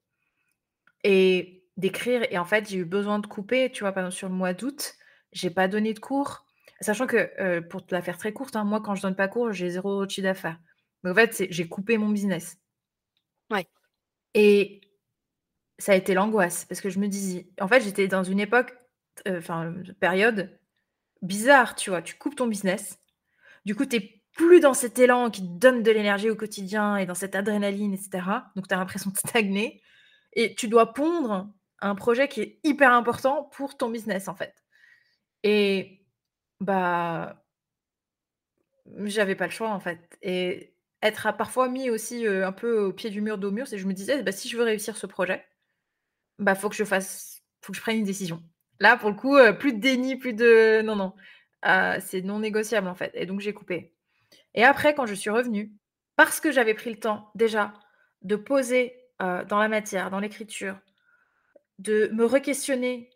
et 1.03 1.63
d'écrire 1.77 2.23
et 2.31 2.37
en 2.37 2.45
fait, 2.45 2.69
j'ai 2.69 2.77
eu 2.77 2.85
besoin 2.85 3.19
de 3.19 3.27
couper, 3.27 3.71
tu 3.71 3.81
vois? 3.83 3.91
Par 3.91 4.03
exemple, 4.03 4.17
sur 4.17 4.29
le 4.29 4.35
mois 4.35 4.53
d'août, 4.53 4.93
j'ai 5.31 5.49
pas 5.49 5.67
donné 5.67 5.93
de 5.93 5.99
cours 5.99 6.45
Sachant 6.81 7.05
que, 7.05 7.59
pour 7.59 7.85
te 7.85 7.93
la 7.93 8.01
faire 8.01 8.17
très 8.17 8.33
courte, 8.33 8.55
hein, 8.55 8.63
moi, 8.63 8.81
quand 8.81 8.95
je 8.95 9.03
donne 9.03 9.15
pas 9.15 9.27
cours, 9.27 9.51
j'ai 9.51 9.69
zéro 9.69 10.07
chiffre 10.09 10.23
d'affaires. 10.25 10.59
Mais 11.03 11.11
en 11.11 11.13
fait, 11.13 11.45
j'ai 11.51 11.67
coupé 11.67 11.99
mon 11.99 12.09
business. 12.09 12.57
Ouais. 13.51 13.67
Et 14.33 14.81
ça 15.79 15.93
a 15.93 15.95
été 15.95 16.13
l'angoisse 16.13 16.65
parce 16.65 16.81
que 16.81 16.89
je 16.89 16.99
me 16.99 17.07
disais 17.07 17.49
en 17.59 17.67
fait, 17.67 17.81
j'étais 17.81 18.07
dans 18.07 18.23
une 18.23 18.39
époque, 18.39 18.73
enfin, 19.27 19.73
période 19.99 20.57
bizarre, 21.23 21.75
tu 21.75 21.91
vois? 21.91 22.01
Tu 22.03 22.15
coupes 22.17 22.35
ton 22.35 22.47
business, 22.47 22.99
du 23.65 23.75
coup, 23.75 23.85
tu 23.85 23.97
es 23.97 24.23
plus 24.33 24.59
dans 24.61 24.73
cet 24.73 24.99
élan 24.99 25.29
qui 25.31 25.41
te 25.41 25.47
donne 25.59 25.83
de 25.83 25.91
l'énergie 25.91 26.29
au 26.29 26.35
quotidien 26.35 26.97
et 26.97 27.05
dans 27.05 27.15
cette 27.15 27.35
adrénaline 27.35 27.93
et 27.93 27.97
cetera, 27.97 28.51
donc 28.55 28.67
tu 28.67 28.73
as 28.73 28.77
l'impression 28.77 29.11
de 29.11 29.17
stagner. 29.17 29.81
Et 30.33 30.55
tu 30.55 30.67
dois 30.69 30.93
pondre 30.93 31.49
un 31.81 31.95
projet 31.95 32.27
qui 32.29 32.41
est 32.41 32.59
hyper 32.63 32.93
important 32.93 33.45
pour 33.53 33.77
ton 33.77 33.89
business, 33.89 34.27
en 34.29 34.35
fait. 34.35 34.55
Et 35.43 36.03
bah 36.61 37.43
j'avais 39.05 39.35
pas 39.35 39.45
le 39.45 39.51
choix, 39.51 39.69
en 39.69 39.79
fait. 39.79 39.99
Et 40.21 40.73
être 41.01 41.35
parfois 41.37 41.69
mis 41.69 41.89
aussi, 41.89 42.25
un 42.27 42.51
peu 42.51 42.79
au 42.79 42.93
pied 42.93 43.09
du 43.09 43.21
mur, 43.21 43.37
dos 43.37 43.51
mur, 43.51 43.67
c'est 43.67 43.77
je 43.77 43.87
me 43.87 43.93
disais: 43.93 44.23
«Bah, 44.23 44.31
si 44.31 44.49
je 44.49 44.57
veux 44.57 44.63
réussir 44.63 44.97
ce 44.97 45.07
projet, 45.07 45.43
bah, 46.39 46.55
faut 46.55 46.69
que 46.69 46.75
je 46.75 46.85
fasse 46.85 47.43
faut 47.63 47.73
que 47.73 47.77
je 47.77 47.83
prenne 47.83 47.97
une 47.99 48.05
décision». 48.05 48.43
Là, 48.79 48.97
pour 48.97 49.09
le 49.11 49.15
coup, 49.17 49.37
plus 49.59 49.73
de 49.73 49.79
déni, 49.79 50.17
plus 50.17 50.33
de 50.33 50.81
non, 50.83 50.95
non, 50.95 51.13
c'est 51.63 52.21
non 52.23 52.39
négociable, 52.39 52.87
en 52.87 52.95
fait 52.95 53.11
et 53.15 53.25
donc 53.25 53.39
j'ai 53.41 53.53
coupé 53.53 53.93
et 54.55 54.63
après 54.63 54.95
quand 54.95 55.05
je 55.07 55.15
suis 55.15 55.29
revenue, 55.29 55.73
parce 56.17 56.39
que 56.41 56.51
j'avais 56.51 56.73
pris 56.75 56.91
le 56.91 56.99
temps 56.99 57.31
déjà 57.35 57.73
de 58.23 58.35
poser, 58.35 58.95
dans 59.19 59.59
la 59.59 59.69
matière, 59.69 60.09
dans 60.11 60.19
l'écriture, 60.19 60.79
de 61.79 62.09
me 62.13 62.25
re-questionner 62.25 63.09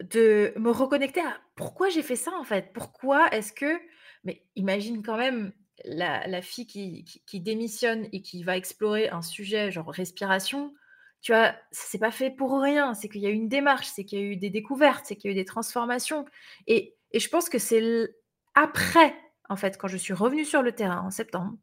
de 0.00 0.52
me 0.56 0.70
reconnecter 0.70 1.20
à 1.20 1.38
pourquoi 1.56 1.88
j'ai 1.88 2.02
fait 2.02 2.16
ça 2.16 2.32
en 2.38 2.44
fait? 2.44 2.72
Pourquoi 2.72 3.28
est-ce 3.34 3.52
que 3.52 3.80
mais 4.24 4.44
imagine 4.56 5.02
quand 5.02 5.16
même 5.16 5.52
la 5.84 6.42
fille 6.42 6.66
qui 6.68 7.04
qui 7.26 7.40
démissionne 7.40 8.08
et 8.12 8.22
qui 8.22 8.44
va 8.44 8.56
explorer 8.56 9.08
un 9.10 9.22
sujet 9.22 9.72
genre 9.72 9.90
respiration, 9.90 10.74
tu 11.22 11.32
vois? 11.32 11.54
C'est 11.72 11.98
pas 11.98 12.10
fait 12.12 12.30
pour 12.30 12.60
rien, 12.60 12.94
c'est 12.94 13.08
qu'il 13.08 13.22
y 13.22 13.26
a 13.26 13.30
eu 13.30 13.34
une 13.34 13.48
démarche, 13.48 13.86
c'est 13.88 14.04
qu'il 14.04 14.18
y 14.20 14.22
a 14.22 14.26
eu 14.26 14.36
des 14.36 14.50
découvertes, 14.50 15.06
c'est 15.06 15.16
qu'il 15.16 15.30
y 15.30 15.34
a 15.34 15.36
eu 15.36 15.40
des 15.40 15.44
transformations 15.46 16.26
et 16.68 16.97
et 17.12 17.20
je 17.20 17.28
pense 17.28 17.48
que 17.48 17.58
c'est 17.58 18.08
après, 18.54 19.14
en 19.48 19.56
fait, 19.56 19.78
quand 19.78 19.88
je 19.88 19.96
suis 19.96 20.14
revenue 20.14 20.44
sur 20.44 20.62
le 20.62 20.72
terrain 20.72 21.00
en 21.00 21.10
septembre, 21.10 21.56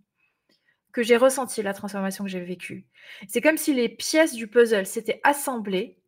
que 0.92 1.04
j'ai 1.04 1.18
ressenti 1.18 1.62
la 1.62 1.74
transformation 1.74 2.24
que 2.24 2.30
j'ai 2.30 2.40
vécue. 2.40 2.88
C'est 3.28 3.42
comme 3.42 3.58
si 3.58 3.74
les 3.74 3.90
pièces 3.90 4.34
du 4.34 4.48
puzzle 4.48 4.86
s'étaient 4.86 5.20
assemblées 5.24 6.00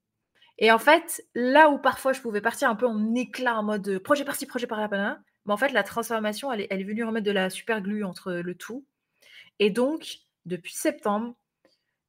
et 0.60 0.72
en 0.72 0.80
fait, 0.80 1.24
là 1.36 1.70
où 1.70 1.78
parfois 1.78 2.14
je 2.14 2.22
pouvais 2.22 2.42
partir 2.42 2.70
un 2.70 2.76
peu 2.76 2.88
en 2.88 3.14
éclat, 3.14 3.60
en 3.60 3.64
mode 3.64 4.00
projet 4.00 4.26
par-ci, 4.26 4.46
projet 4.46 4.68
par-là, 4.68 5.20
mais 5.46 5.54
en 5.54 5.58
fait, 5.58 5.70
la 5.70 5.84
transformation, 5.84 6.52
elle 6.52 6.62
est, 6.62 6.68
elle 6.70 6.82
est 6.82 6.86
venue 6.86 7.04
remettre 7.04 7.26
de 7.26 7.32
la 7.32 7.50
super 7.50 7.82
glue 7.82 8.04
entre 8.04 8.34
le 8.34 8.56
tout. 8.56 8.86
Et 9.60 9.70
donc, 9.70 10.18
depuis 10.46 10.74
septembre, 10.74 11.36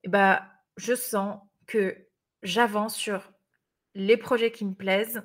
eh 0.04 0.08
ben, 0.08 0.40
je 0.76 0.94
sens 0.94 1.38
que 1.66 1.96
j'avance 2.42 2.96
sur 2.96 3.32
les 3.94 4.16
projets 4.16 4.50
qui 4.50 4.64
me 4.64 4.74
plaisent. 4.74 5.22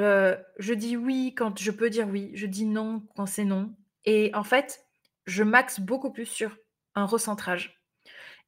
Je 0.00 0.74
dis 0.74 0.96
oui 0.96 1.34
quand 1.36 1.58
je 1.58 1.70
peux 1.70 1.90
dire 1.90 2.08
oui, 2.08 2.30
je 2.34 2.46
dis 2.46 2.66
non 2.66 3.02
quand 3.16 3.26
c'est 3.26 3.44
non. 3.44 3.74
Et 4.04 4.30
en 4.34 4.44
fait, 4.44 4.84
je 5.26 5.42
maxe 5.42 5.80
beaucoup 5.80 6.12
plus 6.12 6.26
sur 6.26 6.56
un 6.94 7.04
recentrage. 7.04 7.82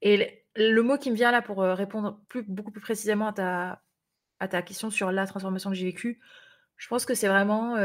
Et 0.02 0.44
le 0.56 0.82
mot 0.82 0.98
qui 0.98 1.10
me 1.10 1.16
vient 1.16 1.30
là 1.30 1.42
pour, 1.42 1.58
répondre 1.58 2.20
plus 2.28 2.42
beaucoup 2.42 2.70
plus 2.70 2.80
précisément 2.80 3.28
à 3.28 4.48
ta 4.48 4.62
question 4.62 4.90
sur 4.90 5.12
la 5.12 5.26
transformation 5.26 5.70
que 5.70 5.76
j'ai 5.76 5.86
vécue, 5.86 6.20
je 6.76 6.88
pense 6.88 7.04
que 7.04 7.14
c'est 7.14 7.28
vraiment, 7.28 7.76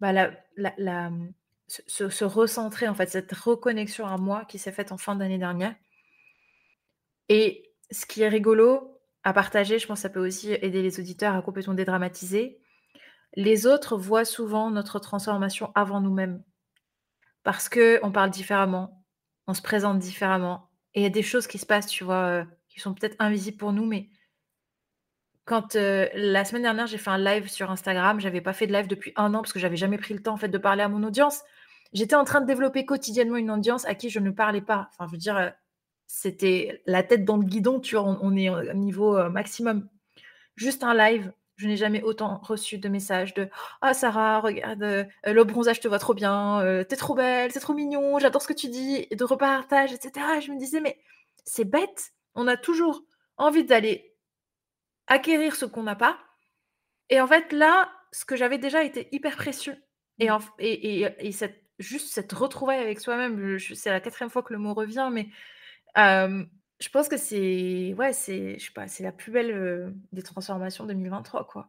bah, 0.00 0.30
mmh, 0.30 1.32
se 1.68 2.24
recentrer 2.24 2.88
en 2.88 2.94
fait, 2.94 3.08
cette 3.08 3.32
reconnexion 3.32 4.06
à 4.06 4.16
moi 4.18 4.44
qui 4.44 4.58
s'est 4.58 4.72
faite 4.72 4.92
en 4.92 4.98
fin 4.98 5.16
d'année 5.16 5.38
dernière. 5.38 5.74
Et 7.28 7.72
ce 7.90 8.06
qui 8.06 8.22
est 8.22 8.28
rigolo 8.28 9.00
à 9.24 9.32
partager, 9.32 9.78
je 9.78 9.86
pense 9.86 9.98
que 9.98 10.02
ça 10.02 10.08
peut 10.10 10.24
aussi 10.24 10.52
aider 10.52 10.82
les 10.82 11.00
auditeurs 11.00 11.34
à 11.34 11.42
complètement 11.42 11.74
dédramatiser. 11.74 12.60
Les 13.36 13.66
autres 13.66 13.96
voient 13.96 14.24
souvent 14.24 14.70
notre 14.70 14.98
transformation 14.98 15.70
avant 15.74 16.00
nous-mêmes. 16.00 16.42
Parce 17.42 17.68
qu'on 17.68 18.10
parle 18.10 18.30
différemment, 18.30 19.04
on 19.46 19.54
se 19.54 19.62
présente 19.62 20.00
différemment, 20.00 20.68
et 20.94 21.00
il 21.00 21.02
y 21.04 21.06
a 21.06 21.10
des 21.10 21.22
choses 21.22 21.46
qui 21.46 21.58
se 21.58 21.66
passent, 21.66 21.86
tu 21.86 22.02
vois, 22.02 22.44
qui 22.68 22.80
sont 22.80 22.92
peut-être 22.94 23.14
invisibles 23.20 23.58
pour 23.58 23.72
nous, 23.72 23.84
mais 23.84 24.08
quand, 25.44 25.76
la 25.76 26.44
semaine 26.44 26.62
dernière, 26.62 26.88
j'ai 26.88 26.98
fait 26.98 27.10
un 27.10 27.18
live 27.18 27.48
sur 27.48 27.70
Instagram, 27.70 28.18
j'avais 28.18 28.40
pas 28.40 28.52
fait 28.52 28.66
de 28.66 28.72
live 28.72 28.88
depuis 28.88 29.12
un 29.14 29.32
an 29.32 29.42
parce 29.42 29.52
que 29.52 29.60
j'avais 29.60 29.76
jamais 29.76 29.98
pris 29.98 30.12
le 30.12 30.20
temps, 30.20 30.34
en 30.34 30.38
fait, 30.38 30.48
de 30.48 30.58
parler 30.58 30.82
à 30.82 30.88
mon 30.88 31.04
audience. 31.04 31.42
J'étais 31.92 32.16
en 32.16 32.24
train 32.24 32.40
de 32.40 32.46
développer 32.46 32.84
quotidiennement 32.84 33.36
une 33.36 33.52
audience 33.52 33.84
à 33.86 33.94
qui 33.94 34.10
je 34.10 34.18
ne 34.18 34.32
parlais 34.32 34.60
pas. 34.60 34.88
Enfin, 34.90 35.06
je 35.06 35.12
veux 35.12 35.18
dire, 35.18 35.52
c'était 36.08 36.82
la 36.86 37.04
tête 37.04 37.24
dans 37.24 37.36
le 37.36 37.44
guidon, 37.44 37.78
tu 37.78 37.94
vois? 37.94 38.18
On 38.20 38.34
est 38.36 38.50
au 38.50 38.74
niveau, 38.74 39.30
maximum. 39.30 39.88
Juste 40.56 40.82
un 40.82 40.94
live, 40.94 41.32
je 41.56 41.66
n'ai 41.68 41.76
jamais 41.76 42.02
autant 42.02 42.38
reçu 42.42 42.78
de 42.78 42.88
messages 42.88 43.34
de: 43.34 43.48
«Ah 43.82 43.94
Sarah, 43.94 44.40
regarde, 44.40 45.08
le 45.24 45.44
bronzage 45.44 45.80
te 45.80 45.88
va 45.88 45.98
trop 45.98 46.14
bien, 46.14 46.60
tu 46.88 46.94
es 46.94 46.96
trop 46.98 47.14
belle, 47.14 47.52
c'est 47.52 47.60
trop 47.60 47.74
mignon, 47.74 48.18
j'adore 48.18 48.42
ce 48.42 48.48
que 48.48 48.52
tu 48.54 48.68
dis» 48.68 49.06
et 49.10 49.16
de 49.16 49.24
repartage 49.24 49.92
et 49.92 49.96
cetera. 50.00 50.40
je 50.40 50.52
me 50.52 50.58
disais: 50.58 50.80
«Mais 50.80 50.98
c'est 51.44 51.64
bête, 51.64 52.12
on 52.34 52.46
a 52.48 52.56
toujours 52.56 53.02
envie 53.38 53.64
d'aller 53.64 54.14
acquérir 55.08 55.56
ce 55.56 55.66
qu'on 55.66 55.84
n'a 55.84 55.96
pas» 55.96 56.18
et 57.10 57.20
en 57.20 57.26
fait 57.28 57.52
là, 57.52 57.90
ce 58.12 58.24
que 58.24 58.36
j'avais 58.36 58.58
déjà 58.58 58.84
était 58.84 59.08
hyper 59.12 59.36
précieux. 59.36 59.76
Et 60.20 60.30
en 60.30 60.40
et 60.60 61.06
et 61.20 61.32
cette 61.32 61.62
juste 61.78 62.08
cette 62.14 62.32
retrouvaille 62.32 62.80
avec 62.80 63.00
soi-même, 63.00 63.58
c'est 63.58 63.90
la 63.90 64.00
quatrième 64.00 64.30
fois 64.30 64.42
que 64.42 64.52
le 64.54 64.58
mot 64.60 64.74
revient, 64.74 65.10
mais 65.12 65.28
je 66.80 66.88
pense 66.88 67.08
que 67.08 67.16
c'est 67.16 67.94
ouais, 67.94 68.12
c'est 68.12 68.58
je 68.58 68.66
sais 68.66 68.72
pas, 68.72 68.88
c'est 68.88 69.02
la 69.02 69.12
plus 69.12 69.32
belle, 69.32 69.92
des 70.12 70.22
transformations 70.22 70.84
2023, 70.84 71.46
quoi. 71.46 71.68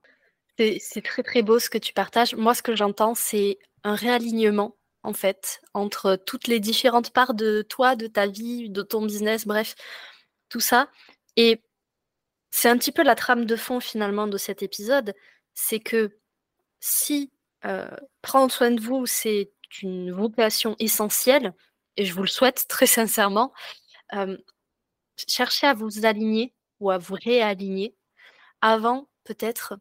C'est 0.58 1.04
très, 1.04 1.22
très 1.22 1.44
beau 1.44 1.60
ce 1.60 1.70
que 1.70 1.78
tu 1.78 1.94
partages. 1.94 2.34
Moi, 2.36 2.56
ce 2.56 2.64
que 2.64 2.76
j'entends, 2.76 3.14
c'est 3.14 3.60
un 3.84 3.94
réalignement, 3.94 4.76
en 5.04 5.14
fait, 5.14 5.62
entre 5.76 6.16
toutes 6.16 6.48
les 6.48 6.60
différentes 6.60 7.12
parts 7.12 7.36
de 7.36 7.62
toi, 7.62 7.96
de 7.96 8.08
ta 8.08 8.26
vie, 8.26 8.70
de 8.70 8.82
ton 8.82 9.06
business, 9.06 9.46
bref, 9.46 9.76
tout 10.50 10.60
ça 10.60 10.90
et 11.38 11.62
c'est 12.52 12.70
un 12.70 12.78
petit 12.78 12.92
peu 12.92 13.04
la 13.04 13.16
trame 13.16 13.46
de 13.46 13.56
fond, 13.56 13.80
finalement, 13.80 14.28
de 14.28 14.38
cet 14.38 14.64
épisode. 14.64 15.14
C'est 15.54 15.80
que 15.80 16.18
si, 16.80 17.32
prendre 18.22 18.52
soin 18.52 18.72
de 18.72 18.82
vous, 18.82 19.06
c'est 19.06 19.52
une 19.82 20.12
vocation 20.12 20.76
essentielle 20.80 21.54
et 21.98 22.06
je 22.06 22.14
vous 22.14 22.22
le 22.24 22.28
souhaite 22.28 22.66
très 22.68 22.88
sincèrement, 22.88 23.54
cherchez 25.28 25.68
à 25.68 25.74
vous 25.74 26.06
aligner 26.06 26.54
ou 26.80 26.92
à 26.92 26.98
vous 26.98 27.16
réaligner 27.16 27.96
avant 28.62 29.08
peut-être 29.24 29.78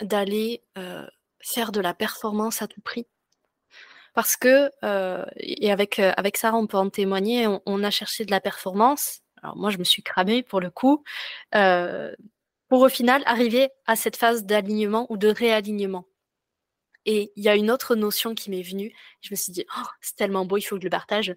d'aller 0.00 0.62
faire 1.40 1.72
de 1.72 1.80
la 1.80 1.94
performance 1.94 2.62
à 2.62 2.66
tout 2.66 2.80
prix. 2.80 3.06
Parce 4.14 4.36
que, 4.36 4.70
et 5.36 5.70
avec, 5.70 5.98
avec 5.98 6.36
Sarah, 6.36 6.56
on 6.56 6.66
peut 6.66 6.76
en 6.76 6.90
témoigner, 6.90 7.46
on, 7.66 7.84
a 7.84 7.90
cherché 7.90 8.24
de 8.24 8.30
la 8.30 8.40
performance. 8.40 9.20
Alors 9.42 9.56
moi, 9.56 9.70
je 9.70 9.78
me 9.78 9.84
suis 9.84 10.02
cramée 10.02 10.42
pour 10.42 10.60
le 10.60 10.70
coup, 10.70 11.04
pour 11.52 12.80
au 12.80 12.88
final 12.88 13.22
arriver 13.26 13.68
à 13.86 13.96
cette 13.96 14.16
phase 14.16 14.44
d'alignement 14.44 15.06
ou 15.10 15.16
de 15.16 15.28
réalignement. 15.28 16.06
Et 17.04 17.32
il 17.36 17.44
y 17.44 17.48
a 17.48 17.54
une 17.54 17.70
autre 17.70 17.94
notion 17.94 18.34
qui 18.34 18.50
m'est 18.50 18.62
venue. 18.62 18.92
Je 19.20 19.28
me 19.30 19.36
suis 19.36 19.52
dit, 19.52 19.64
«Oh, 19.78 19.86
c'est 20.00 20.16
tellement 20.16 20.44
beau, 20.44 20.56
il 20.56 20.62
faut 20.62 20.74
que 20.74 20.82
je 20.82 20.86
le 20.86 20.90
partage. 20.90 21.36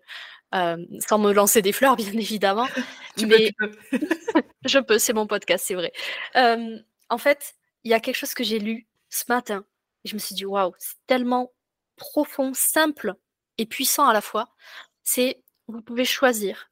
Sans 0.51 1.19
me 1.19 1.31
lancer 1.31 1.61
des 1.61 1.71
fleurs, 1.71 1.95
bien 1.95 2.11
évidemment. 2.13 2.67
tu 3.17 3.25
mais... 3.25 3.51
peux, 3.57 3.71
je 4.65 4.79
peux, 4.79 4.99
c'est 4.99 5.13
mon 5.13 5.27
podcast, 5.27 5.65
c'est 5.67 5.75
vrai. 5.75 5.91
en 6.35 7.17
fait, 7.17 7.55
il 7.83 7.91
y 7.91 7.93
a 7.93 7.99
quelque 7.99 8.15
chose 8.17 8.33
que 8.33 8.43
j'ai 8.43 8.59
lu 8.59 8.87
ce 9.09 9.25
matin. 9.29 9.65
Et 10.03 10.09
je 10.09 10.13
me 10.13 10.19
suis 10.19 10.35
dit, 10.35 10.45
waouh, 10.45 10.73
c'est 10.77 10.95
tellement 11.07 11.51
profond, 11.95 12.53
simple 12.53 13.15
et 13.57 13.65
puissant 13.65 14.07
à 14.07 14.13
la 14.13 14.21
fois. 14.21 14.49
C'est, 15.03 15.43
vous 15.67 15.81
pouvez 15.81 16.05
choisir, 16.05 16.71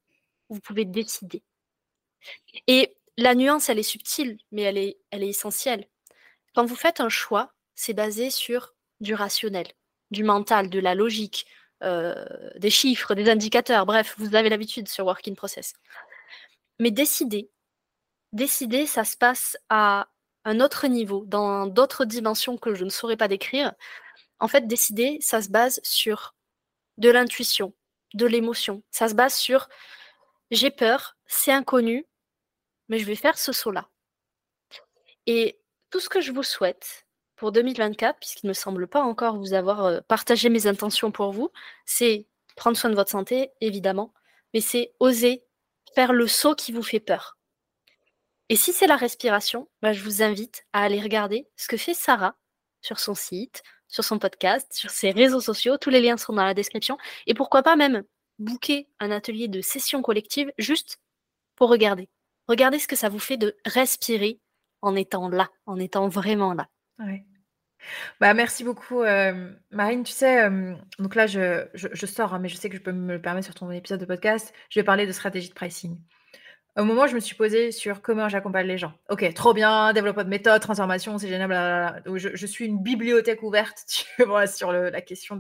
vous 0.50 0.60
pouvez 0.60 0.86
décider. 0.86 1.44
Et 2.68 2.96
la 3.18 3.36
nuance, 3.36 3.70
elle 3.70 3.80
est 3.80 3.84
subtile, 3.84 4.38
mais 4.52 4.64
elle 4.64 4.78
est, 4.78 4.98
elle 5.12 5.24
est 5.24 5.30
essentielle. 5.30 5.88
Quand 6.56 6.66
vous 6.66 6.76
faites 6.76 7.02
un 7.02 7.10
choix, 7.10 7.54
c'est 7.76 7.94
basé 7.94 8.30
sur 8.30 8.74
du 9.02 9.14
rationnel, 9.14 9.68
du 10.12 10.24
mental, 10.24 10.70
de 10.70 10.80
la 10.80 10.96
logique, 10.96 11.46
des 11.82 12.70
chiffres, 12.70 13.14
des 13.16 13.30
indicateurs, 13.30 13.86
bref, 13.86 14.16
vous 14.18 14.36
avez 14.36 14.50
l'habitude 14.50 14.88
sur 14.88 15.06
Working 15.06 15.36
Process. 15.36 15.74
Mais 16.80 16.92
décider, 16.92 17.50
décider, 18.34 18.86
ça 18.86 19.04
se 19.04 19.18
passe 19.18 19.58
à 19.70 20.08
un 20.46 20.60
autre 20.60 20.88
niveau, 20.88 21.26
dans 21.26 21.68
d'autres 21.68 22.06
dimensions 22.06 22.58
que 22.58 22.74
je 22.74 22.86
ne 22.86 22.90
saurais 22.90 23.18
pas 23.18 23.28
décrire. 23.28 23.74
En 24.40 24.48
fait, 24.48 24.68
décider, 24.68 25.18
ça 25.22 25.42
se 25.42 25.50
base 25.50 25.80
sur 25.84 26.36
de 26.98 27.10
l'intuition, 27.10 27.74
de 28.14 28.26
l'émotion. 28.26 28.84
Ça 28.92 29.10
se 29.10 29.14
base 29.14 29.36
sur 29.36 29.68
j'ai 30.52 30.72
peur, 30.72 31.18
c'est 31.26 31.52
inconnu, 31.52 32.06
mais 32.88 33.00
je 33.00 33.06
vais 33.06 33.16
faire 33.16 33.38
ce 33.38 33.52
saut-là. 33.52 33.90
Et 35.26 35.60
tout 35.90 36.00
ce 36.00 36.10
que 36.10 36.22
je 36.22 36.32
vous 36.32 36.44
souhaite 36.44 37.07
pour 37.38 37.52
2024, 37.52 38.20
puisqu'il 38.20 38.48
ne 38.48 38.54
semble 38.54 38.88
pas 38.88 39.02
encore 39.02 39.38
vous 39.38 39.54
avoir 39.54 39.86
euh, 39.86 40.00
partagé 40.08 40.50
mes 40.50 40.68
intentions 40.68 41.12
pour 41.12 41.32
vous, 41.32 41.52
c'est 41.86 42.28
prendre 42.56 42.76
soin 42.76 42.90
de 42.90 42.96
votre 42.96 43.12
santé, 43.12 43.52
évidemment, 43.62 44.14
mais 44.54 44.60
c'est 44.62 44.94
oser 45.00 45.44
faire 45.96 46.14
le 46.14 46.28
saut 46.28 46.56
qui 46.56 46.72
vous 46.72 46.84
fait 46.84 47.00
peur. 47.00 47.38
Et 48.50 48.56
si 48.56 48.74
c'est 48.74 48.88
la 48.88 48.96
respiration, 48.96 49.68
bah, 49.82 49.94
je 49.94 50.04
vous 50.04 50.22
invite 50.22 50.66
à 50.74 50.84
aller 50.84 51.02
regarder 51.02 51.48
ce 51.56 51.68
que 51.68 51.78
fait 51.78 51.94
Sarah 51.94 52.36
sur 52.82 53.00
son 53.00 53.14
site, 53.14 53.64
sur 53.88 54.04
son 54.04 54.20
podcast, 54.20 54.72
sur 54.74 54.90
ses 54.90 55.12
réseaux 55.12 55.42
sociaux. 55.42 55.78
Tous 55.78 55.90
les 55.90 56.02
liens 56.02 56.18
seront 56.18 56.34
dans 56.34 56.46
la 56.46 56.54
description. 56.54 56.98
Et 57.26 57.34
pourquoi 57.34 57.64
pas 57.64 57.76
même 57.76 58.04
booker 58.40 58.88
un 59.00 59.12
atelier 59.12 59.48
de 59.48 59.62
session 59.62 60.02
collective 60.02 60.52
juste 60.58 61.00
pour 61.56 61.70
regarder. 61.70 62.10
Regardez 62.48 62.80
ce 62.80 62.88
que 62.88 62.96
ça 62.96 63.10
vous 63.10 63.20
fait 63.20 63.38
de 63.38 63.58
respirer 63.66 64.40
en 64.82 64.96
étant 64.96 65.30
là, 65.30 65.50
en 65.66 65.80
étant 65.80 66.08
vraiment 66.08 66.54
là. 66.54 66.70
Bah, 68.20 68.34
merci 68.34 68.64
beaucoup, 68.64 69.02
euh, 69.02 69.52
Marine. 69.72 70.04
Tu 70.04 70.12
sais, 70.12 70.44
euh, 70.44 70.74
donc 71.00 71.16
là, 71.16 71.28
je, 71.28 71.68
sors, 72.06 72.34
hein, 72.34 72.40
mais 72.40 72.50
je 72.50 72.56
sais 72.56 72.70
que 72.70 72.78
je 72.78 72.82
peux 72.82 72.92
me 72.92 73.14
le 73.14 73.22
permettre 73.22 73.46
sur 73.46 73.56
ton 73.56 73.72
épisode 73.72 74.00
de 74.00 74.06
podcast. 74.06 74.54
Je 74.70 74.80
vais 74.80 74.84
parler 74.84 75.06
de 75.06 75.12
stratégie 75.12 75.50
de 75.50 75.54
pricing. 75.54 75.98
Au 76.78 76.84
moment 76.84 77.08
je 77.08 77.16
me 77.16 77.20
suis 77.20 77.36
posée 77.36 77.72
sur 77.72 78.04
comment 78.04 78.30
j'accompagne 78.30 78.68
les 78.68 78.78
gens. 78.78 78.94
Ok, 79.10 79.34
trop 79.34 79.52
bien, 79.56 79.94
développement 79.94 80.24
de 80.24 80.30
méthode, 80.30 80.62
transformation, 80.62 81.18
c'est 81.18 81.28
génial. 81.28 82.04
Je, 82.06 82.46
suis 82.46 82.66
une 82.66 82.84
bibliothèque 82.84 83.42
ouverte 83.42 83.84
sur 84.48 84.72
la 84.72 85.02
question 85.02 85.40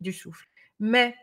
du 0.00 0.12
souffle. 0.12 0.44
Mais 0.80 1.14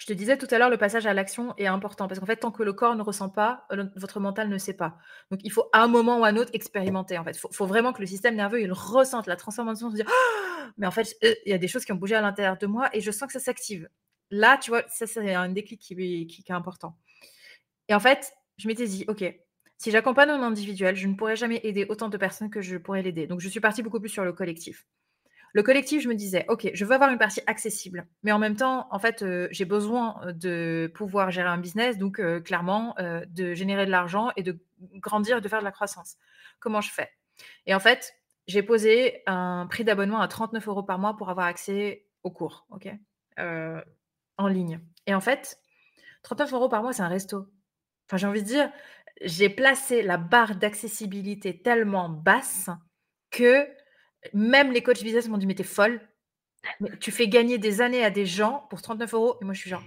je 0.00 0.06
te 0.06 0.14
disais 0.14 0.38
tout 0.38 0.46
à 0.50 0.58
l'heure, 0.58 0.70
le 0.70 0.78
passage 0.78 1.04
à 1.04 1.12
l'action 1.12 1.54
est 1.58 1.66
important 1.66 2.08
parce 2.08 2.18
qu'en 2.18 2.24
fait, 2.24 2.36
tant 2.36 2.50
que 2.50 2.62
le 2.62 2.72
corps 2.72 2.96
ne 2.96 3.02
ressent 3.02 3.28
pas, 3.28 3.66
votre 3.96 4.18
mental 4.18 4.48
ne 4.48 4.56
sait 4.56 4.72
pas. 4.72 4.96
Donc, 5.30 5.40
il 5.44 5.52
faut 5.52 5.68
à 5.74 5.82
un 5.82 5.88
moment 5.88 6.18
ou 6.18 6.24
à 6.24 6.28
un 6.28 6.36
autre 6.38 6.50
expérimenter. 6.54 7.18
En 7.18 7.24
fait, 7.24 7.36
il 7.36 7.54
faut, 7.54 7.66
vraiment 7.66 7.92
que 7.92 8.00
le 8.00 8.06
système 8.06 8.34
nerveux 8.34 8.62
il 8.62 8.72
ressente 8.72 9.26
la 9.26 9.36
transformation, 9.36 9.90
se 9.90 9.96
dire 9.96 10.06
«Ah 10.08 10.70
mais 10.78 10.86
en 10.86 10.90
fait, 10.90 11.14
euh, 11.22 11.34
il 11.44 11.50
y 11.50 11.54
a 11.54 11.58
des 11.58 11.68
choses 11.68 11.84
qui 11.84 11.92
ont 11.92 11.96
bougé 11.96 12.14
à 12.14 12.22
l'intérieur 12.22 12.56
de 12.56 12.66
moi 12.66 12.88
et 12.94 13.02
je 13.02 13.10
sens 13.10 13.26
que 13.26 13.34
ça 13.34 13.40
s'active. 13.40 13.90
Là, 14.30 14.56
tu 14.56 14.70
vois, 14.70 14.84
ça 14.88 15.06
c'est 15.06 15.34
un 15.34 15.50
déclic 15.50 15.78
qui, 15.78 15.92
est 15.94 16.50
important. 16.50 16.96
Et 17.88 17.94
en 17.94 18.00
fait, 18.00 18.32
je 18.56 18.68
m'étais 18.68 18.86
dit, 18.86 19.04
ok, 19.06 19.22
si 19.76 19.90
j'accompagne 19.90 20.30
un 20.30 20.42
individuel, 20.42 20.96
je 20.96 21.08
ne 21.08 21.14
pourrais 21.14 21.36
jamais 21.36 21.60
aider 21.62 21.84
autant 21.90 22.08
de 22.08 22.16
personnes 22.16 22.48
que 22.48 22.62
je 22.62 22.78
pourrais 22.78 23.02
l'aider. 23.02 23.26
Donc, 23.26 23.40
je 23.40 23.48
suis 23.50 23.60
partie 23.60 23.82
beaucoup 23.82 24.00
plus 24.00 24.08
sur 24.08 24.24
le 24.24 24.32
collectif. 24.32 24.86
Le 25.52 25.62
collectif, 25.62 26.02
je 26.02 26.08
me 26.08 26.14
disais, 26.14 26.44
OK, 26.48 26.70
je 26.72 26.84
veux 26.84 26.92
avoir 26.92 27.10
une 27.10 27.18
partie 27.18 27.40
accessible, 27.46 28.06
mais 28.22 28.32
en 28.32 28.38
même 28.38 28.56
temps, 28.56 28.86
en 28.90 28.98
fait, 28.98 29.22
euh, 29.22 29.48
j'ai 29.50 29.64
besoin 29.64 30.20
euh, 30.24 30.32
de 30.32 30.90
pouvoir 30.94 31.30
gérer 31.30 31.48
un 31.48 31.58
business, 31.58 31.98
donc 31.98 32.20
euh, 32.20 32.40
clairement, 32.40 32.94
de 32.98 33.54
générer 33.54 33.86
de 33.86 33.90
l'argent 33.90 34.30
et 34.36 34.42
de 34.42 34.58
grandir 34.94 35.40
de 35.40 35.48
faire 35.48 35.60
de 35.60 35.64
la 35.64 35.72
croissance. 35.72 36.16
Comment 36.60 36.80
je 36.80 36.90
fais? 36.90 37.10
Et 37.66 37.74
en 37.74 37.80
fait, 37.80 38.14
j'ai 38.46 38.62
posé 38.62 39.22
un 39.26 39.66
prix 39.68 39.84
d'abonnement 39.84 40.20
à 40.20 40.28
39 40.28 40.68
euros 40.68 40.82
par 40.82 40.98
mois 40.98 41.16
pour 41.16 41.30
avoir 41.30 41.46
accès 41.46 42.06
aux 42.22 42.30
cours, 42.30 42.66
OK 42.70 42.88
En 43.38 44.46
ligne. 44.46 44.80
Et 45.06 45.14
en 45.14 45.20
fait, 45.20 45.58
39 46.22 46.52
euros 46.52 46.68
par 46.68 46.82
mois, 46.82 46.92
c'est 46.92 47.02
un 47.02 47.08
resto. 47.08 47.46
Enfin, 48.06 48.16
j'ai 48.16 48.26
envie 48.26 48.42
de 48.42 48.46
dire, 48.46 48.70
j'ai 49.22 49.48
placé 49.48 50.02
la 50.02 50.16
barre 50.16 50.56
d'accessibilité 50.56 51.60
tellement 51.60 52.08
basse 52.08 52.70
que 53.30 53.66
même 54.34 54.72
les 54.72 54.82
coachs 54.82 55.02
business 55.02 55.28
m'ont 55.28 55.38
dit: 55.38 55.46
«Mais 55.46 55.54
t'es 55.54 55.64
folle. 55.64 56.00
tu 57.00 57.10
fais 57.10 57.28
gagner 57.28 57.58
des 57.58 57.80
années 57.80 58.04
à 58.04 58.10
des 58.10 58.26
gens 58.26 58.66
pour 58.70 58.82
39 58.82 59.14
euros. 59.14 59.36
Et 59.40 59.44
moi, 59.44 59.54
je 59.54 59.60
suis 59.60 59.70
genre: 59.70 59.82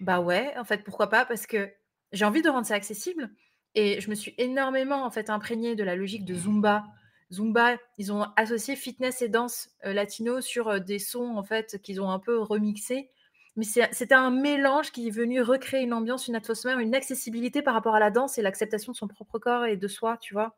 «Bah 0.00 0.20
ouais, 0.20 0.54
en 0.58 0.64
fait, 0.64 0.84
pourquoi 0.84 1.08
pas?» 1.08 1.24
parce 1.26 1.46
que 1.46 1.70
j'ai 2.12 2.24
envie 2.24 2.42
de 2.42 2.48
rendre 2.50 2.66
ça 2.66 2.74
accessible 2.74 3.30
et 3.74 4.00
je 4.00 4.10
me 4.10 4.14
suis 4.14 4.34
énormément, 4.38 5.04
en 5.04 5.10
fait, 5.10 5.30
imprégnée 5.30 5.74
de 5.76 5.84
la 5.84 5.96
logique 5.96 6.24
de 6.24 6.34
Zumba. 6.34 6.84
Zumba, 7.32 7.76
ils 7.98 8.12
ont 8.12 8.26
associé 8.36 8.76
fitness 8.76 9.22
et 9.22 9.28
danse, 9.28 9.70
euh, 9.86 9.94
latino 9.94 10.40
sur, 10.42 10.68
euh, 10.68 10.78
des 10.78 10.98
sons, 10.98 11.36
en 11.36 11.42
fait, 11.42 11.80
qu'ils 11.82 12.00
ont 12.02 12.10
un 12.10 12.18
peu 12.18 12.38
remixés. 12.38 13.10
Mais 13.56 13.64
c'était 13.64 14.14
un 14.14 14.30
mélange 14.30 14.92
qui 14.92 15.08
est 15.08 15.10
venu 15.10 15.42
recréer 15.42 15.82
une 15.82 15.92
ambiance, 15.92 16.26
une 16.28 16.36
atmosphère, 16.36 16.78
une 16.78 16.94
accessibilité 16.94 17.60
par 17.62 17.74
rapport 17.74 17.94
à 17.94 18.00
la 18.00 18.10
danse 18.10 18.38
et 18.38 18.42
l'acceptation 18.42 18.92
de 18.92 18.96
son 18.96 19.08
propre 19.08 19.38
corps 19.38 19.66
et 19.66 19.76
de 19.76 19.88
soi, 19.88 20.16
tu 20.18 20.32
vois? 20.32 20.56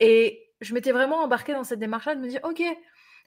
Et 0.00 0.51
je 0.62 0.74
m'étais 0.74 0.92
vraiment 0.92 1.18
embarquée 1.22 1.52
dans 1.52 1.64
cette 1.64 1.78
démarche-là 1.78 2.14
de 2.14 2.20
me 2.20 2.28
dire, 2.28 2.40
OK, 2.44 2.62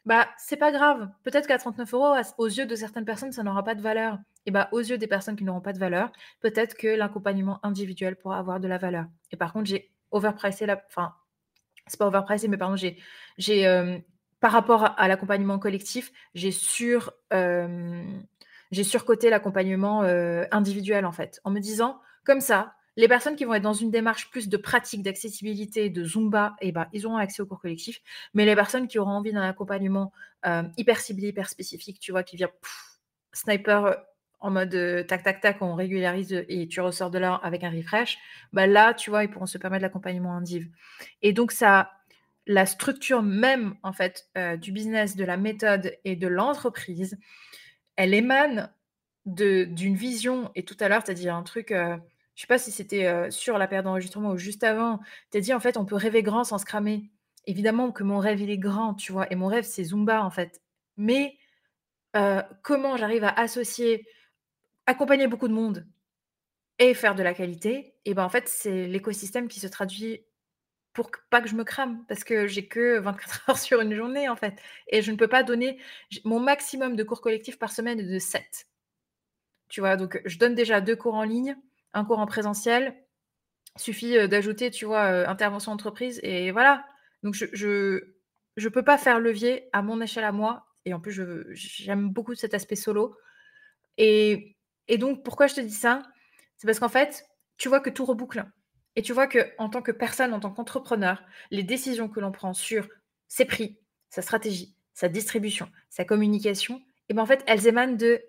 bah, 0.06 0.28
c'est 0.38 0.58
pas 0.58 0.72
grave. 0.72 1.10
Peut-être 1.24 1.48
qu'à 1.48 1.58
39 1.58 1.94
euros, 1.94 2.16
aux 2.38 2.48
yeux 2.48 2.66
de 2.66 2.76
certaines 2.76 3.06
personnes, 3.06 3.32
ça 3.32 3.44
n'aura 3.44 3.64
pas 3.64 3.76
de 3.76 3.82
valeur. 3.82 4.20
Et 4.46 4.52
bah, 4.52 4.70
aux 4.72 4.80
yeux 4.80 4.98
des 4.98 5.08
personnes 5.08 5.36
qui 5.36 5.44
n'auront 5.44 5.62
pas 5.62 5.74
de 5.74 5.80
valeur, 5.80 6.12
peut-être 6.42 6.76
que 6.76 6.88
l'accompagnement 6.88 7.60
individuel 7.64 8.16
pourra 8.16 8.38
avoir 8.38 8.60
de 8.60 8.68
la 8.68 8.78
valeur. 8.78 9.06
Et 9.32 9.38
par 9.38 9.52
contre, 9.52 9.66
j'ai 9.66 9.92
overpricé 10.12 10.66
la. 10.66 10.82
Enfin, 10.88 11.16
c'est 11.88 12.00
pas 12.00 12.08
overpricé, 12.08 12.48
mais 12.48 12.58
pardon, 12.58 12.76
j'ai. 12.76 12.98
j'ai 13.38 13.68
euh, 13.68 13.98
par 14.40 14.52
rapport 14.52 14.94
à, 15.00 15.08
l'accompagnement 15.08 15.58
collectif, 15.58 16.12
j'ai 16.36 16.52
sur. 16.52 17.12
Euh, 17.34 18.04
surcoté 18.84 19.30
l'accompagnement 19.30 20.04
euh, 20.04 20.44
individuel, 20.52 21.06
en 21.06 21.14
fait, 21.14 21.40
en 21.46 21.52
me 21.52 21.60
disant, 21.60 22.00
comme 22.26 22.42
ça, 22.42 22.76
les 22.98 23.08
personnes 23.08 23.36
qui 23.36 23.44
vont 23.44 23.54
être 23.54 23.64
dans 23.64 23.74
une 23.74 23.92
démarche 23.92 24.30
plus 24.30 24.48
de 24.48 24.58
pratique, 24.58 25.04
d'accessibilité, 25.04 25.90
de 25.90 26.04
Zumba, 26.04 26.56
eh 26.62 26.72
ben, 26.72 26.88
ils 26.94 27.06
auront 27.06 27.18
accès 27.18 27.42
au 27.42 27.46
cours 27.46 27.60
collectif. 27.60 28.02
Mais 28.34 28.46
les 28.46 28.56
personnes 28.56 28.88
qui 28.88 29.00
auront 29.00 29.12
envie 29.12 29.34
d'un 29.34 29.42
accompagnement 29.42 30.14
euh, 30.46 30.64
hyper 30.78 31.00
ciblé, 31.00 31.30
hyper 31.30 31.50
spécifique, 31.50 32.00
tu 32.00 32.12
vois, 32.12 32.24
qui 32.24 32.38
vient 32.38 32.50
sniper 33.34 33.86
euh, 33.86 33.94
en 34.40 34.52
mode 34.52 34.74
euh, 34.76 35.04
tac, 35.04 35.24
tac, 35.24 35.42
tac, 35.42 35.62
on 35.62 35.76
régularise 35.76 36.46
et 36.48 36.68
tu 36.68 36.80
ressors 36.80 37.10
de 37.10 37.18
là 37.18 37.34
avec 37.44 37.64
un 37.64 37.72
refresh, 37.72 38.18
bah 38.54 38.68
là, 38.68 38.94
tu 38.94 39.10
vois, 39.10 39.24
ils 39.24 39.30
pourront 39.30 39.46
se 39.46 39.58
permettre 39.58 39.82
l'accompagnement 39.82 40.34
indiv. 40.34 40.68
Et 41.22 41.34
donc, 41.34 41.52
ça, 41.52 41.92
la 42.48 42.66
structure 42.66 43.24
même, 43.24 43.76
en 43.82 43.92
fait, 43.92 44.30
du 44.62 44.72
business, 44.72 45.16
de 45.16 45.26
la 45.26 45.36
méthode 45.36 45.98
et 46.04 46.16
de 46.16 46.28
l'entreprise, 46.28 47.18
elle 47.96 48.14
émane 48.14 48.72
d'une 49.26 49.96
vision. 49.96 50.52
Et 50.54 50.64
tout 50.64 50.78
à 50.80 50.90
l'heure, 50.90 51.04
tu 51.04 51.10
as 51.10 51.16
dit 51.16 51.28
un 51.28 51.42
truc 51.42 51.74
je 52.36 52.42
sais 52.42 52.48
pas 52.48 52.58
si 52.58 52.72
c'était 52.72 53.32
sur 53.32 53.58
la 53.58 53.68
période 53.68 53.86
d'enregistrement 53.86 54.32
ou 54.32 54.38
juste 54.38 54.64
avant, 54.64 55.00
tu 55.32 55.38
as 55.38 55.42
dit 55.42 55.54
en 55.54 55.60
fait 55.60 55.78
on 55.78 55.86
peut 55.86 55.96
rêver 55.96 56.22
grand 56.22 56.44
sans 56.44 56.58
se 56.58 56.66
cramer. 56.66 57.10
Évidemment 57.46 57.92
que 57.92 58.04
mon 58.04 58.20
rêve 58.20 58.42
il 58.42 58.50
est 58.50 58.58
grand, 58.58 58.94
tu 58.94 59.12
vois, 59.12 59.32
et 59.32 59.36
mon 59.36 59.48
rêve 59.48 59.64
c'est 59.64 59.84
Zumba 59.86 60.24
en 60.24 60.30
fait. 60.30 60.62
Mais 60.98 61.38
comment 62.62 62.98
j'arrive 62.98 63.24
à 63.24 63.30
associer, 63.30 64.08
accompagner 64.86 65.28
beaucoup 65.28 65.48
de 65.48 65.54
monde 65.54 65.86
et 66.80 66.94
faire 66.94 67.16
de 67.16 67.24
la 67.24 67.34
qualité, 67.34 67.96
et 68.06 68.14
ben 68.14 68.24
en 68.24 68.30
fait 68.30 68.50
c'est 68.50 68.88
l'écosystème 68.88 69.48
qui 69.48 69.60
se 69.60 69.68
traduit 69.68 70.26
pour 70.94 71.12
pas 71.30 71.42
que 71.42 71.50
je 71.50 71.56
me 71.56 71.64
crame, 71.64 72.06
parce 72.08 72.24
que 72.24 72.48
j'ai 72.48 72.68
que 72.68 73.00
24 73.00 73.44
heures 73.50 73.58
sur 73.58 73.82
une 73.82 73.94
journée 73.94 74.30
en 74.30 74.36
fait, 74.36 74.56
et 74.90 75.02
je 75.02 75.12
ne 75.12 75.18
peux 75.18 75.28
pas 75.28 75.44
donner 75.44 75.80
mon 76.24 76.40
maximum 76.40 76.96
de 76.96 77.04
cours 77.04 77.22
collectifs 77.22 77.60
par 77.60 77.72
semaine 77.72 78.06
de 78.06 78.20
7. 78.20 78.68
Tu 79.70 79.82
vois, 79.82 79.98
donc 79.98 80.22
je 80.26 80.38
donne 80.38 80.56
déjà 80.56 80.82
deux 80.82 80.96
cours 80.96 81.16
en 81.16 81.24
ligne 81.24 81.58
un 81.96 82.06
cours 82.06 82.20
en 82.20 82.28
présentiel. 82.28 82.96
Suffit 83.78 84.28
d'ajouter, 84.28 84.70
tu 84.70 84.86
vois, 84.86 85.28
intervention 85.28 85.72
entreprise 85.72 86.20
et 86.24 86.52
voilà. 86.52 86.86
Donc 87.24 87.34
je, 87.34 87.46
je, 88.56 88.70
peux 88.70 88.84
pas 88.84 88.98
faire 88.98 89.20
levier 89.20 89.68
à 89.74 89.82
mon 89.82 90.00
échelle 90.00 90.24
à 90.24 90.32
moi. 90.32 90.68
Et 90.86 90.94
en 90.94 91.00
plus, 91.00 91.20
j'aime 91.54 92.10
beaucoup 92.10 92.36
cet 92.36 92.54
aspect 92.54 92.76
solo. 92.76 93.18
Et, 93.98 94.56
et 94.88 94.98
donc, 94.98 95.24
pourquoi 95.24 95.48
je 95.48 95.56
te 95.56 95.62
dis 95.62 95.74
ça? 95.74 96.04
C'est 96.58 96.68
parce 96.68 96.80
qu'en 96.80 96.90
fait, 96.90 97.26
tu 97.58 97.68
vois 97.68 97.80
que 97.80 97.90
tout 97.90 98.06
reboucle. 98.06 98.46
Et 98.96 99.02
tu 99.02 99.12
vois 99.12 99.28
que 99.28 99.40
en 99.58 99.70
tant 99.70 99.82
que 99.82 99.92
personne, 99.92 100.34
en 100.34 100.40
tant 100.40 100.52
qu'entrepreneur, 100.52 101.22
les 101.52 101.64
décisions 101.64 102.08
que 102.08 102.20
l'on 102.20 102.32
prend 102.32 102.54
sur 102.54 102.88
ses 103.28 103.46
prix, 103.46 103.80
sa 104.10 104.22
stratégie, 104.22 104.76
sa 104.94 105.10
distribution, 105.10 105.70
sa 105.90 106.06
communication, 106.06 106.82
et 107.10 107.14
ben 107.14 107.24
en 107.24 107.26
fait, 107.26 107.44
elles 107.48 107.68
émanent 107.68 107.98
de 107.98 108.22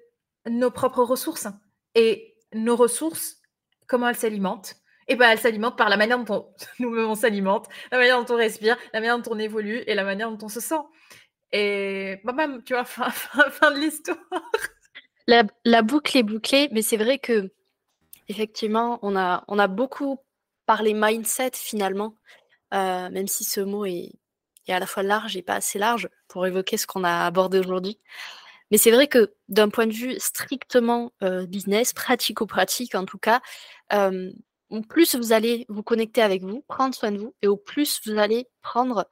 nos 0.49 0.71
propres 0.71 1.03
ressources. 1.03 1.49
Et 1.95 2.37
nos 2.53 2.77
ressources, 2.77 3.41
comment 3.87 4.09
elles 4.09 4.17
s'alimentent 4.17 4.77
et 5.09 5.17
ben, 5.17 5.31
elles 5.31 5.39
s'alimentent 5.39 5.79
par 5.79 5.89
la 5.89 5.97
manière 5.97 6.23
dont 6.23 6.53
on 6.81 7.15
s'alimente, 7.15 7.69
la 7.93 7.99
manière 7.99 8.23
dont 8.23 8.35
on 8.35 8.37
respire, 8.37 8.77
la 8.93 9.01
manière 9.01 9.19
dont 9.19 9.33
on 9.33 9.39
évolue 9.39 9.83
et 9.87 9.95
la 9.95 10.05
manière 10.05 10.31
dont 10.31 10.47
on 10.47 10.49
se 10.49 10.61
sent. 10.61 10.81
Et 11.53 12.21
bah, 12.25 12.33
même, 12.33 12.63
tu 12.65 12.75
vois, 12.75 12.85
fin, 12.85 13.71
de 13.71 13.79
l'histoire. 13.79 14.19
La, 15.27 15.83
boucle 15.83 16.17
est 16.17 16.23
bouclée, 16.23 16.69
mais 16.73 16.83
c'est 16.83 16.97
vrai 16.97 17.19
que 17.19 17.51
effectivement, 18.29 18.99
on 19.03 19.17
a, 19.17 19.69
beaucoup 19.69 20.19
parlé 20.67 20.95
mindset 20.95 21.53
finalement, 21.55 22.17
euh, 22.75 23.09
même 23.11 23.29
si 23.29 23.45
ce 23.45 23.61
mot 23.61 23.85
est, 23.85 24.13
à 24.69 24.81
la 24.81 24.87
fois 24.87 25.05
large 25.05 25.37
et 25.37 25.43
pas 25.43 25.55
assez 25.55 25.79
large 25.79 26.09
pour 26.27 26.47
évoquer 26.47 26.77
ce 26.77 26.89
qu'on 26.89 27.05
a 27.05 27.25
abordé 27.25 27.61
aujourd'hui. 27.61 28.01
Mais 28.71 28.79
c'est 28.79 28.91
vrai 28.91 29.07
que 29.07 29.35
d'un 29.49 29.69
point 29.69 29.87
de 29.87 29.93
vue 29.93 30.19
strictement 30.19 31.13
euh, 31.23 31.47
business, 31.47 31.93
pratico-pratique 31.93 32.95
en 32.95 33.05
tout 33.05 33.19
cas, 33.19 33.41
euh, 33.93 34.33
au 34.71 34.81
plus 34.83 35.15
vous 35.15 35.33
allez 35.33 35.67
vous 35.69 35.83
connecter 35.83 36.23
avec 36.23 36.43
vous, 36.43 36.65
prendre 36.69 36.95
soin 36.95 37.13
de 37.13 37.19
vous, 37.19 37.35
et 37.43 37.47
au 37.47 37.57
plus 37.57 38.01
vous 38.05 38.19
allez 38.19 38.49
prendre 38.63 39.09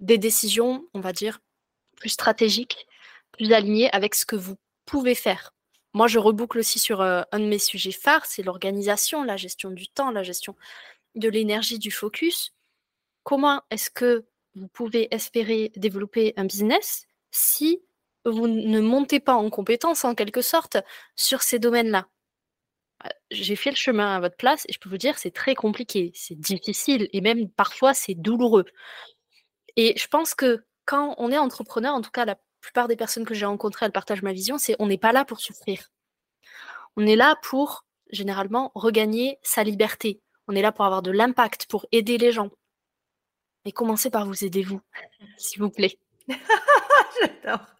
des 0.00 0.18
décisions, 0.18 0.84
on 0.94 1.00
va 1.00 1.12
dire, 1.12 1.38
plus 1.96 2.08
stratégiques, 2.08 2.88
plus 3.30 3.52
alignées 3.52 3.88
avec 3.92 4.16
ce 4.16 4.26
que 4.26 4.34
vous 4.34 4.56
pouvez 4.84 5.14
faire. 5.14 5.52
Moi, 5.94 6.08
je 6.08 6.18
reboucle 6.18 6.58
aussi 6.58 6.80
sur 6.80 7.00
un 7.00 7.24
de 7.32 7.44
mes 7.44 7.60
sujets 7.60 7.92
phares, 7.92 8.26
c'est 8.26 8.42
l'organisation, 8.42 9.22
la 9.22 9.36
gestion 9.36 9.70
du 9.70 9.86
temps, 9.86 10.10
la 10.10 10.24
gestion 10.24 10.56
de 11.14 11.28
l'énergie, 11.28 11.78
du 11.78 11.90
focus. 11.90 12.52
Comment 13.22 13.62
est-ce 13.70 13.90
que 13.90 14.24
vous 14.54 14.68
pouvez 14.68 15.08
espérer 15.14 15.72
développer 15.76 16.34
un 16.36 16.44
business 16.44 17.06
si 17.30 17.82
vous 18.24 18.46
ne 18.48 18.80
montez 18.80 19.20
pas 19.20 19.34
en 19.34 19.50
compétence, 19.50 20.04
en 20.04 20.14
quelque 20.14 20.42
sorte, 20.42 20.76
sur 21.16 21.42
ces 21.42 21.58
domaines-là 21.58 22.08
j'ai 23.30 23.56
fait 23.56 23.70
le 23.70 23.76
chemin 23.76 24.16
à 24.16 24.20
votre 24.20 24.36
place 24.36 24.64
et 24.68 24.72
je 24.72 24.78
peux 24.78 24.88
vous 24.88 24.98
dire, 24.98 25.18
c'est 25.18 25.30
très 25.30 25.54
compliqué, 25.54 26.12
c'est 26.14 26.38
difficile 26.38 27.08
et 27.12 27.20
même 27.20 27.48
parfois 27.50 27.94
c'est 27.94 28.14
douloureux. 28.14 28.64
Et 29.76 29.94
je 29.96 30.06
pense 30.08 30.34
que 30.34 30.64
quand 30.84 31.14
on 31.18 31.30
est 31.30 31.38
entrepreneur, 31.38 31.94
en 31.94 32.00
tout 32.00 32.10
cas 32.10 32.24
la 32.24 32.36
plupart 32.60 32.88
des 32.88 32.96
personnes 32.96 33.24
que 33.24 33.34
j'ai 33.34 33.46
rencontrées, 33.46 33.86
elles 33.86 33.92
partagent 33.92 34.22
ma 34.22 34.32
vision, 34.32 34.58
c'est 34.58 34.76
on 34.78 34.86
n'est 34.86 34.98
pas 34.98 35.12
là 35.12 35.24
pour 35.24 35.40
souffrir. 35.40 35.90
On 36.96 37.06
est 37.06 37.16
là 37.16 37.36
pour 37.42 37.84
généralement 38.10 38.72
regagner 38.74 39.38
sa 39.42 39.62
liberté. 39.62 40.20
On 40.48 40.56
est 40.56 40.62
là 40.62 40.72
pour 40.72 40.84
avoir 40.84 41.02
de 41.02 41.10
l'impact, 41.10 41.66
pour 41.66 41.86
aider 41.92 42.18
les 42.18 42.32
gens. 42.32 42.50
Et 43.64 43.72
commencez 43.72 44.10
par 44.10 44.26
vous 44.26 44.44
aider 44.44 44.62
vous, 44.62 44.80
s'il 45.36 45.60
vous 45.62 45.70
plaît. 45.70 45.98
J'adore. 47.20 47.77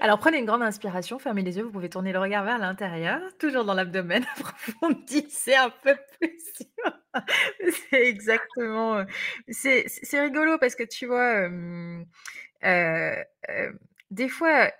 Alors 0.00 0.18
prenez 0.18 0.38
une 0.38 0.44
grande 0.44 0.62
inspiration, 0.62 1.18
fermez 1.18 1.42
les 1.42 1.56
yeux, 1.56 1.62
vous 1.62 1.70
pouvez 1.70 1.88
tourner 1.88 2.12
le 2.12 2.18
regard 2.18 2.44
vers 2.44 2.58
l'intérieur, 2.58 3.20
toujours 3.38 3.64
dans 3.64 3.74
l'abdomen, 3.74 4.24
approfondissez 4.36 5.54
un 5.54 5.70
peu 5.70 5.96
plus. 6.18 6.38
c'est 7.90 8.08
exactement. 8.08 8.98
Euh, 8.98 9.04
c'est, 9.48 9.86
rigolo 10.20 10.58
parce 10.58 10.74
que 10.74 10.82
tu 10.82 11.06
vois, 11.06 11.48
euh, 12.64 13.24
des 14.10 14.28
fois, 14.28 14.70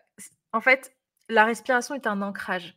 en 0.53 0.61
fait, 0.61 0.95
la 1.29 1.45
respiration 1.45 1.95
est 1.95 2.07
un 2.07 2.23
ancrage. 2.23 2.77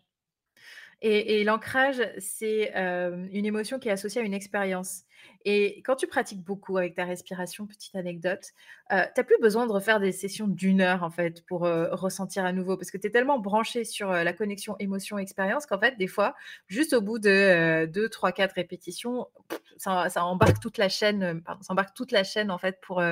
Et, 1.01 1.43
l'ancrage, 1.43 2.01
c'est 2.17 2.73
une 2.73 3.45
émotion 3.45 3.77
qui 3.77 3.89
est 3.89 3.91
associée 3.91 4.21
à 4.21 4.23
une 4.23 4.33
expérience. 4.33 5.04
Et 5.45 5.83
quand 5.83 5.95
tu 5.95 6.07
pratiques 6.07 6.43
beaucoup 6.43 6.77
avec 6.77 6.95
ta 6.95 7.05
respiration, 7.05 7.67
petite 7.67 7.95
anecdote, 7.95 8.51
tu 8.89 8.95
n'as 8.95 9.23
plus 9.23 9.39
besoin 9.39 9.67
de 9.67 9.71
refaire 9.71 9.99
des 9.99 10.11
sessions 10.11 10.47
d'une 10.47 10.81
heure 10.81 11.03
en 11.03 11.11
fait 11.11 11.45
pour 11.45 11.61
ressentir 11.61 12.45
à 12.45 12.51
nouveau 12.51 12.77
parce 12.77 12.89
que 12.89 12.97
tu 12.97 13.07
es 13.07 13.09
tellement 13.11 13.37
branché 13.37 13.83
sur 13.83 14.11
la 14.11 14.33
connexion 14.33 14.75
émotion-expérience 14.79 15.67
qu'en 15.67 15.79
fait, 15.79 15.97
des 15.97 16.07
fois, 16.07 16.35
juste 16.67 16.93
au 16.93 17.01
bout 17.01 17.19
de 17.19 17.85
2, 17.85 18.09
3, 18.09 18.31
4 18.31 18.53
répétitions, 18.53 19.27
ça, 19.77 20.25
embarque 20.25 20.59
toute 20.59 20.77
la 20.77 20.89
chaîne, 20.89 21.41
pardon, 21.41 21.61
ça 21.61 21.73
embarque 21.73 21.95
toute 21.95 22.11
la 22.11 22.23
chaîne 22.23 22.49
en 22.51 22.57
fait 22.57 22.79
pour, 22.81 23.03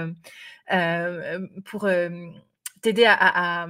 pour 1.66 1.90
t'aider 2.82 3.06
à, 3.08 3.68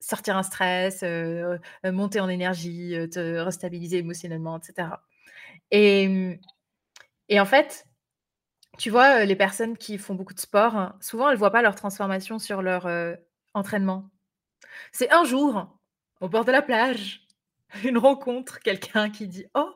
sortir 0.00 0.36
un 0.36 0.42
stress, 0.42 1.04
monter 1.84 2.20
en 2.20 2.28
énergie, 2.28 2.94
te 3.10 3.38
restabiliser 3.38 3.98
émotionnellement, 3.98 4.58
etc. 4.58 4.88
Et, 5.70 6.38
et 7.30 7.40
en 7.40 7.46
fait, 7.46 7.86
tu 8.78 8.90
vois, 8.90 9.24
les 9.24 9.36
personnes 9.36 9.78
qui 9.78 9.98
font 9.98 10.14
beaucoup 10.14 10.34
de 10.34 10.40
sport, 10.40 10.76
hein, 10.76 10.98
souvent, 11.00 11.28
elles 11.28 11.34
ne 11.34 11.38
voient 11.38 11.52
pas 11.52 11.62
leur 11.62 11.74
transformation 11.76 12.38
sur 12.38 12.60
leur 12.60 12.86
entraînement. 13.54 14.10
C'est 14.92 15.10
un 15.12 15.24
jour, 15.24 15.78
au 16.20 16.28
bord 16.28 16.44
de 16.44 16.52
la 16.52 16.62
plage, 16.62 17.26
une 17.84 17.98
rencontre, 17.98 18.60
quelqu'un 18.60 19.10
qui 19.10 19.28
dit 19.28 19.46
Oh, 19.54 19.70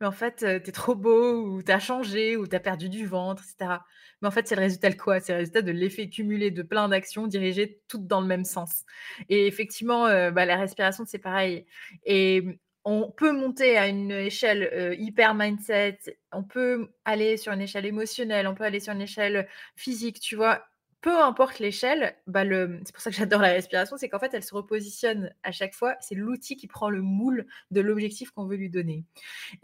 mais 0.00 0.06
en 0.06 0.12
fait, 0.12 0.38
tu 0.38 0.46
es 0.46 0.72
trop 0.72 0.94
beau, 0.94 1.42
ou 1.46 1.62
tu 1.62 1.72
as 1.72 1.78
changé, 1.80 2.36
ou 2.36 2.46
tu 2.46 2.56
as 2.56 2.60
perdu 2.60 2.88
du 2.88 3.06
ventre, 3.06 3.42
etc. 3.44 3.80
Mais 4.20 4.28
en 4.28 4.30
fait, 4.30 4.48
c'est 4.48 4.56
le 4.56 4.62
résultat 4.62 4.90
de 4.90 4.96
quoi? 4.96 5.20
C'est 5.20 5.32
le 5.32 5.38
résultat 5.38 5.62
de 5.62 5.72
l'effet 5.72 6.08
cumulé 6.08 6.50
de 6.50 6.62
plein 6.62 6.88
d'actions 6.88 7.26
dirigées 7.26 7.80
toutes 7.88 8.06
dans 8.06 8.20
le 8.20 8.26
même 8.26 8.44
sens. 8.44 8.84
Et 9.28 9.46
effectivement, 9.46 10.06
bah, 10.32 10.44
la 10.44 10.56
respiration, 10.56 11.04
c'est 11.06 11.18
pareil. 11.18 11.66
Et 12.04 12.60
on 12.84 13.10
peut 13.10 13.32
monter 13.32 13.76
à 13.78 13.86
une 13.88 14.10
échelle 14.10 14.96
hyper 14.98 15.34
mindset, 15.34 15.98
on 16.32 16.42
peut 16.42 16.90
aller 17.04 17.36
sur 17.36 17.52
une 17.52 17.60
échelle 17.60 17.86
émotionnelle, 17.86 18.46
on 18.48 18.54
peut 18.54 18.64
aller 18.64 18.80
sur 18.80 18.92
une 18.92 19.02
échelle 19.02 19.48
physique, 19.76 20.20
tu 20.20 20.36
vois. 20.36 20.64
Peu 21.00 21.20
importe 21.20 21.58
l'échelle, 21.58 22.16
bah 22.28 22.44
c'est 22.84 22.92
pour 22.92 23.02
ça 23.02 23.10
que 23.10 23.16
j'adore 23.16 23.40
la 23.40 23.48
respiration, 23.48 23.96
c'est 23.96 24.08
qu'en 24.08 24.20
fait, 24.20 24.34
elle 24.34 24.44
se 24.44 24.54
repositionne 24.54 25.34
à 25.42 25.50
chaque 25.50 25.74
fois. 25.74 25.96
C'est 26.00 26.14
l'outil 26.14 26.56
qui 26.56 26.68
prend 26.68 26.90
le 26.90 27.02
moule 27.02 27.46
de 27.72 27.80
l'objectif 27.80 28.30
qu'on 28.30 28.46
veut 28.46 28.54
lui 28.56 28.70
donner. 28.70 29.04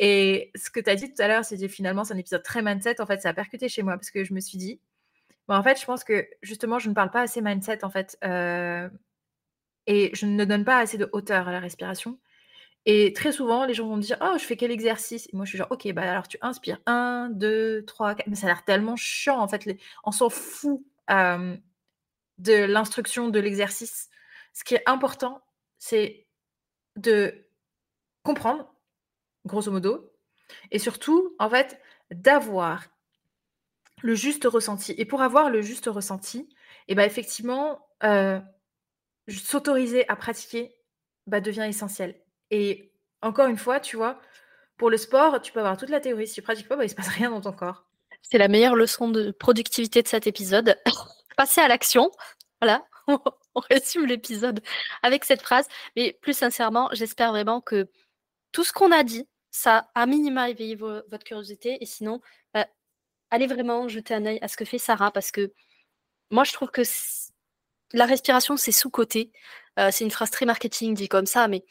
Et 0.00 0.50
ce 0.56 0.68
que 0.68 0.80
tu 0.80 0.90
as 0.90 0.96
dit 0.96 1.12
tout 1.12 1.22
à 1.22 1.28
l'heure, 1.28 1.44
c'était 1.44 1.68
finalement, 1.68 2.02
c'est 2.04 2.14
un 2.14 2.18
épisode 2.18 2.42
très 2.42 2.60
mindset. 2.60 3.00
En 3.00 3.06
fait, 3.06 3.20
ça 3.20 3.28
a 3.28 3.34
percuté 3.34 3.68
chez 3.68 3.82
moi 3.82 3.94
parce 3.94 4.10
que 4.10 4.24
je 4.24 4.34
me 4.34 4.40
suis 4.40 4.58
dit, 4.58 4.80
bah, 5.46 5.58
en 5.58 5.62
fait, 5.62 5.80
je 5.80 5.86
pense 5.86 6.04
que 6.04 6.28
justement, 6.42 6.78
je 6.80 6.88
ne 6.88 6.94
parle 6.94 7.10
pas 7.10 7.22
assez 7.22 7.40
mindset, 7.40 7.84
en 7.84 7.90
fait. 7.90 8.18
et 9.86 10.10
je 10.14 10.26
ne 10.26 10.44
donne 10.44 10.64
pas 10.64 10.78
assez 10.78 10.98
de 10.98 11.08
hauteur 11.12 11.48
à 11.48 11.52
la 11.52 11.60
respiration. 11.60 12.18
Et 12.86 13.12
très 13.12 13.32
souvent, 13.32 13.64
les 13.66 13.74
gens 13.74 13.86
vont 13.86 13.96
me 13.96 14.02
dire 14.02 14.16
Oh, 14.22 14.36
je 14.38 14.44
fais 14.44 14.56
quel 14.56 14.70
exercice? 14.70 15.26
Et 15.26 15.36
moi, 15.36 15.44
je 15.44 15.50
suis 15.50 15.58
genre 15.58 15.68
Ok, 15.70 15.90
bah 15.92 16.02
alors 16.10 16.28
tu 16.28 16.38
inspires 16.40 16.80
1, 16.86 17.30
2, 17.32 17.84
3, 17.86 18.14
4. 18.14 18.26
Mais 18.28 18.36
ça 18.36 18.46
a 18.46 18.50
l'air 18.50 18.64
tellement 18.64 18.96
chiant, 18.96 19.38
en 19.40 19.48
fait. 19.48 19.68
On 20.04 20.10
s'en 20.12 20.30
fout 20.30 20.82
de 22.38 22.54
l'instruction 22.64 23.28
de 23.28 23.40
l'exercice. 23.40 24.08
Ce 24.54 24.64
qui 24.64 24.74
est 24.74 24.82
important, 24.86 25.42
c'est 25.78 26.26
de 26.96 27.46
comprendre, 28.22 28.74
grosso 29.46 29.70
modo, 29.70 30.12
et 30.70 30.78
surtout, 30.78 31.34
en 31.38 31.50
fait, 31.50 31.80
d'avoir 32.10 32.84
le 34.02 34.14
juste 34.14 34.44
ressenti. 34.44 34.94
Et 34.98 35.04
pour 35.04 35.22
avoir 35.22 35.50
le 35.50 35.62
juste 35.62 35.86
ressenti, 35.86 36.48
et 36.88 36.94
ben 36.94 37.04
effectivement, 37.04 37.86
s'autoriser 39.28 40.08
à 40.08 40.16
pratiquer 40.16 40.74
bah, 41.26 41.40
devient 41.40 41.66
essentiel. 41.68 42.20
Et 42.50 42.92
encore 43.22 43.46
une 43.46 43.58
fois, 43.58 43.80
tu 43.80 43.96
vois, 43.96 44.20
pour 44.76 44.90
le 44.90 44.96
sport, 44.96 45.40
tu 45.40 45.52
peux 45.52 45.60
avoir 45.60 45.76
toute 45.76 45.90
la 45.90 46.00
théorie. 46.00 46.26
Si 46.26 46.34
tu 46.34 46.42
pratiques 46.42 46.68
pas, 46.68 46.76
bah, 46.76 46.84
il 46.84 46.90
se 46.90 46.94
passe 46.94 47.08
rien 47.08 47.30
dans 47.30 47.40
ton 47.40 47.52
corps. 47.52 47.84
C'est 48.22 48.38
la 48.38 48.48
meilleure 48.48 48.76
leçon 48.76 49.08
de 49.08 49.30
productivité 49.30 50.02
de 50.02 50.08
cet 50.08 50.26
épisode. 50.26 50.76
Passer 51.36 51.60
à 51.60 51.68
l'action. 51.68 52.10
Voilà, 52.60 52.84
on 53.06 53.20
résume 53.70 54.06
l'épisode 54.06 54.60
avec 55.02 55.24
cette 55.24 55.42
phrase. 55.42 55.68
Mais 55.96 56.16
plus 56.20 56.36
sincèrement, 56.36 56.88
j'espère 56.92 57.30
vraiment 57.30 57.60
que 57.60 57.88
tout 58.52 58.64
ce 58.64 58.72
qu'on 58.72 58.92
a 58.92 59.02
dit, 59.02 59.28
ça 59.50 59.88
a 59.94 60.06
minima 60.06 60.50
éveillé 60.50 60.76
votre 60.76 61.24
curiosité. 61.24 61.78
Et 61.80 61.86
sinon, 61.86 62.20
bah, 62.54 62.66
allez 63.30 63.46
vraiment 63.46 63.88
jeter 63.88 64.14
un 64.14 64.26
œil 64.26 64.38
à 64.42 64.48
ce 64.48 64.56
que 64.56 64.64
fait 64.64 64.78
Sarah 64.78 65.10
parce 65.10 65.30
que 65.30 65.52
moi, 66.30 66.44
je 66.44 66.52
trouve 66.52 66.70
que 66.70 66.82
la 67.92 68.06
respiration, 68.06 68.56
c'est 68.56 68.72
sous-côté. 68.72 69.32
Euh, 69.78 69.90
c'est 69.90 70.04
une 70.04 70.10
phrase 70.10 70.30
très 70.30 70.46
marketing 70.46 70.94
dit 70.94 71.08
comme 71.08 71.26
ça, 71.26 71.48
mais 71.48 71.64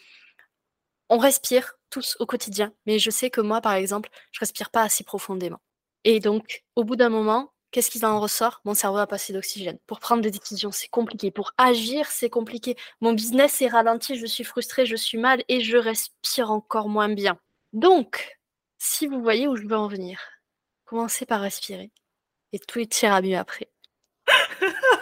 on 1.09 1.17
respire 1.17 1.73
tous 1.89 2.17
au 2.19 2.25
quotidien, 2.25 2.73
mais 2.85 2.99
je 2.99 3.09
sais 3.09 3.29
que 3.29 3.41
moi, 3.41 3.61
par 3.61 3.73
exemple, 3.73 4.09
je 4.31 4.39
respire 4.39 4.69
pas 4.69 4.81
assez 4.83 5.03
profondément. 5.03 5.59
Et 6.03 6.19
donc, 6.19 6.63
au 6.75 6.83
bout 6.83 6.95
d'un 6.95 7.09
moment, 7.09 7.53
qu'est-ce 7.71 7.91
qui 7.91 8.03
en 8.05 8.19
ressort? 8.19 8.61
Mon 8.65 8.73
cerveau 8.73 8.97
a 8.97 9.07
passé 9.07 9.33
d'oxygène. 9.33 9.77
Pour 9.87 9.99
prendre 9.99 10.21
des 10.21 10.31
décisions, 10.31 10.71
c'est 10.71 10.87
compliqué. 10.87 11.31
Pour 11.31 11.51
agir, 11.57 12.07
c'est 12.07 12.29
compliqué. 12.29 12.75
Mon 13.01 13.13
business 13.13 13.61
est 13.61 13.67
ralenti, 13.67 14.17
je 14.17 14.25
suis 14.25 14.43
frustrée, 14.43 14.85
je 14.85 14.95
suis 14.95 15.17
mal 15.17 15.43
et 15.47 15.61
je 15.61 15.77
respire 15.77 16.51
encore 16.51 16.89
moins 16.89 17.09
bien. 17.09 17.39
Donc, 17.73 18.39
si 18.77 19.07
vous 19.07 19.21
voyez 19.21 19.47
où 19.47 19.55
je 19.55 19.67
veux 19.67 19.77
en 19.77 19.87
venir, 19.87 20.19
commencez 20.85 21.25
par 21.25 21.41
respirer 21.41 21.91
et 22.53 22.59
tout 22.59 22.79
ira 23.03 23.21
mieux 23.21 23.37
après. 23.37 23.69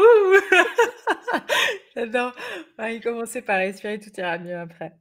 J'adore. 1.96 2.34
il 2.78 3.00
commençait 3.02 3.42
par 3.42 3.58
respirer, 3.58 3.98
tout 3.98 4.10
ira 4.18 4.38
mieux 4.38 4.56
après. 4.58 4.92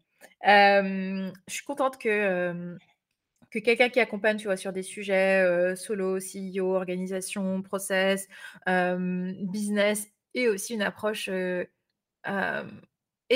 je 0.43 1.31
suis 1.47 1.65
contente 1.65 1.97
que, 1.97 2.77
que 3.51 3.59
quelqu'un 3.59 3.89
qui 3.89 3.99
accompagne, 3.99 4.37
tu 4.37 4.45
vois, 4.45 4.57
sur 4.57 4.73
des 4.73 4.83
sujets 4.83 5.75
solo, 5.75 6.19
CEO, 6.19 6.75
organisation, 6.75 7.61
process, 7.61 8.27
business, 8.67 10.07
et 10.33 10.47
aussi 10.47 10.73
une 10.73 10.81
approche 10.81 11.29
ait 11.29 11.67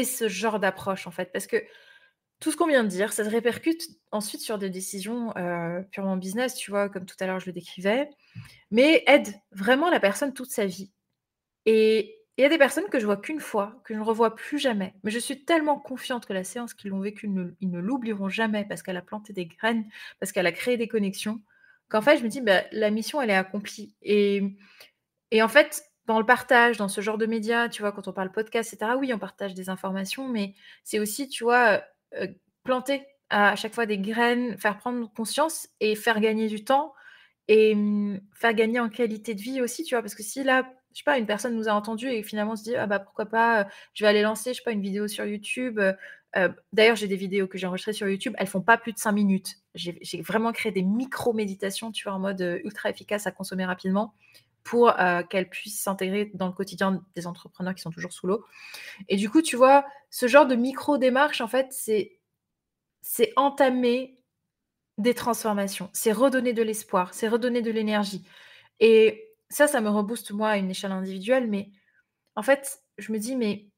ce 0.03 0.27
genre 0.27 0.59
d'approche, 0.59 1.07
en 1.07 1.11
fait. 1.11 1.31
Parce 1.31 1.47
que 1.47 1.57
tout 2.39 2.51
ce 2.51 2.57
qu'on 2.57 2.67
vient 2.67 2.83
de 2.83 2.89
dire, 2.89 3.13
ça 3.13 3.23
se 3.23 3.29
répercute 3.29 3.81
ensuite 4.11 4.41
sur 4.41 4.57
des 4.57 4.69
décisions, 4.69 5.33
purement 5.91 6.17
business, 6.17 6.55
tu 6.55 6.71
vois? 6.71 6.89
Comme 6.89 7.05
tout 7.05 7.15
à 7.21 7.25
l'heure 7.25 7.39
je 7.39 7.45
le 7.45 7.53
décrivais, 7.53 8.09
mais 8.69 9.03
aide 9.07 9.33
vraiment 9.51 9.89
la 9.89 10.01
personne 10.01 10.33
toute 10.33 10.51
sa 10.51 10.65
vie 10.65 10.91
et 11.65 12.17
il 12.37 12.41
y 12.41 12.45
a 12.45 12.49
des 12.49 12.57
personnes 12.57 12.85
que 12.89 12.99
je 12.99 13.05
vois 13.05 13.17
qu'une 13.17 13.39
fois, 13.39 13.79
que 13.85 13.93
je 13.93 13.99
ne 13.99 14.03
revois 14.03 14.35
plus 14.35 14.57
jamais, 14.59 14.95
mais 15.03 15.11
je 15.11 15.19
suis 15.19 15.45
tellement 15.45 15.79
confiante 15.79 16.25
que 16.25 16.33
la 16.33 16.43
séance 16.43 16.73
qu'ils 16.73 16.89
l'ont 16.91 16.99
vécue, 16.99 17.29
ils 17.61 17.69
ne 17.69 17.79
l'oublieront 17.79 18.29
jamais 18.29 18.65
parce 18.65 18.81
qu'elle 18.83 18.97
a 18.97 19.01
planté 19.03 19.33
des 19.33 19.45
graines, 19.45 19.85
parce 20.19 20.31
qu'elle 20.31 20.47
a 20.47 20.51
créé 20.51 20.77
des 20.77 20.87
connexions, 20.87 21.41
qu'en 21.89 22.01
fait 22.01 22.17
je 22.17 22.23
me 22.23 22.29
dis: 22.29 22.41
«Bah, 22.41 22.63
la 22.71 22.89
mission 22.91 23.21
elle 23.21 23.29
est 23.29 23.35
accomplie» 23.35 23.95
et 24.01 24.41
et 25.31 25.41
en 25.41 25.47
fait, 25.47 25.83
dans 26.05 26.19
le 26.19 26.25
partage, 26.25 26.77
dans 26.77 26.87
ce 26.89 27.01
genre 27.01 27.17
de 27.17 27.25
médias, 27.25 27.69
tu 27.69 27.81
vois? 27.81 27.91
Quand 27.91 28.07
on 28.07 28.13
parle 28.13 28.31
podcast 28.31 28.69
et 28.73 28.75
cetera, 28.77 28.97
oui, 28.97 29.13
on 29.13 29.19
partage 29.19 29.53
des 29.53 29.69
informations, 29.69 30.27
mais 30.27 30.53
c'est 30.83 30.99
aussi, 30.99 31.27
tu 31.29 31.43
vois, 31.43 31.83
heu 32.19 32.27
planter 32.63 33.05
à 33.29 33.55
chaque 33.55 33.73
fois 33.73 33.85
des 33.85 33.97
graines, 33.97 34.57
faire 34.57 34.77
prendre 34.77 35.11
conscience 35.13 35.67
et 35.81 35.95
faire 35.95 36.19
gagner 36.21 36.47
du 36.47 36.63
temps 36.63 36.93
et 37.49 37.75
mmh, 37.75 38.21
faire 38.33 38.53
gagner 38.53 38.79
en 38.79 38.89
qualité 38.89 39.35
de 39.35 39.41
vie 39.41 39.61
aussi, 39.61 39.83
tu 39.83 39.95
vois? 39.95 40.01
Parce 40.01 40.15
que 40.15 40.23
si 40.23 40.43
là, 40.43 40.71
je 40.93 40.99
sais 40.99 41.03
pas, 41.05 41.17
une 41.17 41.25
personne 41.25 41.55
nous 41.55 41.69
a 41.69 41.73
entendus 41.73 42.09
et 42.09 42.23
finalement 42.23 42.55
se 42.55 42.63
dit: 42.63 42.75
«Ah 42.75 42.87
bah, 42.87 42.99
pourquoi 42.99 43.25
pas, 43.25 43.63
heu, 43.63 43.65
je 43.93 44.03
vais 44.03 44.09
aller 44.09 44.21
lancer, 44.21 44.51
je 44.53 44.57
sais 44.59 44.63
pas, 44.63 44.71
une 44.71 44.81
vidéo 44.81 45.07
sur 45.07 45.25
YouTube», 45.25 45.79
heu 45.79 45.93
heu, 46.37 46.49
d'ailleurs, 46.73 46.95
j'ai 46.95 47.07
des 47.07 47.15
vidéos 47.15 47.47
que 47.47 47.57
j'ai 47.59 47.67
enregistrées 47.67 47.93
sur 47.93 48.07
YouTube, 48.09 48.33
elles 48.39 48.47
font 48.47 48.61
pas 48.61 48.77
plus 48.77 48.91
de 48.93 48.97
5 48.97 49.11
minutes. 49.11 49.57
J'ai 49.75 50.21
vraiment 50.23 50.51
créé 50.51 50.71
des 50.71 50.81
micro-méditations, 50.81 51.91
tu 51.91 52.03
vois, 52.05 52.13
en 52.13 52.19
mode, 52.19 52.41
ultra 52.63 52.89
efficace 52.89 53.27
à 53.27 53.31
consommer 53.31 53.65
rapidement 53.65 54.13
pour, 54.63 54.93
qu'elles 55.29 55.49
puissent 55.49 55.81
s'intégrer 55.81 56.31
dans 56.33 56.47
le 56.47 56.53
quotidien 56.53 57.03
des 57.15 57.27
entrepreneurs 57.27 57.75
qui 57.75 57.81
sont 57.81 57.91
toujours 57.91 58.13
sous 58.13 58.25
l'eau 58.27 58.45
et 59.09 59.17
du 59.17 59.29
coup, 59.29 59.41
tu 59.41 59.55
vois, 59.57 59.85
ce 60.11 60.27
genre 60.27 60.47
de 60.47 60.55
micro 60.55 60.97
démarche, 60.97 61.41
en 61.41 61.47
fait, 61.47 61.67
c'est 61.71 62.19
c'est 63.01 63.33
entamer 63.37 64.17
des 64.97 65.13
transformations, 65.15 65.89
c'est 65.93 66.11
redonner 66.13 66.53
de 66.53 66.63
l'espoir, 66.63 67.13
c'est 67.13 67.27
redonner 67.27 67.61
de 67.63 67.71
l'énergie 67.71 68.23
et 68.81 69.29
ça, 69.53 69.67
ça 69.67 69.81
me 69.81 69.89
rebooste 69.89 70.31
moi 70.31 70.49
à 70.49 70.57
une 70.57 70.71
échelle 70.71 70.91
individuelle, 70.91 71.47
mais 71.47 71.69
en 72.35 72.41
fait, 72.43 72.81
je 72.97 73.11
me 73.11 73.19
dis: 73.19 73.35
«Mais, 73.35 73.69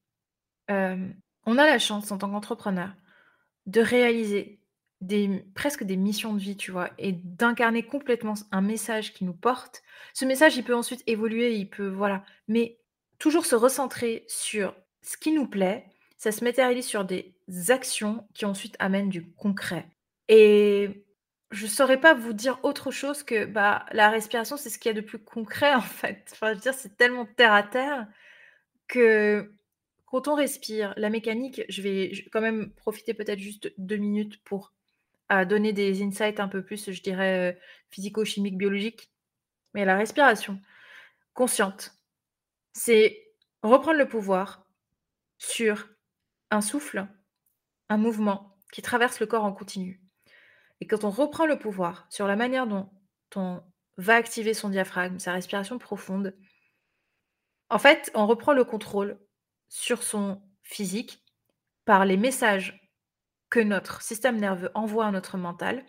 on 0.70 1.58
a 1.58 1.66
la 1.66 1.80
chance 1.80 2.12
en 2.12 2.18
tant 2.18 2.30
qu'entrepreneur 2.30 2.94
de 3.66 3.82
réaliser 3.82 4.62
presque 5.54 5.84
des 5.84 5.98
missions 5.98 6.34
de 6.34 6.40
vie», 6.40 6.58
tu 6.58 6.72
vois? 6.72 6.90
Et 6.98 7.12
d'incarner 7.12 7.84
complètement 7.84 8.34
un 8.52 8.62
message 8.62 9.14
qui 9.14 9.26
nous 9.26 9.34
porte. 9.34 9.84
Ce 10.14 10.26
message, 10.26 10.58
il 10.58 10.64
peut 10.64 10.76
ensuite 10.76 11.04
évoluer, 11.08 11.56
il 11.56 11.70
peut 11.70 11.90
voilà, 11.90 12.24
mais 12.48 12.80
toujours 13.20 13.46
se 13.46 13.56
recentrer 13.56 14.26
sur 14.28 14.76
ce 15.02 15.18
qui 15.18 15.32
nous 15.32 15.48
plaît, 15.48 15.86
ça 16.18 16.32
se 16.32 16.44
matérialise 16.44 16.86
sur 16.86 17.06
des 17.06 17.36
actions 17.70 18.28
qui 18.34 18.46
ensuite 18.46 18.76
amènent 18.80 19.10
du 19.10 19.32
concret 19.34 19.86
et 20.28 21.05
je 21.56 21.68
saurais 21.68 22.00
pas 22.00 22.14
vous 22.14 22.34
dire 22.34 22.60
autre 22.64 22.92
chose 22.92 23.24
que, 23.24 23.46
bah, 23.46 23.86
la 23.94 24.10
respiration, 24.12 24.58
c'est 24.58 24.70
ce 24.70 24.80
qu'il 24.80 24.90
y 24.90 24.96
a 24.98 25.02
de 25.02 25.06
plus 25.06 25.20
concret, 25.20 25.74
en 25.76 25.82
fait. 25.82 26.30
Enfin, 26.34 26.50
je 26.52 26.56
veux 26.56 26.62
dire, 26.62 26.74
c'est 26.74 26.98
tellement 26.98 27.26
terre 27.26 27.54
à 27.54 27.64
terre 27.64 28.08
que 28.88 29.54
quand 30.08 30.28
on 30.30 30.36
respire, 30.36 30.94
la 30.98 31.10
mécanique, 31.10 31.64
je 31.70 31.82
vais 31.84 32.12
quand 32.32 32.42
même 32.42 32.72
profiter 32.74 33.14
peut-être 33.14 33.40
juste 33.40 33.74
2 33.78 33.98
minutes 33.98 34.44
pour, 34.46 34.74
heu, 35.32 35.46
donner 35.46 35.74
des 35.74 36.04
insights 36.04 36.40
un 36.42 36.50
peu 36.50 36.64
plus, 36.64 36.92
je 36.92 37.02
dirais, 37.04 37.54
heu, 37.54 37.58
physico-chimiques, 37.92 38.58
biologiques. 38.58 39.12
Mais 39.76 39.86
la 39.86 39.98
respiration 39.98 40.62
consciente, 41.34 41.94
c'est 42.74 43.24
reprendre 43.64 44.00
le 44.00 44.08
pouvoir 44.08 44.68
sur 45.40 45.90
un 46.52 46.62
souffle, 46.62 47.08
un 47.90 47.98
mouvement 47.98 48.58
qui 48.74 48.82
traverse 48.84 49.20
le 49.22 49.28
corps 49.28 49.46
en 49.46 49.54
continu. 49.54 50.02
Et 50.82 50.88
quand 50.88 51.04
on 51.04 51.10
reprend 51.10 51.46
le 51.46 51.58
pouvoir 51.58 52.06
sur 52.10 52.28
la 52.28 52.36
manière 52.36 52.68
dont 52.68 52.90
on 53.36 53.62
va 53.98 54.16
activer 54.16 54.54
son 54.54 54.70
diaphragme, 54.70 55.20
sa 55.20 55.34
respiration 55.34 55.78
profonde, 55.78 56.36
en 57.70 57.80
fait, 57.80 58.12
on 58.14 58.28
reprend 58.28 58.54
le 58.54 58.64
contrôle 58.64 59.20
sur 59.70 60.04
son 60.04 60.42
physique 60.64 61.24
par 61.86 62.06
les 62.06 62.18
messages 62.18 62.82
que 63.50 63.60
notre 63.60 64.02
système 64.02 64.38
nerveux 64.38 64.72
envoie 64.74 65.06
à 65.06 65.12
notre 65.12 65.38
mental 65.38 65.86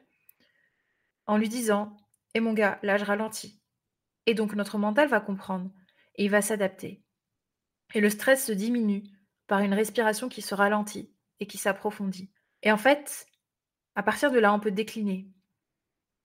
en 1.26 1.36
lui 1.36 1.48
disant: 1.48 1.96
«Eh 2.34 2.40
mon 2.40 2.52
gars, 2.52 2.78
là 2.82 2.96
je 2.96 3.04
ralentis» 3.04 3.60
et 4.26 4.34
donc 4.34 4.54
notre 4.54 4.78
mental 4.78 5.08
va 5.08 5.20
comprendre 5.20 5.70
et 6.16 6.24
il 6.24 6.30
va 6.30 6.42
s'adapter. 6.42 7.02
Et 7.94 8.00
le 8.00 8.10
stress 8.10 8.44
se 8.46 8.52
diminue 8.52 9.04
par 9.46 9.60
une 9.60 9.74
respiration 9.74 10.28
qui 10.28 10.42
se 10.42 10.54
ralentit 10.54 11.12
et 11.40 11.46
qui 11.46 11.58
s'approfondit. 11.58 12.30
Et 12.62 12.72
en 12.72 12.76
fait, 12.76 13.26
à 13.96 14.02
partir 14.02 14.30
de 14.30 14.38
là, 14.38 14.52
on 14.52 14.60
peut 14.60 14.70
décliner. 14.70 15.26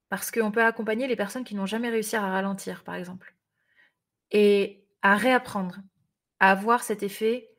Parce 0.10 0.30
qu'on 0.30 0.52
peut 0.52 0.64
accompagner 0.64 1.08
les 1.08 1.16
personnes 1.16 1.46
qui 1.46 1.56
n'ont 1.56 1.66
jamais 1.66 1.90
réussi 1.90 2.18
à 2.18 2.22
ralentir, 2.22 2.84
par 2.84 2.96
exemple. 2.96 3.34
Et 4.30 4.86
à 5.02 5.16
réapprendre 5.16 5.78
à 6.40 6.52
avoir 6.52 6.84
cet 6.84 7.02
effet 7.02 7.50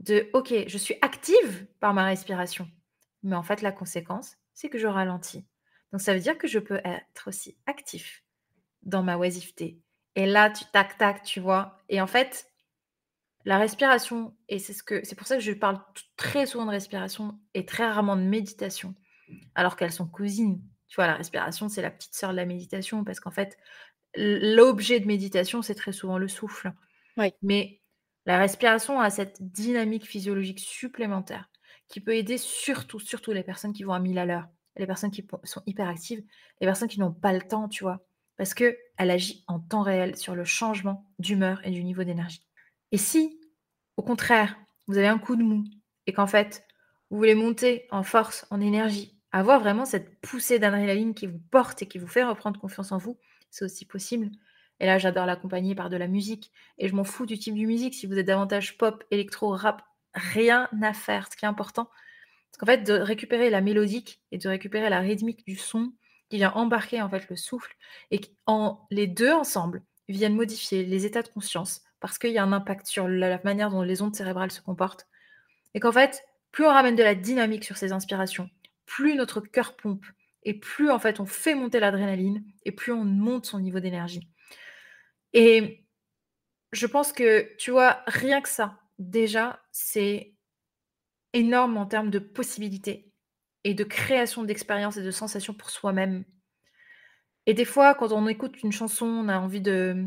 de 0.00 0.28
OK, 0.32 0.52
je 0.66 0.78
suis 0.78 0.96
active 1.02 1.66
par 1.78 1.94
ma 1.94 2.04
respiration. 2.04 2.68
Mais 3.22 3.36
en 3.36 3.42
fait, 3.42 3.62
la 3.62 3.72
conséquence, 3.72 4.36
c'est 4.52 4.68
que 4.68 4.78
je 4.78 4.88
ralentis. 4.88 5.46
Donc 5.92 6.00
ça 6.00 6.12
veut 6.12 6.20
dire 6.20 6.36
que 6.36 6.48
je 6.48 6.58
peux 6.58 6.80
être 6.84 7.28
aussi 7.28 7.56
actif 7.66 8.24
dans 8.82 9.02
ma 9.02 9.16
oisiveté. 9.16 9.78
Et 10.16 10.26
là, 10.26 10.50
tu 10.50 10.64
tac 10.72 10.98
tac, 10.98 11.22
tu 11.22 11.40
vois. 11.40 11.78
Et 11.88 12.00
en 12.00 12.06
fait, 12.06 12.50
la 13.44 13.58
respiration, 13.58 14.36
et 14.48 14.58
c'est 14.58 14.72
ce 14.72 14.82
que 14.82 15.04
c'est 15.04 15.14
pour 15.14 15.26
ça 15.26 15.36
que 15.36 15.42
je 15.42 15.52
parle 15.52 15.80
très 16.16 16.46
souvent 16.46 16.66
de 16.66 16.70
respiration 16.70 17.38
et 17.54 17.64
très 17.64 17.86
rarement 17.86 18.16
de 18.16 18.22
méditation 18.22 18.94
alors 19.54 19.76
qu'elles 19.76 19.92
sont 19.92 20.06
cousines. 20.06 20.60
Tu 20.88 20.96
vois, 20.96 21.06
la 21.06 21.14
respiration, 21.14 21.68
c'est 21.68 21.82
la 21.82 21.90
petite 21.90 22.14
sœur 22.14 22.30
de 22.30 22.36
la 22.36 22.46
méditation 22.46 23.04
parce 23.04 23.20
qu'en 23.20 23.30
fait, 23.30 23.56
l'objet 24.14 25.00
de 25.00 25.06
méditation, 25.06 25.62
c'est 25.62 25.74
très 25.74 25.92
souvent 25.92 26.18
le 26.18 26.28
souffle. 26.28 26.72
Oui. 27.16 27.32
Mais 27.42 27.80
la 28.26 28.38
respiration 28.38 29.00
a 29.00 29.10
cette 29.10 29.42
dynamique 29.42 30.06
physiologique 30.06 30.60
supplémentaire 30.60 31.50
qui 31.88 32.00
peut 32.00 32.16
aider 32.16 32.38
surtout, 32.38 32.98
surtout 32.98 33.32
les 33.32 33.42
personnes 33.42 33.72
qui 33.72 33.84
vont 33.84 33.92
à 33.92 34.00
1000 34.00 34.18
à 34.18 34.24
l'heure, 34.24 34.48
les 34.76 34.86
personnes 34.86 35.10
qui 35.10 35.26
sont 35.44 35.62
hyperactives, 35.66 36.24
les 36.60 36.66
personnes 36.66 36.88
qui 36.88 37.00
n'ont 37.00 37.12
pas 37.12 37.32
le 37.32 37.42
temps, 37.42 37.68
tu 37.68 37.84
vois, 37.84 38.06
parce 38.36 38.54
qu'elle 38.54 38.76
agit 38.96 39.44
en 39.46 39.60
temps 39.60 39.82
réel 39.82 40.16
sur 40.16 40.34
le 40.34 40.44
changement 40.44 41.06
d'humeur 41.18 41.60
et 41.64 41.70
du 41.70 41.84
niveau 41.84 42.04
d'énergie. 42.04 42.46
Et 42.90 42.98
si, 42.98 43.38
au 43.96 44.02
contraire, 44.02 44.56
vous 44.86 44.98
avez 44.98 45.08
un 45.08 45.18
coup 45.18 45.36
de 45.36 45.42
mou 45.42 45.64
et 46.06 46.12
qu'en 46.12 46.26
fait, 46.26 46.66
vous 47.10 47.18
voulez 47.18 47.34
monter 47.34 47.86
en 47.90 48.02
force, 48.02 48.46
en 48.50 48.60
énergie, 48.60 49.13
avoir 49.40 49.60
vraiment 49.60 49.84
cette 49.84 50.20
poussée 50.20 50.58
d'adrénaline 50.58 51.14
qui 51.14 51.26
vous 51.26 51.40
porte 51.50 51.82
et 51.82 51.86
qui 51.86 51.98
vous 51.98 52.06
fait 52.06 52.22
reprendre 52.22 52.60
confiance 52.60 52.92
en 52.92 52.98
vous, 52.98 53.18
c'est 53.50 53.64
aussi 53.64 53.84
possible. 53.84 54.30
Et 54.80 54.86
là, 54.86 54.98
j'adore 54.98 55.26
l'accompagner 55.26 55.74
par 55.74 55.90
de 55.90 55.96
la 55.96 56.06
musique. 56.06 56.52
Et 56.78 56.88
je 56.88 56.94
m'en 56.94 57.04
fous 57.04 57.26
du 57.26 57.38
type 57.38 57.54
de 57.54 57.64
musique. 57.64 57.94
Si 57.94 58.06
vous 58.06 58.18
êtes 58.18 58.26
davantage 58.26 58.78
pop, 58.78 59.04
électro, 59.10 59.50
rap, 59.50 59.82
rien 60.14 60.68
à 60.82 60.92
faire. 60.92 61.28
Ce 61.30 61.36
qui 61.36 61.44
est 61.44 61.48
important, 61.48 61.90
c'est 62.52 62.60
qu'en 62.60 62.66
fait, 62.66 62.84
de 62.84 62.92
récupérer 62.92 63.50
la 63.50 63.60
mélodique 63.60 64.20
et 64.30 64.38
de 64.38 64.48
récupérer 64.48 64.88
la 64.88 65.00
rythmique 65.00 65.44
du 65.46 65.56
son 65.56 65.92
qui 66.30 66.36
vient 66.36 66.52
embarquer 66.52 67.02
en 67.02 67.10
fait 67.10 67.28
le 67.28 67.36
souffle 67.36 67.74
et 68.10 68.20
les 68.90 69.06
deux 69.06 69.32
ensemble 69.32 69.82
viennent 70.08 70.36
modifier 70.36 70.84
les 70.84 71.06
états 71.06 71.22
de 71.22 71.28
conscience 71.28 71.82
parce 72.00 72.18
qu'il 72.18 72.30
y 72.30 72.38
a 72.38 72.44
un 72.44 72.52
impact 72.52 72.86
sur 72.86 73.08
la 73.08 73.40
manière 73.44 73.70
dont 73.70 73.82
les 73.82 74.02
ondes 74.02 74.14
cérébrales 74.14 74.50
se 74.50 74.60
comportent. 74.60 75.06
Et 75.74 75.80
qu'en 75.80 75.92
fait, 75.92 76.24
plus 76.52 76.64
on 76.64 76.70
ramène 76.70 76.96
de 76.96 77.02
la 77.02 77.14
dynamique 77.14 77.64
sur 77.64 77.76
ces 77.76 77.92
inspirations, 77.92 78.48
plus 78.86 79.14
notre 79.14 79.40
cœur 79.40 79.76
pompe 79.76 80.04
et 80.42 80.54
plus 80.54 80.90
en 80.90 80.98
fait 80.98 81.20
on 81.20 81.26
fait 81.26 81.54
monter 81.54 81.80
l'adrénaline 81.80 82.44
et 82.64 82.72
plus 82.72 82.92
on 82.92 83.04
monte 83.04 83.46
son 83.46 83.60
niveau 83.60 83.80
d'énergie. 83.80 84.28
Et 85.32 85.84
je 86.72 86.86
pense 86.86 87.12
que, 87.12 87.54
tu 87.56 87.70
vois, 87.70 88.02
rien 88.06 88.40
que 88.40 88.48
ça, 88.48 88.78
déjà, 88.98 89.60
c'est 89.72 90.34
énorme 91.32 91.76
en 91.76 91.86
termes 91.86 92.10
de 92.10 92.18
possibilités 92.18 93.12
et 93.64 93.74
de 93.74 93.84
création 93.84 94.44
d'expériences 94.44 94.96
et 94.96 95.02
de 95.02 95.10
sensations 95.10 95.54
pour 95.54 95.70
soi-même. 95.70 96.24
Et 97.46 97.54
des 97.54 97.64
fois, 97.64 97.94
quand 97.94 98.12
on 98.12 98.26
écoute 98.28 98.62
une 98.62 98.72
chanson, 98.72 99.06
on 99.06 99.28
a 99.28 99.38
envie 99.38 99.60
de 99.60 100.06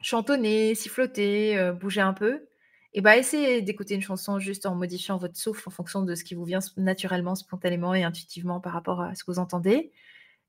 chantonner, 0.00 0.74
siffloter, 0.74 1.58
euh, 1.58 1.72
bouger 1.72 2.00
un 2.00 2.14
peu. 2.14 2.47
Et 2.94 3.00
bah, 3.00 3.16
essayez 3.16 3.62
d'écouter 3.62 3.94
une 3.94 4.02
chanson 4.02 4.38
juste 4.38 4.66
en 4.66 4.74
modifiant 4.74 5.18
votre 5.18 5.36
souffle 5.36 5.68
en 5.68 5.70
fonction 5.70 6.02
de 6.02 6.14
ce 6.14 6.24
qui 6.24 6.34
vous 6.34 6.44
vient 6.44 6.60
naturellement, 6.76 7.34
spontanément 7.34 7.94
et 7.94 8.02
intuitivement 8.02 8.60
par 8.60 8.72
rapport 8.72 9.02
à 9.02 9.14
ce 9.14 9.24
que 9.24 9.30
vous 9.30 9.38
entendez. 9.38 9.92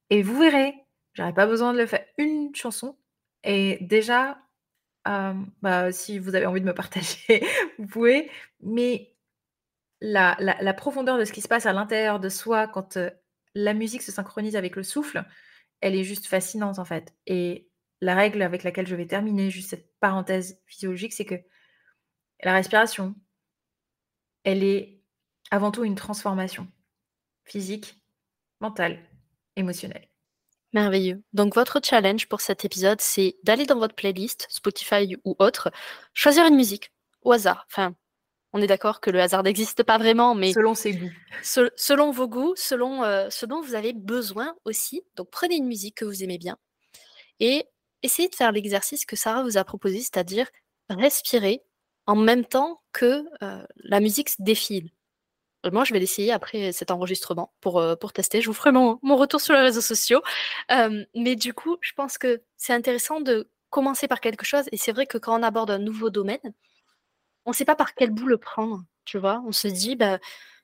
Et 0.10 0.24
vous 0.24 0.40
verrez, 0.40 0.74
j'aurais 1.14 1.34
pas 1.34 1.48
besoin 1.48 1.74
de 1.74 1.80
le 1.80 1.86
faire 1.86 2.06
une 2.18 2.56
chanson. 2.56 2.98
Et 3.44 3.78
déjà, 3.82 4.40
bah, 5.62 5.92
si 5.92 6.20
vous 6.20 6.36
avez 6.36 6.46
envie 6.46 6.62
de 6.62 6.66
me 6.66 6.74
partager, 6.74 7.44
vous 7.80 7.88
pouvez. 7.88 8.30
Mais 8.62 9.16
la, 10.02 10.38
la, 10.40 10.74
profondeur 10.74 11.18
de 11.18 11.26
ce 11.26 11.34
qui 11.34 11.42
se 11.42 11.48
passe 11.48 11.66
à 11.66 11.74
l'intérieur 11.74 12.20
de 12.20 12.30
soi 12.30 12.68
quand 12.68 12.98
la 13.56 13.74
musique 13.74 14.02
se 14.02 14.12
synchronise 14.12 14.56
avec 14.56 14.76
le 14.76 14.84
souffle, 14.84 15.26
elle 15.82 15.96
est 15.96 16.04
juste 16.04 16.28
fascinante 16.28 16.80
en 16.80 16.86
fait. 16.86 17.14
Et 17.28 17.70
la 18.02 18.16
règle 18.16 18.42
avec 18.42 18.64
laquelle 18.64 18.88
je 18.88 18.96
vais 18.96 19.08
terminer 19.08 19.50
juste 19.50 19.70
cette 19.72 19.90
parenthèse 20.00 20.62
physiologique, 20.66 21.14
c'est 21.14 21.26
que 21.26 21.36
la 22.44 22.54
respiration, 22.54 23.16
elle 24.44 24.64
est 24.64 25.02
avant 25.52 25.72
tout 25.72 25.84
une 25.84 25.96
transformation 25.96 26.68
physique, 27.44 27.96
mentale, 28.60 29.00
émotionnelle. 29.56 30.08
Merveilleux. 30.74 31.24
Donc 31.34 31.56
votre 31.56 31.80
challenge 31.84 32.28
pour 32.28 32.42
cet 32.42 32.64
épisode, 32.64 33.02
c'est 33.02 33.38
d'aller 33.44 33.66
dans 33.66 33.80
votre 33.80 33.96
playlist, 33.96 34.46
Spotify 34.50 35.16
ou 35.26 35.36
autre, 35.40 35.72
choisir 36.14 36.46
une 36.46 36.56
musique 36.56 36.92
au 37.24 37.32
hasard. 37.32 37.66
Enfin, 37.68 37.96
on 38.54 38.62
est 38.62 38.68
d'accord 38.68 39.00
que 39.00 39.10
le 39.10 39.20
hasard 39.20 39.44
n'existe 39.44 39.84
pas 39.84 39.98
vraiment, 39.98 40.36
mais 40.36 40.54
selon 40.54 40.76
ses 40.76 40.94
goûts. 40.94 41.12
selon 41.42 42.12
vos 42.12 42.28
goûts, 42.28 42.54
selon 42.56 43.04
euh, 43.04 43.30
ce 43.32 43.48
dont 43.48 43.62
vous 43.62 43.74
avez 43.74 43.94
besoin 43.94 44.56
aussi. 44.64 45.02
Donc 45.16 45.30
prenez 45.32 45.56
une 45.56 45.68
musique 45.68 45.96
que 45.96 46.06
vous 46.06 46.24
aimez 46.24 46.38
bien 46.38 46.58
et 47.40 47.66
essayez 48.04 48.30
de 48.30 48.36
faire 48.36 48.52
l'exercice 48.52 49.06
que 49.06 49.16
Sarah 49.16 49.44
vous 49.44 49.58
a 49.58 49.64
proposé, 49.64 50.00
c'est-à-dire 50.00 50.48
respirer 50.90 51.64
en 52.10 52.16
même 52.16 52.43
temps 52.43 52.82
que 52.91 53.24
euh, 53.43 53.64
la 53.78 53.99
musique 53.99 54.30
se 54.30 54.41
défile. 54.41 54.89
Moi, 55.72 55.84
je 55.84 55.93
vais 55.93 55.99
l'essayer 55.99 56.32
après 56.32 56.72
cet 56.72 56.89
enregistrement 56.89 57.53
pour, 57.62 57.80
euh, 57.80 57.95
pour 57.95 58.14
tester. 58.14 58.41
Je 58.41 58.47
vous 58.47 58.53
ferai 58.53 58.72
mon, 58.72 58.97
retour 59.03 59.41
sur 59.41 59.53
les 59.53 59.62
réseaux 59.62 59.82
sociaux. 59.82 60.22
mais 61.16 61.36
du 61.36 61.53
coup, 61.53 61.78
je 61.82 61.93
pense 61.93 62.18
que 62.18 62.41
c'est 62.57 62.74
intéressant 62.74 63.22
de 63.22 63.49
commencer 63.70 64.07
par 64.07 64.22
quelque 64.22 64.45
chose. 64.45 64.66
Et 64.72 64.78
c'est 64.78 64.91
vrai 64.91 65.05
que 65.05 65.20
quand 65.20 65.39
on 65.39 65.43
aborde 65.43 65.70
un 65.70 65.78
nouveau 65.78 66.10
domaine, 66.10 66.53
on 67.45 67.51
ne 67.51 67.55
sait 67.55 67.66
pas 67.66 67.76
par 67.76 67.93
quel 67.93 68.10
bout 68.10 68.28
le 68.28 68.38
prendre. 68.38 68.84
Tu 69.05 69.20
vois, 69.20 69.43
on 69.45 69.51
se 69.51 69.68
dit, 69.68 69.95
bah, 69.95 70.18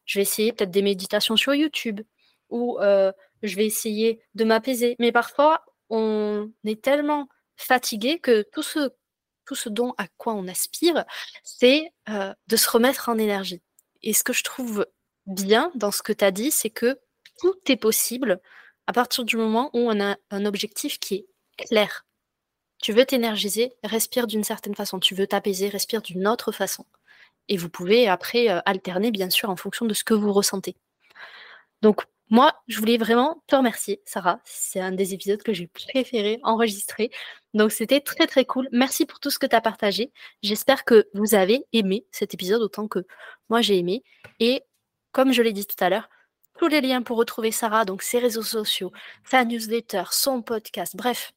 je 0.05 0.17
vais 0.19 0.23
essayer 0.23 0.51
peut-être 0.51 0.71
des 0.71 0.81
méditations 0.81 1.37
sur 1.37 1.53
YouTube 1.53 2.01
ou 2.49 2.79
euh, 2.79 3.11
je 3.43 3.55
vais 3.55 3.67
essayer 3.67 4.21
de 4.33 4.45
m'apaiser. 4.45 4.95
Mais 4.97 5.11
parfois, 5.11 5.63
on 5.89 6.51
est 6.65 6.81
tellement 6.81 7.27
fatigué 7.55 8.19
que 8.19 8.43
tout 8.51 8.63
ce, 8.63 8.89
tout 9.45 9.55
ce 9.55 9.69
dont 9.69 9.93
à 9.97 10.07
quoi 10.17 10.33
on 10.33 10.47
aspire, 10.47 11.05
c'est 11.43 11.93
de 12.07 12.55
se 12.55 12.69
remettre 12.69 13.09
en 13.09 13.17
énergie. 13.17 13.61
Et 14.03 14.13
ce 14.13 14.23
que 14.23 14.33
je 14.33 14.43
trouve 14.43 14.85
bien 15.25 15.71
dans 15.75 15.91
ce 15.91 16.01
que 16.01 16.13
tu 16.13 16.23
as 16.23 16.31
dit, 16.31 16.51
c'est 16.51 16.69
que 16.69 16.99
tout 17.39 17.55
est 17.67 17.77
possible 17.77 18.39
à 18.87 18.93
partir 18.93 19.23
du 19.23 19.37
moment 19.37 19.69
où 19.73 19.79
on 19.79 19.99
a 19.99 20.15
un 20.29 20.45
objectif 20.45 20.99
qui 20.99 21.15
est 21.15 21.27
clair. 21.65 22.05
Tu 22.81 22.93
veux 22.93 23.05
t'énergiser, 23.05 23.73
respire 23.83 24.27
d'une 24.27 24.43
certaine 24.43 24.75
façon. 24.75 24.99
Tu 24.99 25.15
veux 25.15 25.27
t'apaiser, 25.27 25.69
respire 25.69 26.01
d'une 26.01 26.27
autre 26.27 26.51
façon. 26.51 26.85
Et 27.47 27.57
vous 27.57 27.69
pouvez 27.69 28.07
après 28.07 28.47
alterner, 28.65 29.11
bien 29.11 29.29
sûr, 29.29 29.49
en 29.49 29.55
fonction 29.55 29.85
de 29.85 29.93
ce 29.93 30.03
que 30.03 30.13
vous 30.13 30.33
ressentez. 30.33 30.75
Donc, 31.81 32.03
moi, 32.29 32.61
je 32.67 32.79
voulais 32.79 32.97
vraiment 32.97 33.43
te 33.47 33.55
remercier, 33.55 34.01
Sarah. 34.05 34.39
C'est 34.43 34.79
un 34.79 34.91
des 34.91 35.13
épisodes 35.13 35.41
que 35.41 35.53
j'ai 35.53 35.67
préféré 35.67 36.39
enregistrer. 36.43 37.11
Donc, 37.55 37.71
c'était 37.71 38.01
très, 38.01 38.27
très 38.27 38.45
cool. 38.45 38.67
Merci 38.71 39.05
pour 39.05 39.19
tout 39.19 39.31
ce 39.31 39.39
que 39.39 39.47
tu 39.47 39.55
as 39.55 39.61
partagé. 39.61 40.11
J'espère 40.43 40.83
que 40.83 41.07
vous 41.13 41.33
avez 41.33 41.65
aimé 41.73 42.05
cet 42.11 42.33
épisode 42.33 42.61
autant 42.61 42.87
que 42.87 43.07
moi, 43.49 43.61
j'ai 43.61 43.77
aimé. 43.77 44.03
Et 44.39 44.63
comme 45.13 45.31
je 45.31 45.41
l'ai 45.41 45.53
dit 45.53 45.65
tout 45.65 45.81
à 45.81 45.89
l'heure, 45.89 46.09
tous 46.59 46.67
les 46.67 46.81
liens 46.81 47.01
pour 47.01 47.17
retrouver 47.17 47.51
Sarah, 47.51 47.85
donc 47.85 48.01
ses 48.01 48.19
réseaux 48.19 48.43
sociaux, 48.43 48.91
sa 49.23 49.45
newsletter, 49.45 50.03
son 50.11 50.41
podcast, 50.41 50.95
bref, 50.95 51.33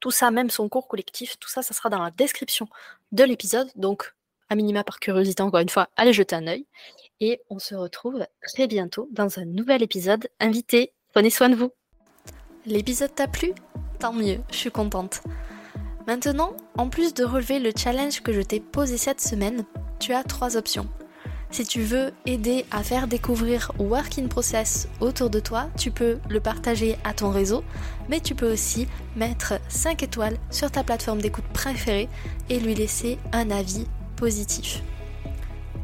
tout 0.00 0.10
ça, 0.10 0.30
même 0.30 0.50
son 0.50 0.68
cours 0.68 0.86
collectif, 0.86 1.38
tout 1.38 1.48
ça, 1.48 1.62
ça 1.62 1.74
sera 1.74 1.88
dans 1.88 2.02
la 2.02 2.10
description 2.10 2.68
de 3.12 3.24
l'épisode. 3.24 3.70
Donc, 3.74 4.14
à 4.50 4.54
minima 4.54 4.84
par 4.84 5.00
curiosité, 5.00 5.42
encore 5.42 5.60
une 5.60 5.68
fois, 5.68 5.88
allez 5.96 6.12
jeter 6.12 6.36
un 6.36 6.46
œil 6.46 6.66
et 7.20 7.40
on 7.48 7.58
se 7.58 7.74
retrouve 7.74 8.26
très 8.42 8.66
bientôt 8.66 9.08
dans 9.12 9.38
un 9.38 9.44
nouvel 9.44 9.82
épisode 9.82 10.28
invité. 10.40 10.92
Prenez 11.12 11.30
soin 11.30 11.48
de 11.48 11.56
vous. 11.56 11.72
L'épisode 12.66 13.14
t'a 13.14 13.28
plu? 13.28 13.54
Tant 13.98 14.12
mieux, 14.12 14.38
je 14.50 14.56
suis 14.56 14.70
contente. 14.70 15.22
Maintenant, 16.06 16.52
en 16.76 16.88
plus 16.88 17.14
de 17.14 17.24
relever 17.24 17.58
le 17.58 17.72
challenge 17.76 18.20
que 18.22 18.32
je 18.32 18.40
t'ai 18.40 18.60
posé 18.60 18.96
cette 18.96 19.20
semaine, 19.20 19.64
tu 19.98 20.12
as 20.14 20.22
trois 20.22 20.56
options. 20.56 20.86
Si 21.50 21.64
tu 21.64 21.80
veux 21.80 22.12
aider 22.26 22.64
à 22.70 22.82
faire 22.82 23.08
découvrir 23.08 23.72
Work 23.78 24.18
in 24.18 24.28
Process 24.28 24.86
autour 25.00 25.30
de 25.30 25.40
toi, 25.40 25.68
tu 25.76 25.90
peux 25.90 26.18
le 26.28 26.40
partager 26.40 26.96
à 27.04 27.12
ton 27.12 27.30
réseau, 27.30 27.64
mais 28.08 28.20
tu 28.20 28.34
peux 28.34 28.52
aussi 28.52 28.86
mettre 29.16 29.54
5 29.68 30.02
étoiles 30.02 30.36
sur 30.50 30.70
ta 30.70 30.84
plateforme 30.84 31.20
d'écoute 31.20 31.46
préférée 31.52 32.08
et 32.50 32.60
lui 32.60 32.74
laisser 32.74 33.18
un 33.32 33.50
avis 33.50 33.86
positif. 34.16 34.82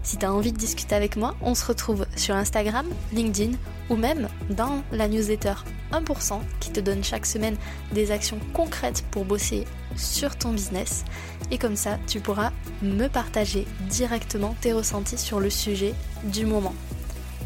Si 0.04 0.18
tu 0.18 0.26
as 0.26 0.32
envie 0.32 0.52
de 0.52 0.58
discuter 0.58 0.94
avec 0.94 1.16
moi, 1.16 1.34
on 1.40 1.54
se 1.54 1.64
retrouve 1.64 2.06
sur 2.14 2.34
Instagram, 2.34 2.86
LinkedIn 3.12 3.56
ou 3.88 3.96
même 3.96 4.28
dans 4.50 4.82
la 4.92 5.08
newsletter 5.08 5.54
1% 5.92 6.40
qui 6.60 6.70
te 6.70 6.80
donne 6.80 7.02
chaque 7.02 7.24
semaine 7.24 7.56
des 7.92 8.10
actions 8.10 8.38
concrètes 8.52 9.04
pour 9.10 9.24
bosser 9.24 9.64
sur 9.96 10.36
ton 10.36 10.52
business. 10.52 11.04
Et 11.50 11.56
comme 11.56 11.76
ça, 11.76 11.98
tu 12.06 12.20
pourras 12.20 12.52
me 12.82 13.08
partager 13.08 13.66
directement 13.88 14.54
tes 14.60 14.74
ressentis 14.74 15.18
sur 15.18 15.40
le 15.40 15.48
sujet 15.48 15.94
du 16.24 16.44
moment. 16.44 16.74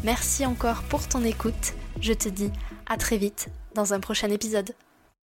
Merci 0.03 0.45
encore 0.45 0.83
pour 0.83 1.07
ton 1.07 1.23
écoute. 1.23 1.73
Je 2.01 2.13
te 2.13 2.27
dis 2.27 2.51
à 2.87 2.97
très 2.97 3.17
vite 3.17 3.47
dans 3.73 3.93
un 3.93 4.01
prochain 4.01 4.29
épisode. 4.29 4.73